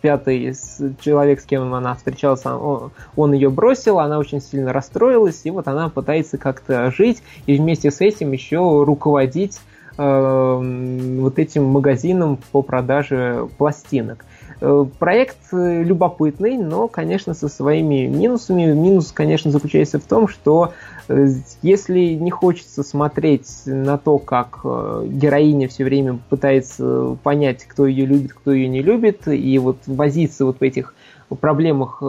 пятый 0.06 0.54
человек, 1.00 1.40
с 1.40 1.44
кем 1.44 1.74
она 1.74 1.96
встречалась, 1.96 2.46
он, 2.46 2.92
он 3.16 3.32
ее 3.32 3.50
бросил, 3.50 3.98
она 3.98 4.20
очень 4.20 4.40
сильно 4.40 4.72
расстроилась, 4.72 5.40
и 5.42 5.50
вот 5.50 5.66
она 5.66 5.88
пытается 5.88 6.38
как-то 6.38 6.92
жить 6.92 7.24
и 7.46 7.56
вместе 7.56 7.90
с 7.90 8.00
этим 8.00 8.30
еще 8.30 8.84
руководить 8.84 9.58
э, 9.98 11.16
вот 11.18 11.40
этим 11.40 11.64
магазином 11.64 12.38
по 12.52 12.62
продаже 12.62 13.48
пластинок. 13.58 14.24
Э, 14.60 14.86
проект 14.98 15.36
э, 15.52 15.82
любопытный, 15.82 16.56
но, 16.56 16.88
конечно, 16.88 17.34
со 17.34 17.48
своими 17.48 18.06
минусами. 18.06 18.72
Минус, 18.72 19.12
конечно, 19.12 19.50
заключается 19.50 19.98
в 19.98 20.04
том, 20.04 20.28
что 20.28 20.72
э, 21.08 21.28
если 21.60 22.14
не 22.14 22.30
хочется 22.30 22.82
смотреть 22.82 23.48
на 23.66 23.98
то, 23.98 24.18
как 24.18 24.60
героиня 24.62 25.68
все 25.68 25.84
время 25.84 26.18
пытается 26.30 27.18
понять, 27.22 27.64
кто 27.64 27.86
ее 27.86 28.06
любит, 28.06 28.32
кто 28.32 28.52
ее 28.52 28.68
не 28.68 28.80
любит, 28.80 29.28
и 29.28 29.58
вот 29.58 29.78
возиться 29.86 30.46
вот 30.46 30.60
в 30.60 30.62
этих 30.62 30.94
проблемах 31.40 32.02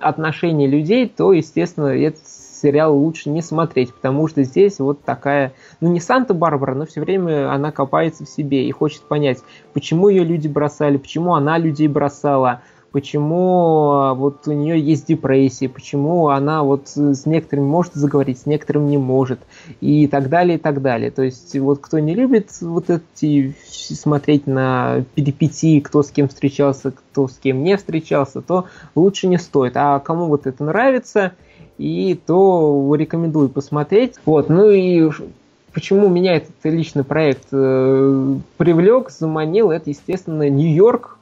отношений 0.00 0.66
людей, 0.66 1.08
то, 1.08 1.32
естественно, 1.32 1.86
этот 1.86 2.26
сериал 2.60 2.96
лучше 2.96 3.30
не 3.30 3.42
смотреть, 3.42 3.94
потому 3.94 4.28
что 4.28 4.42
здесь 4.42 4.78
вот 4.78 5.02
такая, 5.02 5.52
ну 5.80 5.90
не 5.90 6.00
Санта-Барбара, 6.00 6.74
но 6.74 6.86
все 6.86 7.00
время 7.00 7.52
она 7.52 7.72
копается 7.72 8.24
в 8.24 8.28
себе 8.28 8.66
и 8.68 8.72
хочет 8.72 9.02
понять, 9.02 9.38
почему 9.72 10.08
ее 10.08 10.24
люди 10.24 10.48
бросали, 10.48 10.96
почему 10.96 11.34
она 11.34 11.58
людей 11.58 11.88
бросала, 11.88 12.62
почему 12.92 13.90
а, 13.92 14.14
вот 14.14 14.46
у 14.46 14.52
нее 14.52 14.80
есть 14.80 15.06
депрессия, 15.06 15.68
почему 15.68 16.28
она 16.28 16.62
вот 16.62 16.88
с 16.88 17.26
некоторыми 17.26 17.66
может 17.66 17.94
заговорить, 17.94 18.40
с 18.40 18.46
некоторыми 18.46 18.88
не 18.88 18.98
может, 18.98 19.40
и 19.80 20.06
так 20.06 20.28
далее, 20.28 20.58
и 20.58 20.60
так 20.60 20.82
далее. 20.82 21.10
То 21.10 21.22
есть 21.22 21.58
вот 21.58 21.80
кто 21.80 21.98
не 21.98 22.14
любит 22.14 22.50
вот 22.60 22.90
эти 22.90 23.54
смотреть 23.68 24.46
на 24.46 25.04
перипетии, 25.14 25.80
кто 25.80 26.02
с 26.02 26.10
кем 26.10 26.28
встречался, 26.28 26.92
кто 26.92 27.28
с 27.28 27.34
кем 27.34 27.62
не 27.62 27.76
встречался, 27.76 28.40
то 28.40 28.66
лучше 28.94 29.28
не 29.28 29.38
стоит. 29.38 29.76
А 29.76 29.98
кому 30.00 30.26
вот 30.26 30.46
это 30.46 30.64
нравится, 30.64 31.32
и 31.78 32.18
то 32.26 32.94
рекомендую 32.94 33.48
посмотреть. 33.48 34.14
Вот, 34.24 34.48
ну 34.48 34.70
и 34.70 35.10
почему 35.72 36.08
меня 36.08 36.36
этот 36.36 36.54
личный 36.64 37.04
проект 37.04 37.46
э, 37.52 38.34
привлек, 38.56 39.10
заманил, 39.10 39.70
это, 39.70 39.90
естественно, 39.90 40.48
Нью-Йорк, 40.48 41.17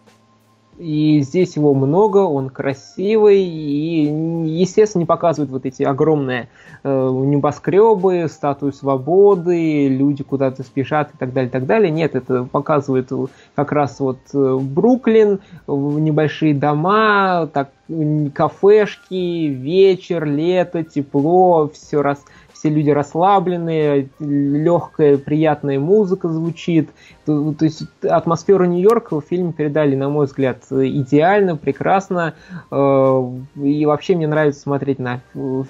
и 0.79 1.21
здесь 1.21 1.57
его 1.57 1.75
много, 1.75 2.19
он 2.19 2.51
красивый, 2.51 3.43
и, 3.43 4.05
естественно, 4.47 5.03
не 5.03 5.07
показывают 5.07 5.51
вот 5.51 5.65
эти 5.65 5.83
огромные 5.83 6.49
э, 6.85 7.11
небоскребы, 7.11 8.27
статую 8.29 8.73
свободы, 8.73 9.89
люди 9.89 10.23
куда-то 10.23 10.63
спешат 10.63 11.15
и 11.15 11.17
так 11.17 11.33
далее, 11.33 11.49
и 11.49 11.53
так 11.53 11.67
далее. 11.67 11.91
Нет, 11.91 12.15
это 12.15 12.45
показывает 12.45 13.11
как 13.55 13.73
раз 13.73 14.01
вот 14.01 14.19
э, 14.35 14.59
Бруклин, 14.61 15.41
небольшие 15.67 16.55
дома, 16.55 17.49
так, 17.53 17.71
кафешки, 18.35 19.47
вечер, 19.47 20.25
лето, 20.25 20.83
тепло, 20.83 21.71
все 21.73 22.03
раз, 22.03 22.23
все 22.59 22.71
люди 22.71 22.91
расслабленные, 22.91 24.09
легкая, 24.19 25.19
приятная 25.19 25.79
музыка 25.79 26.29
звучит. 26.29 26.91
То, 27.25 27.53
то 27.53 27.65
есть 27.65 27.83
атмосферу 28.03 28.65
Нью-Йорка 28.65 29.21
в 29.21 29.25
фильме 29.25 29.53
передали, 29.53 29.95
на 29.95 30.09
мой 30.09 30.27
взгляд, 30.27 30.65
идеально, 30.71 31.57
прекрасно. 31.57 32.35
Э, 32.71 33.31
и 33.57 33.85
вообще 33.85 34.17
мне 34.17 34.27
нравится 34.27 34.61
смотреть 34.61 34.99
на 34.99 35.21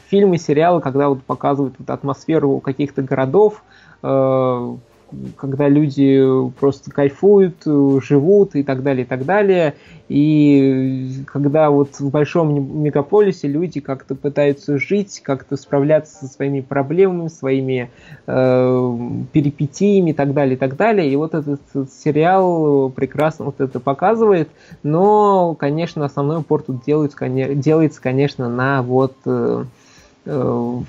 фильмы, 0.09 0.39
сериалы, 0.39 0.81
когда 0.81 1.09
вот 1.09 1.23
показывают 1.23 1.75
вот 1.79 1.91
атмосферу 1.91 2.61
каких-то 2.61 3.03
городов, 3.03 3.63
э, 4.03 4.77
когда 5.37 5.69
люди 5.69 6.23
просто 6.59 6.91
кайфуют, 6.91 7.65
живут 7.65 8.55
и 8.57 8.63
так 8.63 8.83
далее, 8.83 9.05
и 9.05 9.09
так 9.09 9.25
далее. 9.25 9.75
И 10.09 11.23
когда 11.27 11.71
вот 11.71 11.99
в 11.99 12.11
большом 12.11 12.83
мегаполисе 12.83 13.49
люди 13.49 13.81
как-то 13.81 14.15
пытаются 14.15 14.79
жить, 14.79 15.21
как-то 15.23 15.57
справляться 15.57 16.17
со 16.17 16.27
своими 16.27 16.61
проблемами, 16.61 17.29
своими 17.29 17.91
э, 18.27 18.99
перипетиями 19.33 20.11
и 20.11 20.13
так 20.13 20.33
далее, 20.33 20.55
и 20.55 20.59
так 20.59 20.77
далее. 20.77 21.11
И 21.11 21.17
вот 21.17 21.35
этот 21.35 21.61
сериал 21.91 22.91
прекрасно 22.91 23.47
вот 23.47 23.61
это 23.61 23.81
показывает. 23.81 24.49
Но, 24.83 25.55
конечно, 25.55 26.05
основной 26.05 26.39
упор 26.39 26.63
тут 26.63 26.85
делается 26.85 27.17
конечно, 28.01 28.49
на 28.49 28.83
вот 28.83 29.17
э, 29.25 29.65
э, 30.25 30.81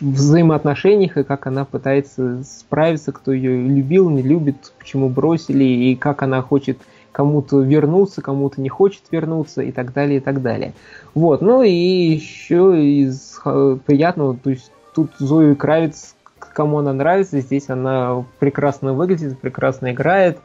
взаимоотношениях 0.00 1.16
и 1.16 1.24
как 1.24 1.46
она 1.46 1.64
пытается 1.64 2.42
справиться, 2.44 3.12
кто 3.12 3.32
ее 3.32 3.68
любил, 3.68 4.10
не 4.10 4.22
любит, 4.22 4.72
почему 4.78 5.08
бросили 5.08 5.64
и 5.64 5.96
как 5.96 6.22
она 6.22 6.42
хочет 6.42 6.78
кому-то 7.12 7.60
вернуться, 7.60 8.22
кому-то 8.22 8.60
не 8.60 8.68
хочет 8.68 9.02
вернуться 9.12 9.62
и 9.62 9.70
так 9.70 9.92
далее, 9.92 10.18
и 10.18 10.20
так 10.20 10.42
далее. 10.42 10.74
Вот, 11.14 11.42
ну 11.42 11.62
и 11.62 11.70
еще 11.70 12.84
из 12.84 13.40
приятного, 13.86 14.36
то 14.36 14.50
есть 14.50 14.72
тут 14.94 15.12
Зои 15.18 15.54
Кравец, 15.54 16.16
кому 16.38 16.78
она 16.78 16.92
нравится, 16.92 17.40
здесь 17.40 17.70
она 17.70 18.24
прекрасно 18.40 18.94
выглядит, 18.94 19.38
прекрасно 19.38 19.92
играет, 19.92 20.38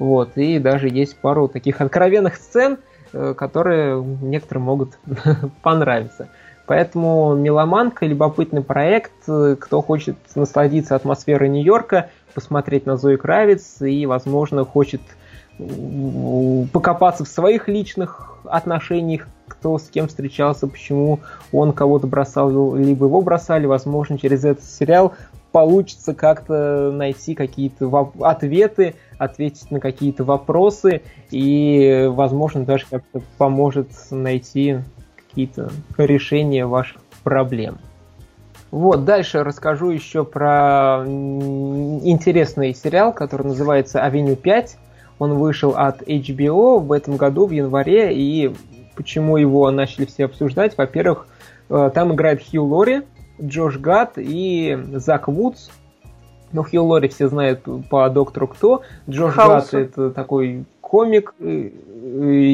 вот, 0.00 0.30
и 0.36 0.58
даже 0.58 0.88
есть 0.88 1.16
пару 1.16 1.48
таких 1.48 1.80
откровенных 1.80 2.36
сцен, 2.36 2.78
э, 3.12 3.34
которые 3.36 4.02
некоторым 4.02 4.64
могут 4.64 4.98
понравиться. 5.62 6.28
Поэтому 6.66 7.34
«Меломанка»— 7.34 8.06
любопытный 8.06 8.62
проект. 8.62 9.12
Кто 9.24 9.82
хочет 9.82 10.16
насладиться 10.34 10.96
атмосферой 10.96 11.48
Нью-Йорка, 11.48 12.10
посмотреть 12.34 12.86
на 12.86 12.96
Зои 12.96 13.16
Кравец 13.16 13.80
и, 13.80 14.04
возможно, 14.06 14.64
хочет 14.64 15.00
покопаться 16.72 17.24
в 17.24 17.28
своих 17.28 17.66
личных 17.68 18.36
отношениях, 18.44 19.26
кто 19.48 19.78
с 19.78 19.88
кем 19.88 20.08
встречался, 20.08 20.66
почему 20.66 21.20
он 21.50 21.72
кого-то 21.72 22.06
бросал, 22.06 22.74
либо 22.74 23.06
его 23.06 23.22
бросали. 23.22 23.64
Возможно, 23.64 24.18
через 24.18 24.44
этот 24.44 24.64
сериал 24.64 25.14
получится 25.52 26.12
как-то 26.12 26.90
найти 26.92 27.34
какие-то 27.34 28.10
ответы, 28.20 28.96
ответить 29.16 29.70
на 29.70 29.80
какие-то 29.80 30.24
вопросы 30.24 31.00
и, 31.30 32.06
возможно, 32.10 32.66
даже 32.66 32.84
как-то 32.90 33.22
поможет 33.38 33.88
найти 34.10 34.80
какие-то 35.36 35.70
решения 35.98 36.64
ваших 36.64 37.02
проблем. 37.22 37.76
Вот, 38.70 39.04
дальше 39.04 39.44
расскажу 39.44 39.90
еще 39.90 40.24
про 40.24 41.04
интересный 41.06 42.74
сериал, 42.74 43.12
который 43.12 43.46
называется 43.46 44.02
«Авеню 44.02 44.34
5». 44.34 44.68
Он 45.18 45.34
вышел 45.34 45.74
от 45.76 46.00
HBO 46.02 46.78
в 46.78 46.90
этом 46.90 47.16
году, 47.16 47.46
в 47.46 47.50
январе, 47.50 48.14
и 48.14 48.54
почему 48.96 49.36
его 49.36 49.70
начали 49.70 50.06
все 50.06 50.24
обсуждать? 50.24 50.76
Во-первых, 50.78 51.28
э, 51.68 51.90
там 51.94 52.14
играет 52.14 52.42
Хью 52.42 52.64
Лори, 52.64 53.02
Джош 53.40 53.76
Гатт 53.76 54.14
и 54.16 54.78
Зак 54.94 55.28
Вудс. 55.28 55.68
Ну, 56.56 56.62
Хью 56.62 56.84
Лори 56.84 57.08
все 57.08 57.28
знают 57.28 57.60
по 57.90 58.08
Доктору 58.08 58.48
Кто. 58.48 58.80
Джош 59.10 59.36
Гатт 59.36 59.74
это 59.74 60.10
такой 60.10 60.64
комик, 60.80 61.34
э, 61.38 61.68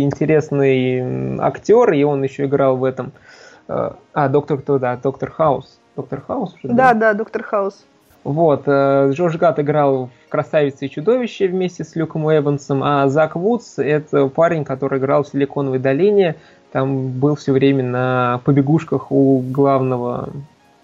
интересный 0.01 1.39
актер, 1.39 1.93
и 1.93 2.03
он 2.03 2.25
еще 2.25 2.47
играл 2.47 2.77
в 2.77 2.83
этом. 2.83 3.13
Э, 3.69 3.93
а, 4.13 4.29
доктор 4.29 4.59
кто, 4.59 4.81
да, 4.81 4.97
доктор 4.97 5.31
Хаус. 5.31 5.79
Доктор 5.95 6.21
Хаус? 6.21 6.57
Да, 6.65 6.95
да, 6.95 7.15
доктор 7.15 7.45
Хаус. 7.45 7.85
Вот, 8.25 8.65
э, 8.67 9.11
Джордж 9.13 9.37
Гатт 9.37 9.61
играл 9.61 10.11
в 10.27 10.29
«Красавице 10.29 10.87
и 10.87 10.91
чудовище» 10.91 11.47
вместе 11.47 11.85
с 11.85 11.95
Люком 11.95 12.29
Эвансом, 12.29 12.83
а 12.83 13.07
Зак 13.09 13.37
Вудс– 13.37 13.75
это 13.79 14.27
парень, 14.27 14.65
который 14.65 14.99
играл 14.99 15.23
в 15.23 15.29
«Силиконовой 15.29 15.79
долине», 15.79 16.35
там 16.73 17.11
был 17.11 17.37
все 17.37 17.53
время 17.53 17.85
на 17.85 18.41
побегушках 18.45 19.13
у 19.13 19.41
главного 19.41 20.31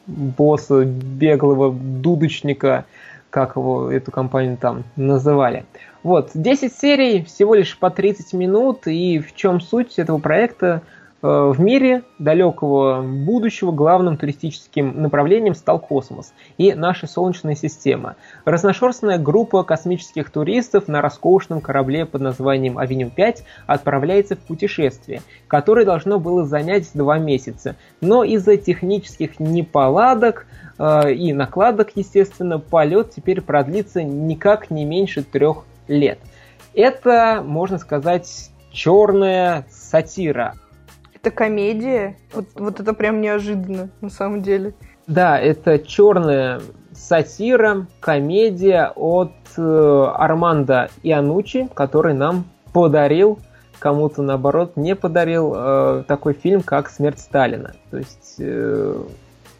босса, 0.08 0.84
беглого 0.84 1.72
дудочника, 1.72 2.86
как 3.30 3.56
его 3.56 3.92
эту 3.92 4.10
компанию 4.10 4.56
там 4.56 4.84
называли. 4.96 5.64
Вот, 6.02 6.30
10 6.34 6.72
серий, 6.72 7.24
всего 7.24 7.54
лишь 7.54 7.76
по 7.78 7.90
30 7.90 8.32
минут, 8.32 8.86
и 8.86 9.18
в 9.18 9.34
чем 9.34 9.60
суть 9.60 9.98
этого 9.98 10.18
проекта? 10.18 10.82
Э, 11.20 11.52
в 11.52 11.60
мире 11.60 12.04
далекого 12.20 13.02
будущего 13.02 13.72
главным 13.72 14.16
туристическим 14.16 15.02
направлением 15.02 15.56
стал 15.56 15.80
космос 15.80 16.32
и 16.58 16.74
наша 16.74 17.08
Солнечная 17.08 17.56
система. 17.56 18.14
Разношерстная 18.44 19.18
группа 19.18 19.64
космических 19.64 20.30
туристов 20.30 20.86
на 20.86 21.02
роскошном 21.02 21.60
корабле 21.60 22.06
под 22.06 22.20
названием 22.20 22.78
Авеню-5 22.78 23.38
отправляется 23.66 24.36
в 24.36 24.38
путешествие, 24.38 25.22
которое 25.48 25.84
должно 25.84 26.20
было 26.20 26.44
занять 26.44 26.88
два 26.94 27.18
месяца. 27.18 27.74
Но 28.00 28.22
из-за 28.22 28.56
технических 28.56 29.40
неполадок 29.40 30.46
э, 30.78 31.14
и 31.14 31.32
накладок, 31.32 31.90
естественно, 31.96 32.60
полет 32.60 33.10
теперь 33.10 33.40
продлится 33.40 34.04
никак 34.04 34.70
не 34.70 34.84
меньше 34.84 35.24
трех 35.24 35.64
лет. 35.88 36.20
Это, 36.74 37.42
можно 37.44 37.78
сказать, 37.78 38.52
черная 38.70 39.66
сатира. 39.68 40.54
Это 41.28 41.36
комедия? 41.36 42.16
Вот, 42.32 42.46
вот 42.54 42.80
это 42.80 42.94
прям 42.94 43.20
неожиданно, 43.20 43.90
на 44.00 44.08
самом 44.08 44.40
деле. 44.40 44.72
Да, 45.06 45.38
это 45.38 45.78
черная 45.78 46.62
сатира, 46.94 47.86
комедия 48.00 48.90
от 48.96 49.32
э, 49.58 50.12
Армандо 50.14 50.88
Ианучи, 51.02 51.68
который 51.74 52.14
нам 52.14 52.46
подарил, 52.72 53.40
кому-то 53.78 54.22
наоборот 54.22 54.78
не 54.78 54.96
подарил, 54.96 55.52
э, 55.54 56.04
такой 56.08 56.32
фильм, 56.32 56.62
как 56.62 56.88
«Смерть 56.88 57.20
Сталина». 57.20 57.74
То 57.90 57.98
есть 57.98 58.36
э, 58.38 59.02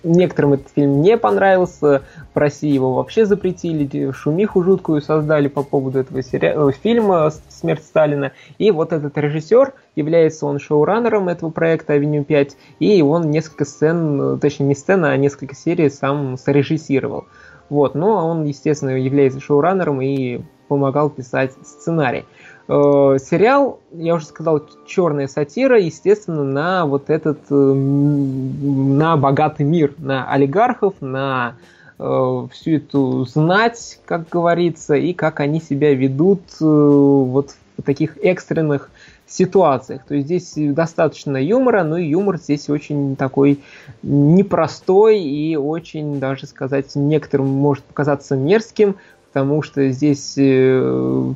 Некоторым 0.04 0.52
этот 0.54 0.68
фильм 0.68 1.00
не 1.02 1.16
понравился, 1.16 2.02
в 2.32 2.38
России 2.38 2.70
его 2.72 2.94
вообще 2.94 3.26
запретили, 3.26 4.12
шумиху 4.12 4.62
жуткую 4.62 5.00
создали 5.02 5.48
по 5.48 5.64
поводу 5.64 5.98
этого 5.98 6.22
сери... 6.22 6.52
Э, 6.54 6.72
фильма 6.72 7.32
«Смерть 7.48 7.82
Сталина». 7.82 8.32
И 8.58 8.70
вот 8.70 8.92
этот 8.92 9.18
режиссер, 9.18 9.72
является 9.96 10.46
он 10.46 10.60
шоураннером 10.60 11.28
этого 11.28 11.50
проекта 11.50 11.94
«Авеню 11.94 12.22
5», 12.22 12.52
и 12.78 13.02
он 13.02 13.30
несколько 13.30 13.64
сцен, 13.64 14.38
точнее 14.38 14.66
не 14.66 14.74
сцена, 14.76 15.10
а 15.10 15.16
несколько 15.16 15.56
серий 15.56 15.90
сам 15.90 16.36
срежиссировал. 16.36 17.26
Вот, 17.68 17.94
но 17.96 18.28
он, 18.28 18.44
естественно, 18.44 18.90
является 18.90 19.40
шоураннером 19.40 20.00
и 20.00 20.42
помогал 20.68 21.10
писать 21.10 21.52
сценарий. 21.64 22.24
Э, 22.68 23.16
сериал, 23.18 23.80
я 23.92 24.14
уже 24.14 24.26
сказал, 24.26 24.62
черная 24.86 25.26
сатира, 25.26 25.80
естественно, 25.80 26.44
на 26.44 26.84
вот 26.84 27.08
этот, 27.08 27.38
э, 27.50 27.54
на 27.54 29.16
богатый 29.16 29.62
мир, 29.64 29.94
на 29.96 30.30
олигархов, 30.30 30.94
на 31.00 31.54
э, 31.98 32.46
всю 32.52 32.72
эту 32.72 33.24
знать, 33.24 33.98
как 34.04 34.28
говорится, 34.28 34.96
и 34.96 35.14
как 35.14 35.40
они 35.40 35.62
себя 35.62 35.94
ведут 35.94 36.42
вот 36.60 37.54
в 37.78 37.82
таких 37.82 38.18
экстренных 38.18 38.90
ситуациях. 39.26 40.02
То 40.06 40.14
есть 40.14 40.26
здесь 40.26 40.74
достаточно 40.74 41.38
юмора, 41.38 41.84
но 41.84 41.96
юмор 41.96 42.36
здесь 42.36 42.68
очень 42.68 43.16
такой 43.16 43.60
непростой 44.02 45.20
и 45.20 45.56
очень, 45.56 46.20
даже 46.20 46.46
сказать, 46.46 46.94
некоторым 46.94 47.46
может 47.46 47.84
показаться 47.84 48.36
мерзким, 48.36 48.96
потому 49.32 49.62
что 49.62 49.88
здесь 49.90 50.34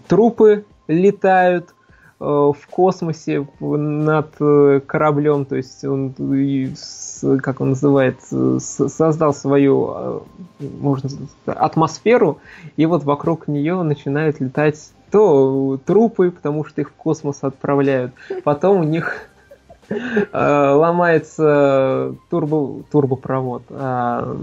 трупы 0.09 0.64
летают– 0.89 1.74
Э, 2.24 2.53
в 2.57 2.66
космосе 2.70 3.49
над 3.59 4.28
э, 4.39 4.80
кораблем, 4.87 5.45
то 5.45 5.57
есть 5.57 5.85
он, 5.85 6.14
как 7.41 7.61
он 7.61 7.70
называет, 7.70 8.18
создал 8.61 9.35
свою, 9.35 9.93
э, 9.93 10.20
можно 10.80 11.09
сказать, 11.09 11.30
атмосферу, 11.47 12.39
и 12.76 12.87
вот 12.87 13.03
вокруг 13.03 13.49
нее 13.49 13.83
начинают 13.83 14.39
летать 14.39 14.93
то 15.11 15.80
трупы, 15.85 16.30
потому 16.30 16.64
что 16.64 16.83
их 16.83 16.91
в 16.91 16.93
космос 16.93 17.39
отправляют, 17.41 18.12
потом 18.45 18.78
у 18.78 18.85
них 18.85 19.26
ломается 20.33 22.14
турбо, 22.30 22.83
турбопровод. 22.91 23.64
А, 23.68 24.35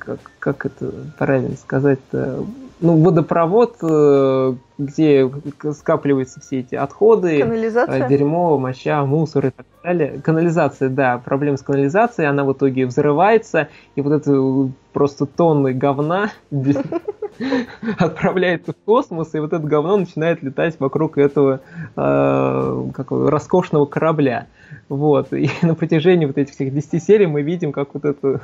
как, 0.00 0.18
как 0.40 0.66
это 0.66 0.92
правильно 1.16 1.56
сказать-то? 1.56 2.44
Ну, 2.80 2.96
водопровод, 3.02 3.76
э, 3.82 4.54
где 4.78 5.30
скапливаются 5.72 6.40
все 6.40 6.60
эти 6.60 6.74
отходы, 6.74 7.40
Канализация? 7.40 8.06
Э, 8.06 8.08
дерьмо, 8.08 8.58
моща, 8.58 9.04
мусор 9.04 9.46
и 9.46 9.50
так 9.50 9.66
далее. 9.82 10.20
Канализация, 10.22 10.88
да, 10.88 11.20
проблема 11.24 11.56
с 11.56 11.62
канализацией, 11.62 12.28
она 12.28 12.44
в 12.44 12.52
итоге 12.52 12.86
взрывается, 12.86 13.68
и 13.94 14.00
вот 14.00 14.12
это 14.12 14.70
просто 14.92 15.26
тонны 15.26 15.72
говна 15.72 16.30
отправляется 17.98 18.72
в 18.72 18.76
космос, 18.84 19.34
и 19.34 19.38
вот 19.38 19.52
это 19.52 19.66
говно 19.66 19.96
начинает 19.96 20.42
летать 20.42 20.78
вокруг 20.78 21.18
этого 21.18 21.60
э, 21.96 22.90
роскошного 23.08 23.86
корабля. 23.86 24.46
Вот. 24.88 25.32
И 25.32 25.50
на 25.62 25.74
протяжении 25.74 26.26
вот 26.26 26.38
этих 26.38 26.54
всех 26.54 26.72
10 26.72 27.02
серий 27.02 27.26
мы 27.26 27.42
видим, 27.42 27.72
как 27.72 27.94
вот 27.94 28.04
это 28.04 28.40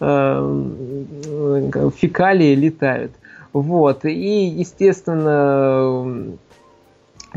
э, 0.00 1.90
фекалии 1.96 2.54
летают. 2.54 3.12
Вот. 3.52 4.04
И, 4.04 4.46
естественно, 4.46 6.36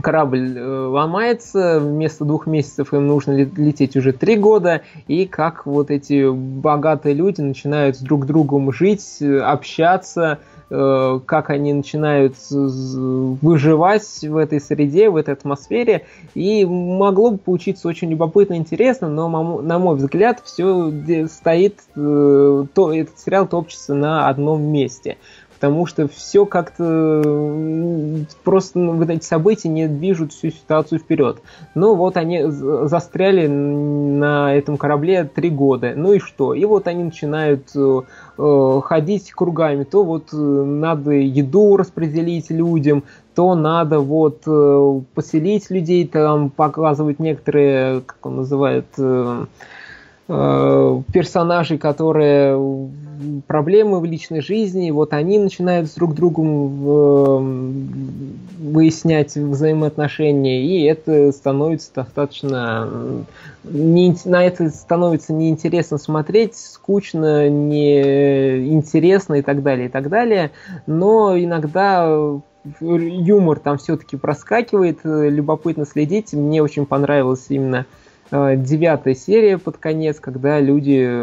корабль 0.01 0.57
э, 0.57 0.87
ломается, 0.87 1.79
вместо 1.79 2.25
двух 2.25 2.47
месяцев 2.47 2.93
им 2.93 3.07
нужно 3.07 3.33
лететь 3.33 3.95
уже 3.95 4.13
три 4.13 4.35
года, 4.35 4.81
и 5.07 5.25
как 5.25 5.65
вот 5.65 5.91
эти 5.91 6.29
богатые 6.29 7.15
люди 7.15 7.41
начинают 7.41 7.97
с 7.97 7.99
друг 7.99 8.25
другом 8.25 8.71
жить, 8.71 9.21
общаться, 9.21 10.39
э, 10.69 11.19
как 11.25 11.49
они 11.49 11.73
начинают 11.73 12.35
выживать 12.49 14.21
в 14.21 14.37
этой 14.37 14.59
среде, 14.59 15.09
в 15.09 15.15
этой 15.15 15.33
атмосфере, 15.33 16.05
и 16.33 16.65
могло 16.65 17.31
бы 17.31 17.37
получиться 17.37 17.87
очень 17.87 18.09
любопытно 18.09 18.55
интересно, 18.55 19.07
но, 19.07 19.61
на 19.61 19.79
мой 19.79 19.95
взгляд, 19.95 20.41
все 20.43 20.91
стоит, 21.27 21.79
э, 21.95 22.65
то, 22.73 22.93
этот 22.93 23.19
сериал 23.19 23.47
топчется 23.47 23.93
на 23.93 24.27
одном 24.27 24.61
месте 24.61 25.17
потому 25.55 25.85
что 25.85 26.07
все 26.07 26.45
как-то 26.45 27.23
просто 28.43 28.77
ну, 28.77 28.93
вот 28.93 29.09
эти 29.09 29.23
события 29.23 29.69
не 29.69 29.87
движут 29.87 30.33
всю 30.33 30.51
ситуацию 30.51 30.99
вперед. 30.99 31.41
Ну 31.73 31.95
вот 31.95 32.17
они 32.17 32.43
застряли 32.45 33.47
на 33.47 34.53
этом 34.53 34.77
корабле 34.77 35.23
три 35.23 35.49
года, 35.49 35.93
ну 35.95 36.13
и 36.13 36.19
что? 36.19 36.53
И 36.53 36.63
вот 36.65 36.87
они 36.87 37.05
начинают 37.05 37.69
э, 37.75 38.01
э 38.37 38.81
ходить 38.83 39.31
кругами, 39.31 39.83
то 39.83 40.03
вот 40.03 40.33
э, 40.33 40.35
надо 40.37 41.11
еду 41.11 41.77
распределить 41.77 42.49
людям, 42.49 43.03
то 43.33 43.55
надо 43.55 43.99
вот 43.99 44.43
э, 44.45 45.01
поселить 45.13 45.69
людей, 45.69 46.07
там 46.07 46.49
показывают 46.49 47.19
некоторые, 47.19 48.01
как 48.01 48.25
он 48.25 48.37
называет, 48.37 48.85
э, 48.97 49.45
Э, 50.27 51.01
персонажей, 51.13 51.77
которые 51.77 52.57
проблемы 53.47 53.99
в 53.99 54.05
личной 54.05 54.41
жизни, 54.41 54.91
вот 54.91 55.13
они 55.13 55.39
начинают 55.39 55.93
друг 55.95 56.15
другом 56.15 56.87
э, 56.87 57.39
выяснять 58.59 59.35
взаимоотношения, 59.35 60.63
и 60.63 60.83
это 60.83 61.31
становится 61.31 61.93
достаточно 61.93 63.25
не, 63.63 64.15
на 64.25 64.43
это 64.45 64.69
становится 64.69 65.33
неинтересно 65.33 65.97
смотреть, 65.97 66.55
скучно, 66.55 67.49
неинтересно 67.49 69.35
и 69.35 69.41
так 69.41 69.63
далее, 69.63 69.87
и 69.87 69.89
так 69.89 70.09
далее. 70.09 70.51
Но 70.87 71.37
иногда 71.37 72.39
юмор 72.79 73.59
там 73.59 73.77
все-таки 73.77 74.17
проскакивает, 74.17 74.99
любопытно 75.03 75.85
следить. 75.85 76.33
Мне 76.33 76.63
очень 76.63 76.85
понравилось 76.85 77.45
именно 77.49 77.85
Э, 78.31 78.55
девятая 78.55 79.15
серия 79.15 79.57
под 79.57 79.77
конец, 79.77 80.19
когда 80.19 80.59
люди 80.59 81.21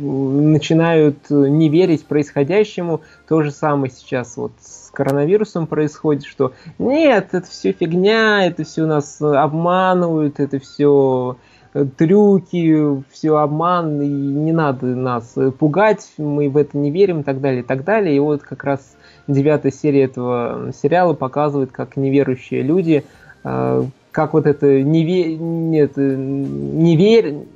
начинают 0.00 1.30
не 1.30 1.68
верить 1.68 2.04
происходящему. 2.06 3.02
То 3.28 3.42
же 3.42 3.50
самое 3.50 3.92
сейчас 3.92 4.36
вот 4.36 4.52
с 4.60 4.90
коронавирусом 4.90 5.66
происходит, 5.66 6.24
что 6.24 6.52
нет, 6.78 7.28
это 7.32 7.46
все 7.46 7.72
фигня, 7.72 8.46
это 8.46 8.64
все 8.64 8.86
нас 8.86 9.20
обманывают, 9.20 10.40
это 10.40 10.58
все 10.58 11.36
э, 11.74 11.84
трюки, 11.96 13.02
все 13.10 13.36
обман, 13.36 14.00
и 14.02 14.08
не 14.08 14.52
надо 14.52 14.86
нас 14.86 15.34
пугать, 15.58 16.10
мы 16.18 16.48
в 16.48 16.56
это 16.56 16.76
не 16.76 16.90
верим 16.90 17.20
и 17.20 17.22
так 17.22 17.40
далее, 17.40 17.60
и 17.60 17.64
так 17.64 17.84
далее. 17.84 18.16
И 18.16 18.18
вот 18.18 18.42
как 18.42 18.64
раз 18.64 18.96
девятая 19.28 19.72
серия 19.72 20.04
этого 20.04 20.72
сериала 20.72 21.14
показывает, 21.14 21.70
как 21.70 21.96
неверующие 21.96 22.62
люди 22.62 23.04
э, 23.44 23.84
как 24.12 24.32
вот 24.32 24.46
это 24.46 24.82
не 24.82 25.04
ве... 25.04 25.36
нет, 25.36 25.92
э, 25.96 26.14
не 26.16 26.96
верь, 26.96 27.46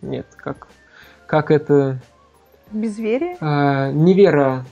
нет, 0.00 0.26
как, 0.36 0.68
как 1.32 1.50
это... 1.50 1.96
Безверие? 2.72 3.38
А, 3.40 3.90
невера, 3.90 4.66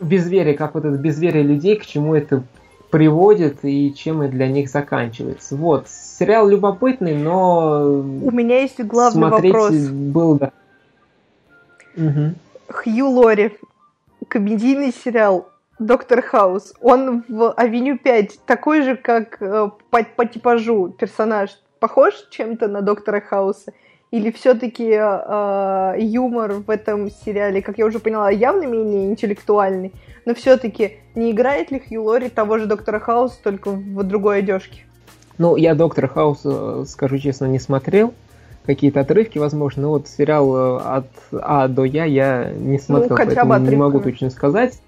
безверие, 0.00 0.54
как 0.54 0.72
вот 0.72 0.86
это 0.86 0.96
безверие 0.96 1.42
людей, 1.42 1.76
к 1.76 1.84
чему 1.84 2.14
это 2.14 2.44
приводит 2.90 3.58
и 3.62 3.92
чем 3.94 4.22
это 4.22 4.32
для 4.32 4.48
них 4.48 4.70
заканчивается. 4.70 5.54
Вот, 5.54 5.88
сериал 5.90 6.48
любопытный, 6.48 7.14
но... 7.14 7.82
У 7.90 8.30
меня 8.30 8.62
есть 8.62 8.82
главный 8.82 9.28
смотреть 9.28 9.52
вопрос. 9.52 9.74
был, 9.74 10.38
да. 10.38 10.52
Угу. 11.94 12.34
Хью 12.70 13.10
Лори, 13.10 13.58
комедийный 14.28 14.94
сериал, 14.94 15.50
Доктор 15.78 16.22
Хаус, 16.22 16.72
он 16.80 17.22
в 17.28 17.52
Авеню 17.52 17.98
5 17.98 18.46
такой 18.46 18.80
же, 18.80 18.96
как 18.96 19.42
э, 19.42 19.68
по, 19.90 20.04
по 20.16 20.24
типажу 20.24 20.88
персонаж, 20.88 21.50
похож 21.80 22.14
чем-то 22.30 22.68
на 22.68 22.80
Доктора 22.80 23.20
Хауса? 23.20 23.74
Или 24.12 24.30
все-таки 24.30 24.90
э, 24.92 25.94
юмор 25.98 26.52
в 26.52 26.68
этом 26.68 27.10
сериале, 27.10 27.62
как 27.62 27.78
я 27.78 27.86
уже 27.86 27.98
поняла, 27.98 28.30
явно 28.30 28.64
менее 28.64 29.06
интеллектуальный, 29.06 29.90
но 30.26 30.34
все-таки 30.34 30.98
не 31.14 31.30
играет 31.30 31.70
ли 31.70 31.80
Хью 31.80 32.04
Лори 32.04 32.28
того 32.28 32.58
же 32.58 32.66
Доктора 32.66 33.00
Хауса, 33.00 33.36
только 33.42 33.70
в 33.70 34.02
другой 34.02 34.40
одежке? 34.40 34.80
Ну, 35.38 35.56
я 35.56 35.74
Доктора 35.74 36.08
Хауса, 36.08 36.84
скажу 36.84 37.16
честно, 37.16 37.46
не 37.46 37.58
смотрел. 37.58 38.12
Какие-то 38.66 39.00
отрывки, 39.00 39.38
возможно, 39.38 39.82
но 39.82 39.88
вот 39.92 40.08
сериал 40.08 40.56
э, 40.56 40.78
от 40.82 41.06
А 41.32 41.66
до 41.68 41.84
Я 41.84 42.04
я 42.04 42.52
не 42.52 42.78
смотрел, 42.78 43.08
ну, 43.08 43.16
поэтому 43.16 43.58
не 43.58 43.76
могу 43.76 44.00
точно 44.00 44.28
сказать. 44.28 44.78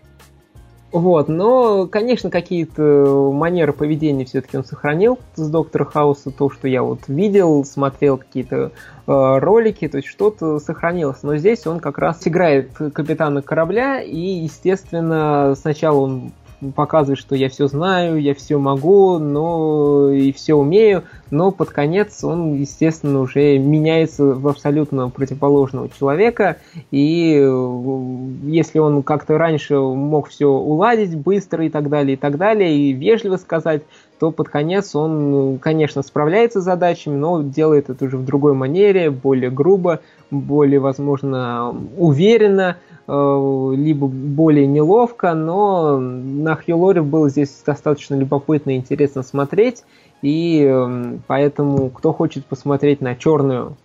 Вот, 0.95 1.27
но, 1.27 1.89
конечно, 1.89 2.31
какие-то 2.31 3.33
манеры 3.35 3.73
поведения 3.73 4.25
все-таки 4.25 4.57
он 4.57 4.65
сохранил 4.65 5.19
с 5.35 5.51
Доктора 5.51 5.85
Хауса, 5.85 6.31
то, 6.31 6.49
что 6.51 6.69
я 6.69 6.85
вот 6.85 7.01
видел, 7.09 7.65
смотрел 7.65 8.17
какие-то 8.17 8.71
э, 9.09 9.39
ролики, 9.39 9.89
то 9.89 9.97
есть 9.97 10.07
что-то 10.07 10.61
сохранилось. 10.61 11.25
Но 11.25 11.37
здесь 11.37 11.67
он 11.67 11.81
как 11.81 11.99
раз 11.99 12.25
играет 12.29 12.71
капитана 12.77 13.43
корабля, 13.43 14.03
и, 14.03 14.17
естественно, 14.17 15.57
сначала 15.61 15.99
он 15.99 16.33
показывает, 16.73 17.19
что 17.19 17.35
я 17.35 17.49
все 17.49 17.67
знаю, 17.67 18.21
я 18.21 18.35
все 18.35 18.59
могу, 18.59 19.19
но 19.19 20.11
и 20.11 20.33
все 20.33 20.55
умею, 20.55 21.05
но 21.31 21.51
под 21.51 21.71
конец 21.71 22.23
он, 22.25 22.55
естественно, 22.55 23.21
уже 23.21 23.59
меняется 23.59 24.25
в 24.25 24.47
абсолютно 24.49 25.09
противоположного 25.11 25.89
человека, 25.91 26.59
и 26.91 27.39
э, 27.41 28.07
если 28.45 28.79
он 28.79 29.03
как-то 29.03 29.39
раньше 29.39 29.77
мог 29.79 30.29
все 30.29 30.49
уладить 30.49 31.17
быстро 31.17 31.67
и 31.67 31.69
так 31.69 31.89
далее, 31.89 32.15
и 32.15 32.17
так 32.17 32.37
далее, 32.37 32.77
и 32.77 32.93
вежливо 32.93 33.37
сказать, 33.37 33.83
то 34.25 34.31
под 34.31 34.49
конец 34.49 34.95
он, 34.97 35.59
конечно, 35.59 36.03
справляется 36.03 36.63
с 36.63 36.65
задачами, 36.65 37.15
но 37.15 37.43
делает 37.43 37.91
это 37.91 38.07
уже 38.07 38.17
в 38.17 38.25
другой 38.25 38.55
манере, 38.55 39.11
более 39.11 39.51
грубо, 39.51 40.01
более, 40.31 40.81
возможно, 40.81 41.77
уверенно, 41.99 42.79
Э, 43.07 43.73
либо 43.77 44.07
более 44.07 44.67
неловко, 44.67 45.35
но 45.35 45.99
на 45.99 46.57
Хью 46.57 46.79
Лори 46.79 47.01
было 47.01 47.29
здесь 47.29 47.63
достаточно 47.65 48.15
любопытно 48.15 48.71
и 48.71 48.77
интересно 48.77 49.23
смотреть, 49.23 49.85
и 50.23 50.63
эм, 50.63 51.23
поэтому 51.27 51.91
кто 51.91 52.15
хочет 52.15 52.47
посмотреть 52.47 53.03
на 53.03 53.15
черную 53.15 53.77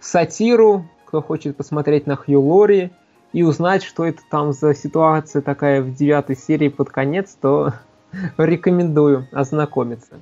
сатиру, 0.00 0.84
кто 1.04 1.22
хочет 1.22 1.56
посмотреть 1.56 2.08
на 2.08 2.16
Хью 2.16 2.40
Лори 2.40 2.90
и 3.32 3.44
узнать, 3.44 3.84
что 3.84 4.04
это 4.04 4.22
там 4.28 4.52
за 4.52 4.74
ситуация 4.74 5.42
такая 5.42 5.80
в 5.80 5.94
девятой 5.94 6.36
серии 6.36 6.70
под 6.70 6.90
конец, 6.90 7.36
то 7.40 7.74
рекомендую 8.38 9.26
ознакомиться. 9.32 10.16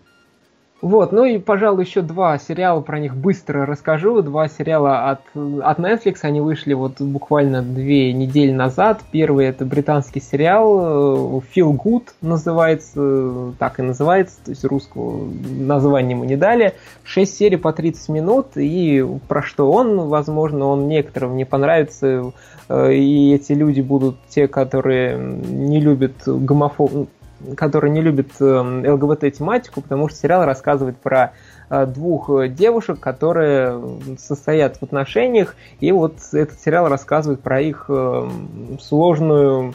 Вот, 0.80 1.10
ну 1.10 1.24
и, 1.24 1.38
пожалуй, 1.38 1.84
еще 1.84 2.02
два 2.02 2.38
сериала, 2.38 2.80
про 2.80 3.00
них 3.00 3.16
быстро 3.16 3.66
расскажу. 3.66 4.22
Два 4.22 4.46
сериала 4.46 5.10
от, 5.10 5.20
от 5.34 5.78
Netflix, 5.80 6.18
они 6.22 6.40
вышли 6.40 6.72
вот 6.72 7.00
буквально 7.00 7.62
две 7.62 8.12
недели 8.12 8.52
назад. 8.52 9.02
Первый 9.10 9.46
это 9.46 9.64
британский 9.64 10.20
сериал 10.20 11.40
э, 11.40 11.40
Feel 11.52 11.76
Good 11.76 12.10
называется, 12.20 13.54
так 13.58 13.80
и 13.80 13.82
называется, 13.82 14.36
то 14.44 14.52
есть 14.52 14.64
русского 14.64 15.28
названия 15.50 16.12
ему 16.12 16.22
не 16.22 16.36
дали. 16.36 16.74
Шесть 17.02 17.36
серий 17.36 17.56
по 17.56 17.72
30 17.72 18.08
минут, 18.10 18.46
и 18.54 19.04
про 19.26 19.42
что 19.42 19.72
он, 19.72 20.08
возможно, 20.08 20.66
он 20.66 20.86
некоторым 20.86 21.36
не 21.36 21.44
понравится, 21.44 22.32
э, 22.68 22.94
и 22.94 23.34
эти 23.34 23.50
люди 23.50 23.80
будут 23.80 24.16
те, 24.28 24.46
которые 24.46 25.18
не 25.18 25.80
любят 25.80 26.14
гомофоб 26.24 27.08
который 27.56 27.90
не 27.90 28.00
любит 28.00 28.32
эм, 28.40 28.84
ЛГБТ-тематику, 28.84 29.80
потому 29.80 30.08
что 30.08 30.18
сериал 30.18 30.44
рассказывает 30.44 30.98
про 30.98 31.32
э, 31.70 31.86
двух 31.86 32.30
э, 32.30 32.48
девушек, 32.48 32.98
которые 33.00 33.80
состоят 34.18 34.76
в 34.76 34.82
отношениях, 34.82 35.54
и 35.80 35.92
вот 35.92 36.16
этот 36.32 36.60
сериал 36.60 36.88
рассказывает 36.88 37.40
про 37.40 37.60
их 37.60 37.86
эм, 37.88 38.78
сложную 38.80 39.74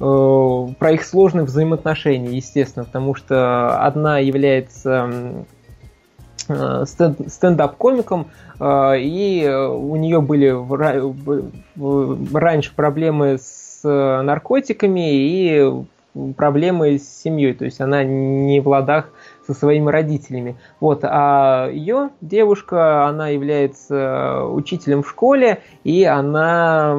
э, 0.00 0.66
про 0.78 0.90
их 0.90 1.04
сложные 1.04 1.44
взаимоотношения, 1.44 2.36
естественно, 2.36 2.84
потому 2.84 3.14
что 3.14 3.80
одна 3.80 4.18
является 4.18 5.44
стендап-комиком, 6.48 8.28
и 8.60 9.68
у 9.68 9.96
нее 9.96 10.20
были 10.20 10.54
раньше 12.38 12.72
проблемы 12.72 13.38
с 13.40 13.80
наркотиками, 13.82 15.12
и 15.12 15.84
проблемы 16.36 16.98
с 16.98 17.22
семьей, 17.22 17.54
то 17.54 17.64
есть 17.64 17.80
она 17.80 18.04
не 18.04 18.60
в 18.60 18.68
ладах 18.68 19.10
со 19.46 19.54
своими 19.54 19.90
родителями. 19.90 20.56
Вот, 20.80 21.00
а 21.04 21.68
ее 21.70 22.10
девушка, 22.20 23.06
она 23.06 23.28
является 23.28 24.44
учителем 24.44 25.02
в 25.02 25.08
школе, 25.08 25.60
и 25.84 26.04
она 26.04 26.94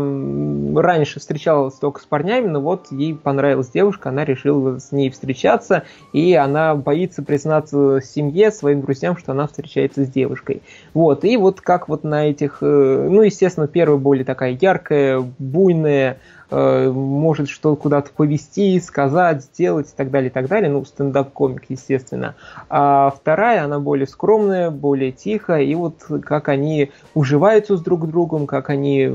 раньше 0.76 1.20
встречалась 1.20 1.76
только 1.76 2.02
с 2.02 2.06
парнями, 2.06 2.48
но 2.48 2.62
вот 2.62 2.88
ей 2.92 3.16
понравилась 3.16 3.70
девушка, 3.70 4.10
она 4.10 4.24
решила 4.24 4.80
с 4.80 4.92
ней 4.92 5.10
встречаться, 5.10 5.84
и 6.14 6.34
она 6.34 6.76
боится 6.76 7.22
признаться 7.22 8.00
семье, 8.02 8.52
своим 8.52 8.82
друзьям, 8.82 9.18
что 9.18 9.34
она 9.34 9.48
встречается 9.48 10.06
с 10.06 10.10
девушкой. 10.10 10.62
Вот, 10.94 11.26
и 11.26 11.36
вот 11.38 11.60
как 11.62 11.90
вот 11.90 12.04
на 12.04 12.30
этих, 12.30 12.60
э, 12.62 13.08
ну, 13.10 13.22
естественно, 13.24 13.68
первая 13.68 13.98
более 13.98 14.24
такая 14.24 14.58
яркая, 14.60 15.22
буйная, 15.38 16.18
Э, 16.18 16.37
может 16.50 17.50
что 17.50 17.76
куда-то 17.76 18.12
повести, 18.12 18.80
сказать, 18.80 19.44
сделать 19.44 19.88
и 19.88 19.96
так 19.96 20.12
далее, 20.12 20.30
и 20.30 20.34
так 20.34 20.48
далее. 20.48 20.70
Ну, 20.70 20.86
стендап-комик, 20.86 21.64
естественно. 21.70 22.36
А 22.70 23.12
вторая, 23.16 23.66
она 23.66 23.80
более 23.80 24.08
скромная, 24.08 24.72
более 24.72 25.12
тихая, 25.12 25.64
и 25.64 25.76
вот 25.76 26.04
как 26.24 26.50
они 26.50 26.92
уживаются 27.14 27.78
с 27.78 27.82
друг 27.82 28.08
другом, 28.08 28.48
как 28.48 28.70
они 28.70 29.12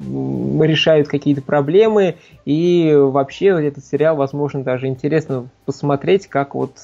решают 0.00 1.08
какие-то 1.08 1.42
проблемы, 1.42 2.16
и 2.46 2.96
вообще 2.96 3.48
этот 3.66 3.84
сериал, 3.84 4.16
возможно, 4.16 4.62
даже 4.62 4.86
интересно 4.86 5.48
посмотреть, 5.66 6.26
как 6.26 6.54
вот 6.54 6.78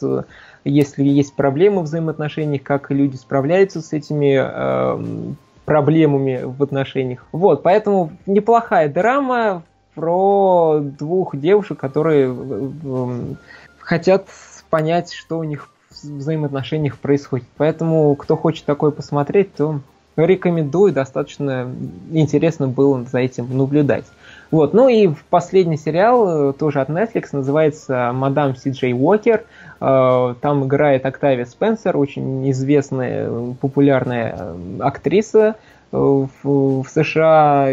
если 0.65 1.05
есть 1.05 1.35
проблемы 1.35 1.81
в 1.81 1.85
взаимоотношениях, 1.85 2.63
как 2.63 2.91
люди 2.91 3.17
справляются 3.17 3.81
с 3.81 3.93
этими 3.93 4.37
э, 4.37 5.33
проблемами 5.65 6.43
в 6.45 6.63
отношениях. 6.63 7.25
Вот, 7.31 7.63
поэтому 7.63 8.11
неплохая 8.27 8.89
драма, 8.89 9.63
про 9.97 10.79
двух 10.81 11.37
девушек, 11.37 11.81
которые 11.81 12.27
эм, 12.27 13.39
хотят 13.81 14.29
понять, 14.71 15.13
что 15.13 15.39
у 15.39 15.43
них 15.43 15.71
в 15.91 16.19
взаимоотношениях 16.19 16.99
происходит. 16.99 17.47
Поэтому, 17.57 18.15
кто 18.15 18.37
хочет 18.37 18.67
такое 18.67 18.91
посмотреть, 18.91 19.55
то 19.55 19.81
рекомендую, 20.17 20.93
достаточно 20.93 21.69
интересно 22.13 22.69
было 22.69 23.05
за 23.05 23.19
этим 23.19 23.57
наблюдать. 23.57 24.05
Вот. 24.51 24.75
Ну 24.75 24.89
и 24.89 25.11
последний 25.29 25.77
сериал, 25.77 26.51
э, 26.51 26.53
тоже 26.53 26.81
от 26.81 26.89
Netflix, 26.89 27.31
называется 27.33 28.13
«Мадам 28.15 28.55
Си 28.55 28.71
Джей 28.71 28.93
Уокер». 28.95 29.45
Э, 29.81 30.35
там 30.41 30.67
играет 30.67 31.05
Октавия 31.05 31.45
Спенсер, 31.47 31.97
очень 31.97 32.49
известная, 32.51 33.55
популярная 33.61 34.37
э, 34.39 34.57
актриса, 34.81 35.57
в, 35.97 36.83
в 36.83 36.89
США 36.89 37.69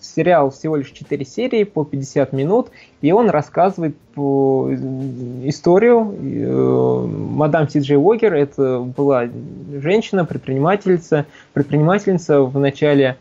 сериал 0.00 0.50
всего 0.50 0.76
лишь 0.76 0.90
4 0.90 1.24
серии 1.24 1.64
по 1.64 1.84
50 1.84 2.32
минут, 2.32 2.68
и 3.00 3.12
он 3.12 3.30
рассказывает 3.30 3.96
по 4.14 4.70
историю. 5.44 6.14
Э, 6.20 7.06
мадам 7.06 7.68
Си 7.68 7.80
Джей 7.80 7.96
Уокер 7.96 8.34
это 8.34 8.80
была 8.80 9.24
женщина, 9.72 10.24
предпринимательница, 10.24 11.26
предпринимательница 11.52 12.42
в 12.42 12.58
начале 12.58 13.18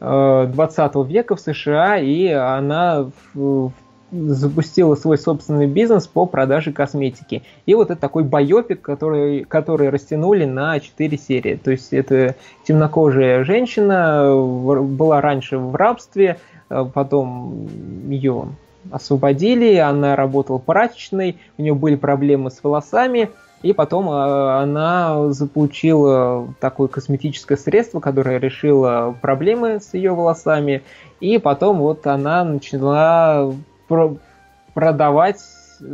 20 0.00 0.78
э, 0.78 1.04
века 1.04 1.36
в 1.36 1.40
США, 1.40 1.98
и 1.98 2.28
она 2.28 3.10
в 3.34 3.72
запустила 4.10 4.94
свой 4.94 5.18
собственный 5.18 5.66
бизнес 5.66 6.06
по 6.06 6.26
продаже 6.26 6.72
косметики. 6.72 7.42
И 7.66 7.74
вот 7.74 7.90
это 7.90 8.00
такой 8.00 8.24
байопик, 8.24 8.80
который, 8.80 9.44
который 9.44 9.90
растянули 9.90 10.44
на 10.44 10.80
4 10.80 11.18
серии. 11.18 11.56
То 11.56 11.70
есть 11.70 11.92
это 11.92 12.36
темнокожая 12.64 13.44
женщина, 13.44 14.34
была 14.34 15.20
раньше 15.20 15.58
в 15.58 15.74
рабстве, 15.74 16.38
э, 16.70 16.86
потом 16.92 17.68
ее 18.08 18.48
освободили, 18.90 19.76
она 19.76 20.16
работала 20.16 20.58
прачечной, 20.58 21.36
у 21.58 21.62
нее 21.62 21.74
были 21.74 21.96
проблемы 21.96 22.50
с 22.50 22.62
волосами, 22.62 23.30
и 23.62 23.72
потом 23.72 24.08
э, 24.08 24.60
она 24.60 25.32
заполучила 25.32 26.48
такое 26.60 26.88
косметическое 26.88 27.58
средство, 27.58 28.00
которое 28.00 28.38
решило 28.38 29.16
проблемы 29.20 29.80
с 29.80 29.94
ее 29.94 30.14
волосами. 30.14 30.82
И 31.20 31.38
потом 31.38 31.78
вот 31.78 32.06
она 32.06 32.44
начала 32.44 33.52
про 33.88 34.16
продавать 34.74 35.40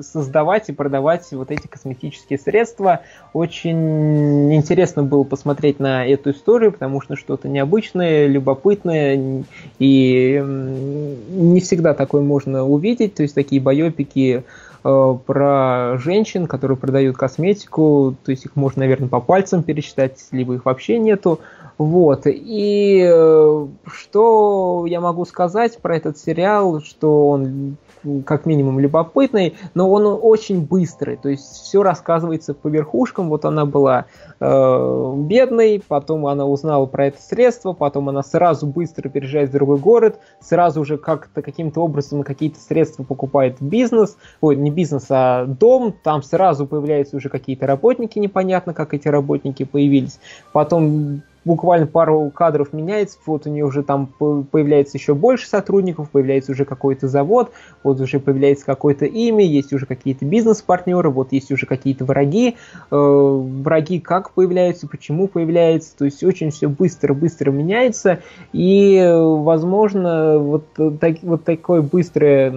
создавать 0.03 0.69
и 0.69 0.73
продавать 0.73 1.31
вот 1.33 1.51
эти 1.51 1.67
косметические 1.67 2.39
средства. 2.39 3.01
Очень 3.33 4.55
интересно 4.55 5.03
было 5.03 5.25
посмотреть 5.25 5.81
на 5.81 6.07
эту 6.07 6.31
историю, 6.31 6.73
потому 6.73 7.01
что 7.01 7.17
что-то 7.17 7.49
необычное, 7.49 8.27
любопытное, 8.27 9.45
и 9.79 10.43
не 10.43 11.61
всегда 11.61 11.95
такое 11.95 12.23
можно 12.23 12.65
увидеть. 12.65 13.15
То 13.15 13.23
есть 13.23 13.35
такие 13.35 13.61
байопики 13.61 14.45
э, 14.85 15.15
про 15.27 15.99
женщин, 15.99 16.47
которые 16.47 16.79
продают 16.79 17.17
косметику, 17.17 18.17
то 18.25 18.31
есть 18.31 18.47
их 18.47 18.57
можно, 18.57 18.81
наверное, 18.81 19.09
по 19.09 19.21
пальцам 19.21 19.63
пересчитать, 19.63 20.19
либо 20.31 20.55
их 20.55 20.65
вообще 20.65 20.99
нету. 20.99 21.41
Вот. 21.77 22.23
И 22.27 23.05
э, 23.05 23.67
что 23.87 24.87
я 24.87 25.01
могу 25.01 25.25
сказать 25.25 25.79
про 25.79 25.97
этот 25.97 26.19
сериал, 26.19 26.81
что 26.81 27.29
он 27.29 27.77
как 28.25 28.47
минимум 28.47 28.79
любопытный, 28.79 29.55
но 29.75 29.91
он 29.91 30.07
очень 30.07 30.65
быстрый, 30.65 31.17
то 31.17 31.29
есть 31.29 31.45
все 31.45 31.83
рассказывается 31.83 32.55
по 32.55 32.69
верхушкам. 32.69 33.29
Вот 33.29 33.45
она 33.45 33.65
была 33.65 34.07
э, 34.41 35.15
бедной, 35.17 35.83
потом 35.87 36.27
она 36.27 36.47
узнала 36.47 36.87
про 36.87 37.07
это 37.07 37.21
средство, 37.21 37.73
потом 37.73 38.09
она 38.09 38.23
сразу 38.23 38.67
быстро 38.67 39.09
переезжает 39.09 39.51
в 39.51 39.53
другой 39.53 39.79
город, 39.79 40.19
сразу 40.41 40.85
же 40.85 40.99
как-то 40.99 41.43
каким-то 41.43 41.81
образом 41.81 42.23
какие-то 42.23 42.61
средства 42.61 43.03
покупает 43.03 43.57
бизнес, 43.61 44.17
ой, 44.41 44.57
не 44.57 44.71
бизнес, 44.71 45.07
а 45.11 45.47
дом, 45.47 45.95
там 46.03 46.23
сразу 46.23 46.67
появляются 46.67 47.17
уже 47.17 47.29
какие-то 47.29 47.67
работники, 47.67 48.19
непонятно, 48.19 48.75
как 48.75 48.95
эти 48.95 49.09
работники 49.09 49.65
появились. 49.65 50.21
Потом 50.53 51.23
буквально 51.45 51.87
пару 51.87 52.31
кадров 52.31 52.73
меняется, 52.73 53.19
вот 53.27 53.47
у 53.47 53.51
нее 53.51 53.65
уже 53.65 53.83
там 53.83 54.07
появляется 54.07 54.97
еще 54.97 55.15
больше 55.15 55.49
сотрудников, 55.49 56.11
появляется 56.11 56.53
уже 56.53 56.65
какой-то 56.65 57.09
завод, 57.09 57.53
вот 57.83 58.01
уже 58.01 58.19
появляется 58.19 58.65
какое-то 58.65 59.05
имя, 59.05 59.45
есть 59.45 59.73
уже 59.73 59.87
какие-то 59.87 60.25
бизнес-партнеры, 60.25 61.11
вот 61.11 61.33
есть 61.33 61.51
уже 61.53 61.67
какие-то 61.67 62.05
враги, 62.05 62.57
э, 62.91 62.97
враги 62.97 64.01
как 64.01 64.33
появляются, 64.33 64.89
почему 64.89 65.29
появляются, 65.29 65.97
то 65.97 66.05
есть 66.05 66.23
очень 66.25 66.51
все 66.51 66.69
быстро-быстро 66.69 67.51
меняется, 67.51 68.21
и, 68.53 69.03
возможно, 69.07 70.39
вот, 70.39 70.65
так, 71.01 71.17
вот 71.23 71.45
такое 71.45 71.83
быстрое 71.83 72.53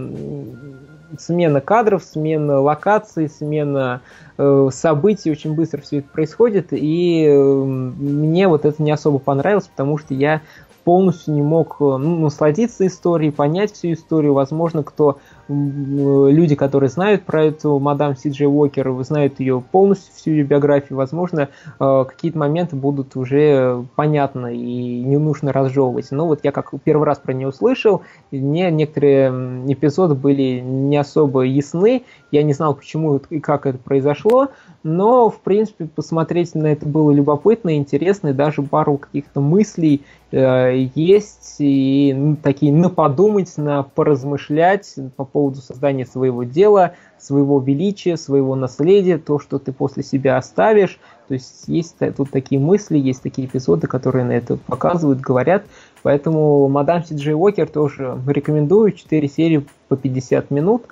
смена 1.19 1.61
кадров, 1.61 2.03
смена 2.03 2.59
локаций, 2.59 3.29
смена 3.29 4.01
э, 4.37 4.69
событий, 4.71 5.31
очень 5.31 5.55
быстро 5.55 5.81
все 5.81 5.99
это 5.99 6.09
происходит, 6.09 6.67
и 6.71 7.25
э, 7.25 7.37
мне 7.37 8.47
вот 8.47 8.65
это 8.65 8.81
не 8.81 8.91
особо 8.91 9.19
понравилось, 9.19 9.67
потому 9.67 9.97
что 9.97 10.13
я 10.13 10.41
полностью 10.83 11.33
не 11.33 11.41
мог 11.41 11.81
ну, 11.81 11.97
насладиться 11.97 12.87
историей, 12.87 13.31
понять 13.31 13.73
всю 13.73 13.91
историю. 13.91 14.33
Возможно, 14.33 14.83
кто 14.83 15.19
люди, 15.49 16.55
которые 16.55 16.89
знают 16.89 17.23
про 17.23 17.45
эту 17.45 17.79
мадам 17.79 18.15
Си 18.15 18.29
Джей 18.29 18.47
Уокер, 18.47 19.03
знают 19.03 19.39
ее 19.39 19.63
полностью, 19.71 20.13
всю 20.13 20.31
ее 20.31 20.43
биографию, 20.43 20.97
возможно, 20.97 21.49
э, 21.79 22.05
какие-то 22.07 22.37
моменты 22.37 22.75
будут 22.75 23.15
уже 23.15 23.85
понятны 23.95 24.55
и 24.55 25.03
не 25.03 25.17
нужно 25.17 25.51
разжевывать. 25.51 26.11
Но 26.11 26.27
вот 26.27 26.41
я 26.43 26.51
как 26.51 26.71
первый 26.83 27.05
раз 27.05 27.19
про 27.19 27.33
нее 27.33 27.49
услышал, 27.49 28.01
мне 28.31 28.71
некоторые 28.71 29.29
эпизоды 29.71 30.15
были 30.15 30.59
не 30.59 30.97
особо 30.97 31.41
ясны, 31.41 32.03
я 32.31 32.43
не 32.43 32.53
знал, 32.53 32.75
почему 32.75 33.21
и 33.29 33.39
как 33.39 33.65
это 33.65 33.77
произошло, 33.77 34.49
но, 34.83 35.29
в 35.29 35.41
принципе, 35.41 35.85
посмотреть 35.85 36.55
на 36.55 36.67
это 36.67 36.85
было 36.85 37.11
любопытно, 37.11 37.75
интересно, 37.75 38.29
и 38.29 38.33
даже 38.33 38.61
пару 38.61 38.97
каких-то 38.97 39.41
мыслей 39.41 40.03
э, 40.31 40.87
есть, 40.95 41.55
и 41.59 42.13
ну, 42.15 42.35
такие 42.35 42.73
на 42.73 42.89
подумать, 42.89 43.53
на 43.57 43.83
поразмышлять 43.83 44.95
по 45.15 45.25
поводу 45.37 45.61
создания 45.61 46.03
своего 46.03 46.43
дела, 46.43 46.93
своего 47.19 47.59
величия, 47.59 48.17
своего 48.17 48.55
наследия, 48.55 49.19
то, 49.19 49.37
что 49.37 49.59
ты 49.59 49.71
после 49.71 50.01
себя 50.01 50.35
оставишь. 50.35 50.99
То 51.27 51.35
есть 51.35 51.65
есть 51.67 51.97
тут 52.15 52.31
такие 52.31 52.59
мысли, 52.59 52.97
есть 52.97 53.21
такие 53.21 53.47
эпизоды, 53.47 53.85
которые 53.85 54.25
на 54.25 54.31
это 54.31 54.57
показывают, 54.57 55.19
говорят. 55.19 55.65
Поэтому 56.01 56.67
мадам 56.69 57.03
Си 57.03 57.13
Джей 57.13 57.35
Уокер 57.35 57.69
тоже 57.69 58.19
рекомендую. 58.25 58.93
4 58.93 59.27
серии 59.27 59.63
по 59.89 59.95
50 59.95 60.49
минут. 60.49 60.85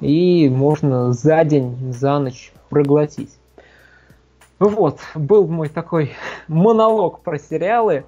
И 0.00 0.48
можно 0.48 1.12
за 1.12 1.44
день, 1.44 1.92
за 1.92 2.18
ночь 2.18 2.54
проглотить. 2.70 3.36
Вот, 4.58 5.00
был 5.14 5.46
мой 5.48 5.68
такой 5.68 6.12
монолог 6.48 7.20
про 7.20 7.38
сериалы. 7.38 8.04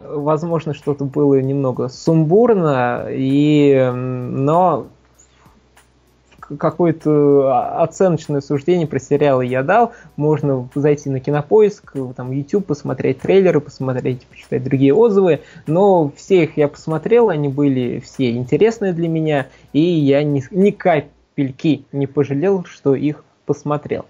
Возможно, 0.00 0.74
что-то 0.74 1.04
было 1.04 1.40
немного 1.40 1.88
сумбурно, 1.88 3.06
и, 3.08 3.88
но 3.94 4.86
какое-то 6.56 7.82
оценочное 7.82 8.40
суждение 8.40 8.86
про 8.86 8.98
сериалы 8.98 9.44
я 9.46 9.62
дал. 9.62 9.92
Можно 10.16 10.68
зайти 10.74 11.10
на 11.10 11.20
кинопоиск, 11.20 11.94
там 12.16 12.30
YouTube, 12.30 12.66
посмотреть 12.66 13.20
трейлеры, 13.20 13.60
посмотреть, 13.60 14.26
почитать 14.26 14.64
другие 14.64 14.94
отзывы. 14.94 15.40
Но 15.66 16.10
все 16.16 16.44
их 16.44 16.56
я 16.56 16.68
посмотрел, 16.68 17.28
они 17.28 17.48
были 17.48 18.00
все 18.00 18.30
интересные 18.30 18.92
для 18.92 19.08
меня, 19.08 19.46
и 19.72 19.80
я 19.80 20.22
ни, 20.22 20.42
ни 20.50 20.70
капельки 20.70 21.84
не 21.92 22.06
пожалел, 22.06 22.64
что 22.64 22.94
их 22.94 23.24
посмотрел. 23.44 24.06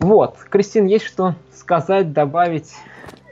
Вот, 0.00 0.36
Кристин, 0.50 0.86
есть 0.86 1.06
что 1.06 1.34
сказать, 1.54 2.12
добавить? 2.12 2.74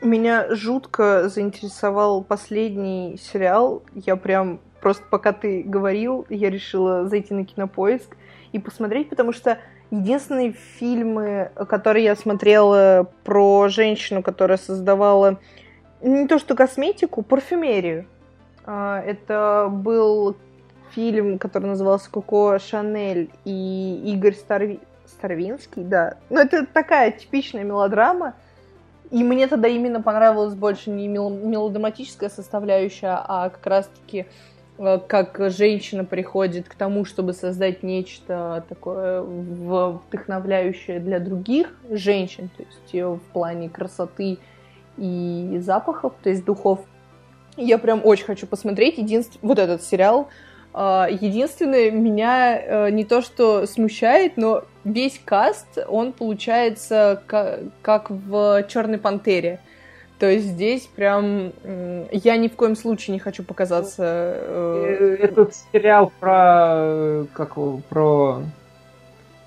Меня 0.01 0.55
жутко 0.55 1.29
заинтересовал 1.29 2.25
последний 2.25 3.19
сериал. 3.23 3.83
Я 3.95 4.17
прям 4.17 4.59
просто 4.83 5.05
пока 5.09 5.33
ты 5.33 5.63
говорил, 5.63 6.27
я 6.29 6.51
решила 6.51 7.07
зайти 7.07 7.33
на 7.33 7.47
кинопоиск 7.47 8.17
и 8.51 8.59
посмотреть, 8.59 9.09
потому 9.09 9.33
что 9.33 9.59
единственные 9.91 10.53
фильмы, 10.53 11.51
которые 11.69 12.05
я 12.05 12.17
смотрела 12.17 13.09
про 13.25 13.69
женщину, 13.69 14.23
которая 14.23 14.59
создавала 14.59 15.39
не 16.03 16.27
то 16.27 16.39
что 16.39 16.55
косметику, 16.57 17.23
парфюмерию. 17.23 18.07
А, 18.65 19.01
это 19.01 19.69
был 19.71 20.37
фильм, 20.91 21.39
который 21.39 21.67
назывался 21.67 22.11
Коко 22.11 22.59
Шанель 22.59 23.31
и 23.45 24.03
Игорь 24.07 24.35
Старви... 24.35 24.81
Старвинский, 25.07 25.85
да. 25.85 26.17
Но 26.29 26.37
ну, 26.37 26.41
это 26.43 26.67
такая 26.67 27.13
типичная 27.13 27.65
мелодрама. 27.65 28.35
И 29.11 29.23
мне 29.23 29.47
тогда 29.47 29.69
именно 29.69 30.01
понравилась 30.01 30.55
больше 30.55 30.91
не 30.91 31.07
мелодраматическая 31.07 32.31
составляющая, 32.31 33.23
а 33.23 33.51
как 33.51 33.67
раз-таки 33.67 34.27
как 34.79 35.39
женщина 35.51 36.05
приходит 36.05 36.69
к 36.69 36.75
тому, 36.75 37.05
чтобы 37.05 37.33
создать 37.35 37.83
нечто 37.83 38.65
такое 38.69 39.23
вдохновляющее 39.23 40.99
для 40.99 41.21
других 41.21 41.75
женщин, 41.91 42.51
то 42.57 42.63
есть 42.63 42.95
в 42.95 43.33
плане 43.33 43.69
красоты 43.69 44.39
и 44.97 45.59
запахов, 45.61 46.15
то 46.23 46.31
есть 46.31 46.45
духов. 46.45 46.81
Я 47.57 47.79
прям 47.79 48.01
очень 48.05 48.25
хочу 48.25 48.47
посмотреть 48.47 48.99
единств... 48.99 49.39
вот 49.43 49.59
этот 49.59 49.83
сериал. 49.83 50.29
Э, 50.75 51.07
единственное, 51.11 51.91
меня 51.91 52.59
э, 52.59 52.91
не 52.91 53.05
то 53.05 53.21
что 53.21 53.67
смущает, 53.67 54.37
но 54.37 54.65
весь 54.85 55.21
каст, 55.25 55.79
он 55.89 56.13
получается 56.13 57.23
как 57.27 58.11
в 58.11 58.65
Черной 58.69 58.99
пантере. 58.99 59.61
То 60.23 60.31
есть 60.31 60.47
здесь 60.47 60.83
прям 60.83 61.51
я 62.13 62.37
ни 62.37 62.47
в 62.47 62.55
коем 62.55 62.77
случае 62.77 63.15
не 63.15 63.19
хочу 63.19 63.43
показаться. 63.43 64.05
Э, 64.07 65.17
этот 65.19 65.53
сериал 65.73 66.13
про 66.21 67.25
как 67.33 67.57
про 67.89 68.41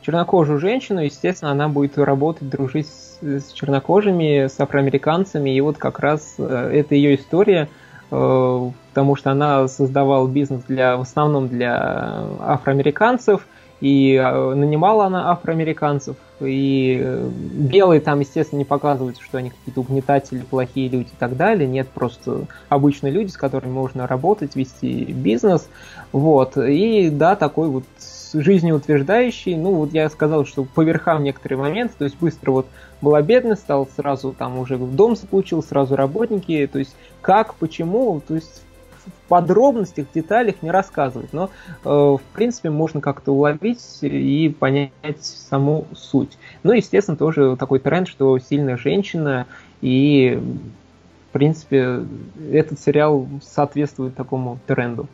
чернокожую 0.01 0.59
женщину, 0.59 0.99
естественно, 0.99 1.51
она 1.51 1.69
будет 1.69 1.97
работать, 1.97 2.49
дружить 2.49 2.89
с, 3.21 3.53
чернокожими, 3.53 4.47
с 4.47 4.59
афроамериканцами, 4.59 5.49
и 5.49 5.61
вот 5.61 5.77
как 5.77 5.99
раз 5.99 6.35
э, 6.39 6.71
это 6.73 6.93
ее 6.93 7.15
история, 7.15 7.69
э, 8.11 8.71
потому 8.89 9.15
что 9.15 9.31
она 9.31 9.69
создавала 9.69 10.27
бизнес 10.27 10.63
для, 10.67 10.97
в 10.97 11.01
основном 11.03 11.47
для 11.47 12.27
афроамериканцев, 12.41 13.47
и 13.85 14.17
нанимала 14.17 15.05
она 15.05 15.29
афроамериканцев, 15.29 16.15
и 16.39 16.99
э, 16.99 17.29
белые 17.29 18.01
там, 18.01 18.19
естественно, 18.19 18.57
не 18.57 18.65
показывают, 18.65 19.19
что 19.19 19.37
они 19.37 19.51
какие-то 19.51 19.81
угнетатели, 19.81 20.39
плохие 20.39 20.89
люди 20.89 21.09
и 21.09 21.19
так 21.19 21.37
далее. 21.37 21.67
Нет, 21.67 21.89
просто 21.89 22.45
обычные 22.67 23.13
люди, 23.13 23.29
с 23.29 23.37
которыми 23.37 23.71
можно 23.71 24.07
работать, 24.07 24.55
вести 24.55 25.03
бизнес. 25.03 25.69
Вот. 26.11 26.57
И 26.57 27.11
да, 27.11 27.35
такой 27.35 27.67
вот 27.67 27.83
жизнеутверждающий. 28.33 29.55
Ну, 29.55 29.75
вот 29.75 29.93
я 29.93 30.09
сказал, 30.09 30.47
что 30.47 30.63
по 30.63 30.81
верхам 30.81 31.23
некоторые 31.23 31.59
моменты, 31.59 31.93
то 31.99 32.05
есть 32.05 32.17
быстро 32.19 32.51
вот 32.53 32.65
была 33.01 33.21
бедность, 33.21 33.61
стал 33.61 33.87
сразу 33.95 34.33
там 34.35 34.57
уже 34.57 34.77
в 34.77 34.95
дом 34.95 35.15
заполучил, 35.15 35.61
сразу 35.61 35.95
работники, 35.95 36.67
то 36.71 36.79
есть 36.79 36.95
как, 37.21 37.53
почему, 37.53 38.19
то 38.27 38.33
есть 38.33 38.63
подробностях, 39.27 40.07
деталях 40.13 40.61
не 40.61 40.71
рассказывать, 40.71 41.33
но 41.33 41.49
э, 41.83 41.89
в 41.89 42.21
принципе 42.33 42.69
можно 42.69 43.01
как-то 43.01 43.31
уловить 43.31 43.99
и 44.01 44.55
понять 44.59 44.91
саму 45.21 45.85
суть. 45.93 46.37
Ну, 46.63 46.71
естественно, 46.73 47.17
тоже 47.17 47.55
такой 47.57 47.79
тренд, 47.79 48.07
что 48.07 48.37
сильная 48.39 48.77
женщина 48.77 49.47
и 49.81 50.39
в 51.29 51.33
принципе 51.33 52.05
этот 52.51 52.79
сериал 52.79 53.27
соответствует 53.41 54.15
такому 54.15 54.59
тренду. 54.67 55.07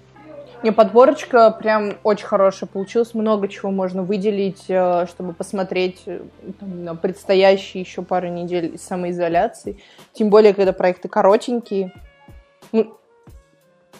Не, 0.63 0.71
подборочка 0.71 1.49
прям 1.49 1.93
очень 2.03 2.27
хорошая 2.27 2.69
получилась. 2.69 3.15
Много 3.15 3.47
чего 3.47 3.71
можно 3.71 4.03
выделить, 4.03 4.65
э, 4.67 5.07
чтобы 5.07 5.33
посмотреть 5.33 6.03
э, 6.05 6.21
там, 6.59 6.83
на 6.83 6.95
предстоящие 6.95 7.81
еще 7.81 8.03
пару 8.03 8.27
недель 8.27 8.77
самоизоляции. 8.77 9.79
Тем 10.13 10.29
более, 10.29 10.53
когда 10.53 10.71
проекты 10.71 11.07
коротенькие. 11.07 11.91
Ну, 12.71 12.95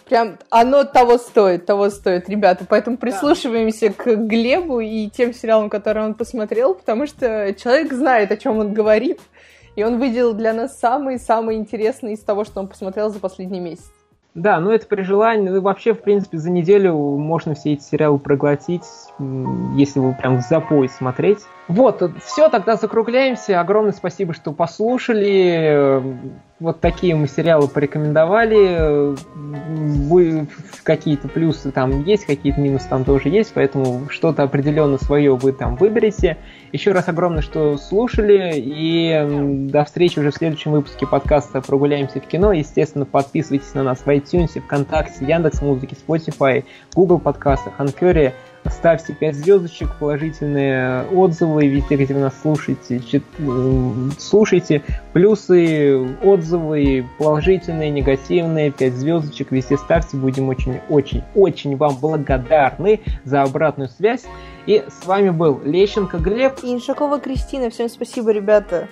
прям 0.08 0.38
оно 0.50 0.84
того 0.84 1.18
стоит, 1.18 1.66
того 1.66 1.90
стоит, 1.90 2.28
ребята. 2.28 2.66
Поэтому 2.68 2.96
прислушиваемся 2.96 3.88
да. 3.88 3.94
к 3.94 4.16
Глебу 4.26 4.80
и 4.80 5.08
тем 5.08 5.32
сериалам, 5.32 5.70
которые 5.70 6.04
он 6.06 6.14
посмотрел, 6.14 6.74
потому 6.74 7.06
что 7.06 7.54
человек 7.54 7.92
знает, 7.92 8.30
о 8.30 8.36
чем 8.36 8.58
он 8.58 8.72
говорит, 8.72 9.20
и 9.76 9.84
он 9.84 9.98
выделил 9.98 10.34
для 10.34 10.52
нас 10.52 10.78
самые-самые 10.78 11.58
интересные 11.58 12.14
из 12.14 12.20
того, 12.20 12.44
что 12.44 12.60
он 12.60 12.68
посмотрел 12.68 13.10
за 13.10 13.18
последний 13.18 13.60
месяц. 13.60 13.90
Да, 14.34 14.60
ну 14.60 14.70
это 14.70 14.86
при 14.86 15.02
желании. 15.02 15.50
Ну, 15.50 15.60
вообще, 15.60 15.92
в 15.92 16.00
принципе, 16.00 16.38
за 16.38 16.50
неделю 16.50 16.94
можно 16.94 17.54
все 17.54 17.74
эти 17.74 17.82
сериалы 17.82 18.18
проглотить, 18.18 18.84
если 19.76 19.98
вы 20.00 20.14
прям 20.14 20.38
в 20.38 20.42
запой 20.42 20.88
смотреть. 20.88 21.40
Вот, 21.68 22.02
все, 22.24 22.48
тогда 22.48 22.76
закругляемся. 22.76 23.60
Огромное 23.60 23.92
спасибо, 23.92 24.32
что 24.32 24.52
послушали. 24.52 26.02
Вот 26.60 26.80
такие 26.80 27.14
мы 27.14 27.28
сериалы 27.28 27.68
порекомендовали. 27.68 29.14
Вы 29.34 30.46
какие-то 30.82 31.28
плюсы 31.28 31.70
там 31.70 32.02
есть, 32.02 32.24
какие-то 32.24 32.60
минусы 32.60 32.88
там 32.88 33.04
тоже 33.04 33.28
есть, 33.28 33.52
поэтому 33.52 34.08
что-то 34.08 34.44
определенно 34.44 34.96
свое 34.96 35.36
вы 35.36 35.52
там 35.52 35.76
выберете. 35.76 36.38
Еще 36.72 36.92
раз 36.92 37.06
огромное, 37.08 37.42
что 37.42 37.76
слушали, 37.76 38.54
и 38.56 39.68
до 39.70 39.84
встречи 39.84 40.18
уже 40.18 40.30
в 40.30 40.34
следующем 40.34 40.72
выпуске 40.72 41.06
подкаста 41.06 41.60
«Прогуляемся 41.60 42.18
в 42.18 42.26
кино». 42.26 42.52
Естественно, 42.52 43.04
подписывайтесь 43.04 43.74
на 43.74 43.82
нас 43.82 43.98
в 43.98 44.06
iTunes, 44.08 44.58
ВКонтакте, 44.58 45.26
Яндекс.Музыке, 45.26 45.96
Spotify, 45.96 46.64
Google 46.94 47.18
подкастах, 47.18 47.74
Анкере– 47.76 48.34
ставьте 48.70 49.12
5 49.12 49.34
звездочек, 49.34 49.94
положительные 49.98 51.04
отзывы 51.06 51.66
везде, 51.66 51.96
где 51.96 52.14
вы 52.14 52.20
нас 52.20 52.34
слушаете, 52.40 53.00
чит, 53.00 53.24
слушайте. 54.18 54.82
Плюсы, 55.12 56.16
отзывы, 56.22 57.06
положительные, 57.18 57.90
негативные, 57.90 58.70
5 58.70 58.92
звездочек 58.94 59.50
везде 59.52 59.76
ставьте. 59.76 60.16
Будем 60.16 60.48
очень-очень-очень 60.48 61.76
вам 61.76 61.96
благодарны 61.96 63.00
за 63.24 63.42
обратную 63.42 63.88
связь. 63.88 64.24
И 64.66 64.84
с 64.88 65.06
вами 65.06 65.30
был 65.30 65.60
Лещенко 65.64 66.18
Глеб. 66.18 66.58
И 66.62 66.72
Иншакова 66.72 67.18
Кристина. 67.18 67.70
Всем 67.70 67.88
спасибо, 67.88 68.30
ребята, 68.30 68.88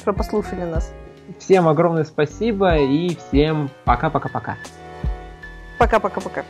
что 0.00 0.12
послушали 0.12 0.64
нас. 0.64 0.92
Всем 1.38 1.68
огромное 1.68 2.04
спасибо 2.04 2.76
и 2.76 3.16
всем 3.16 3.70
пока-пока-пока. 3.84 4.56
Пока-пока-пока. 5.78 6.44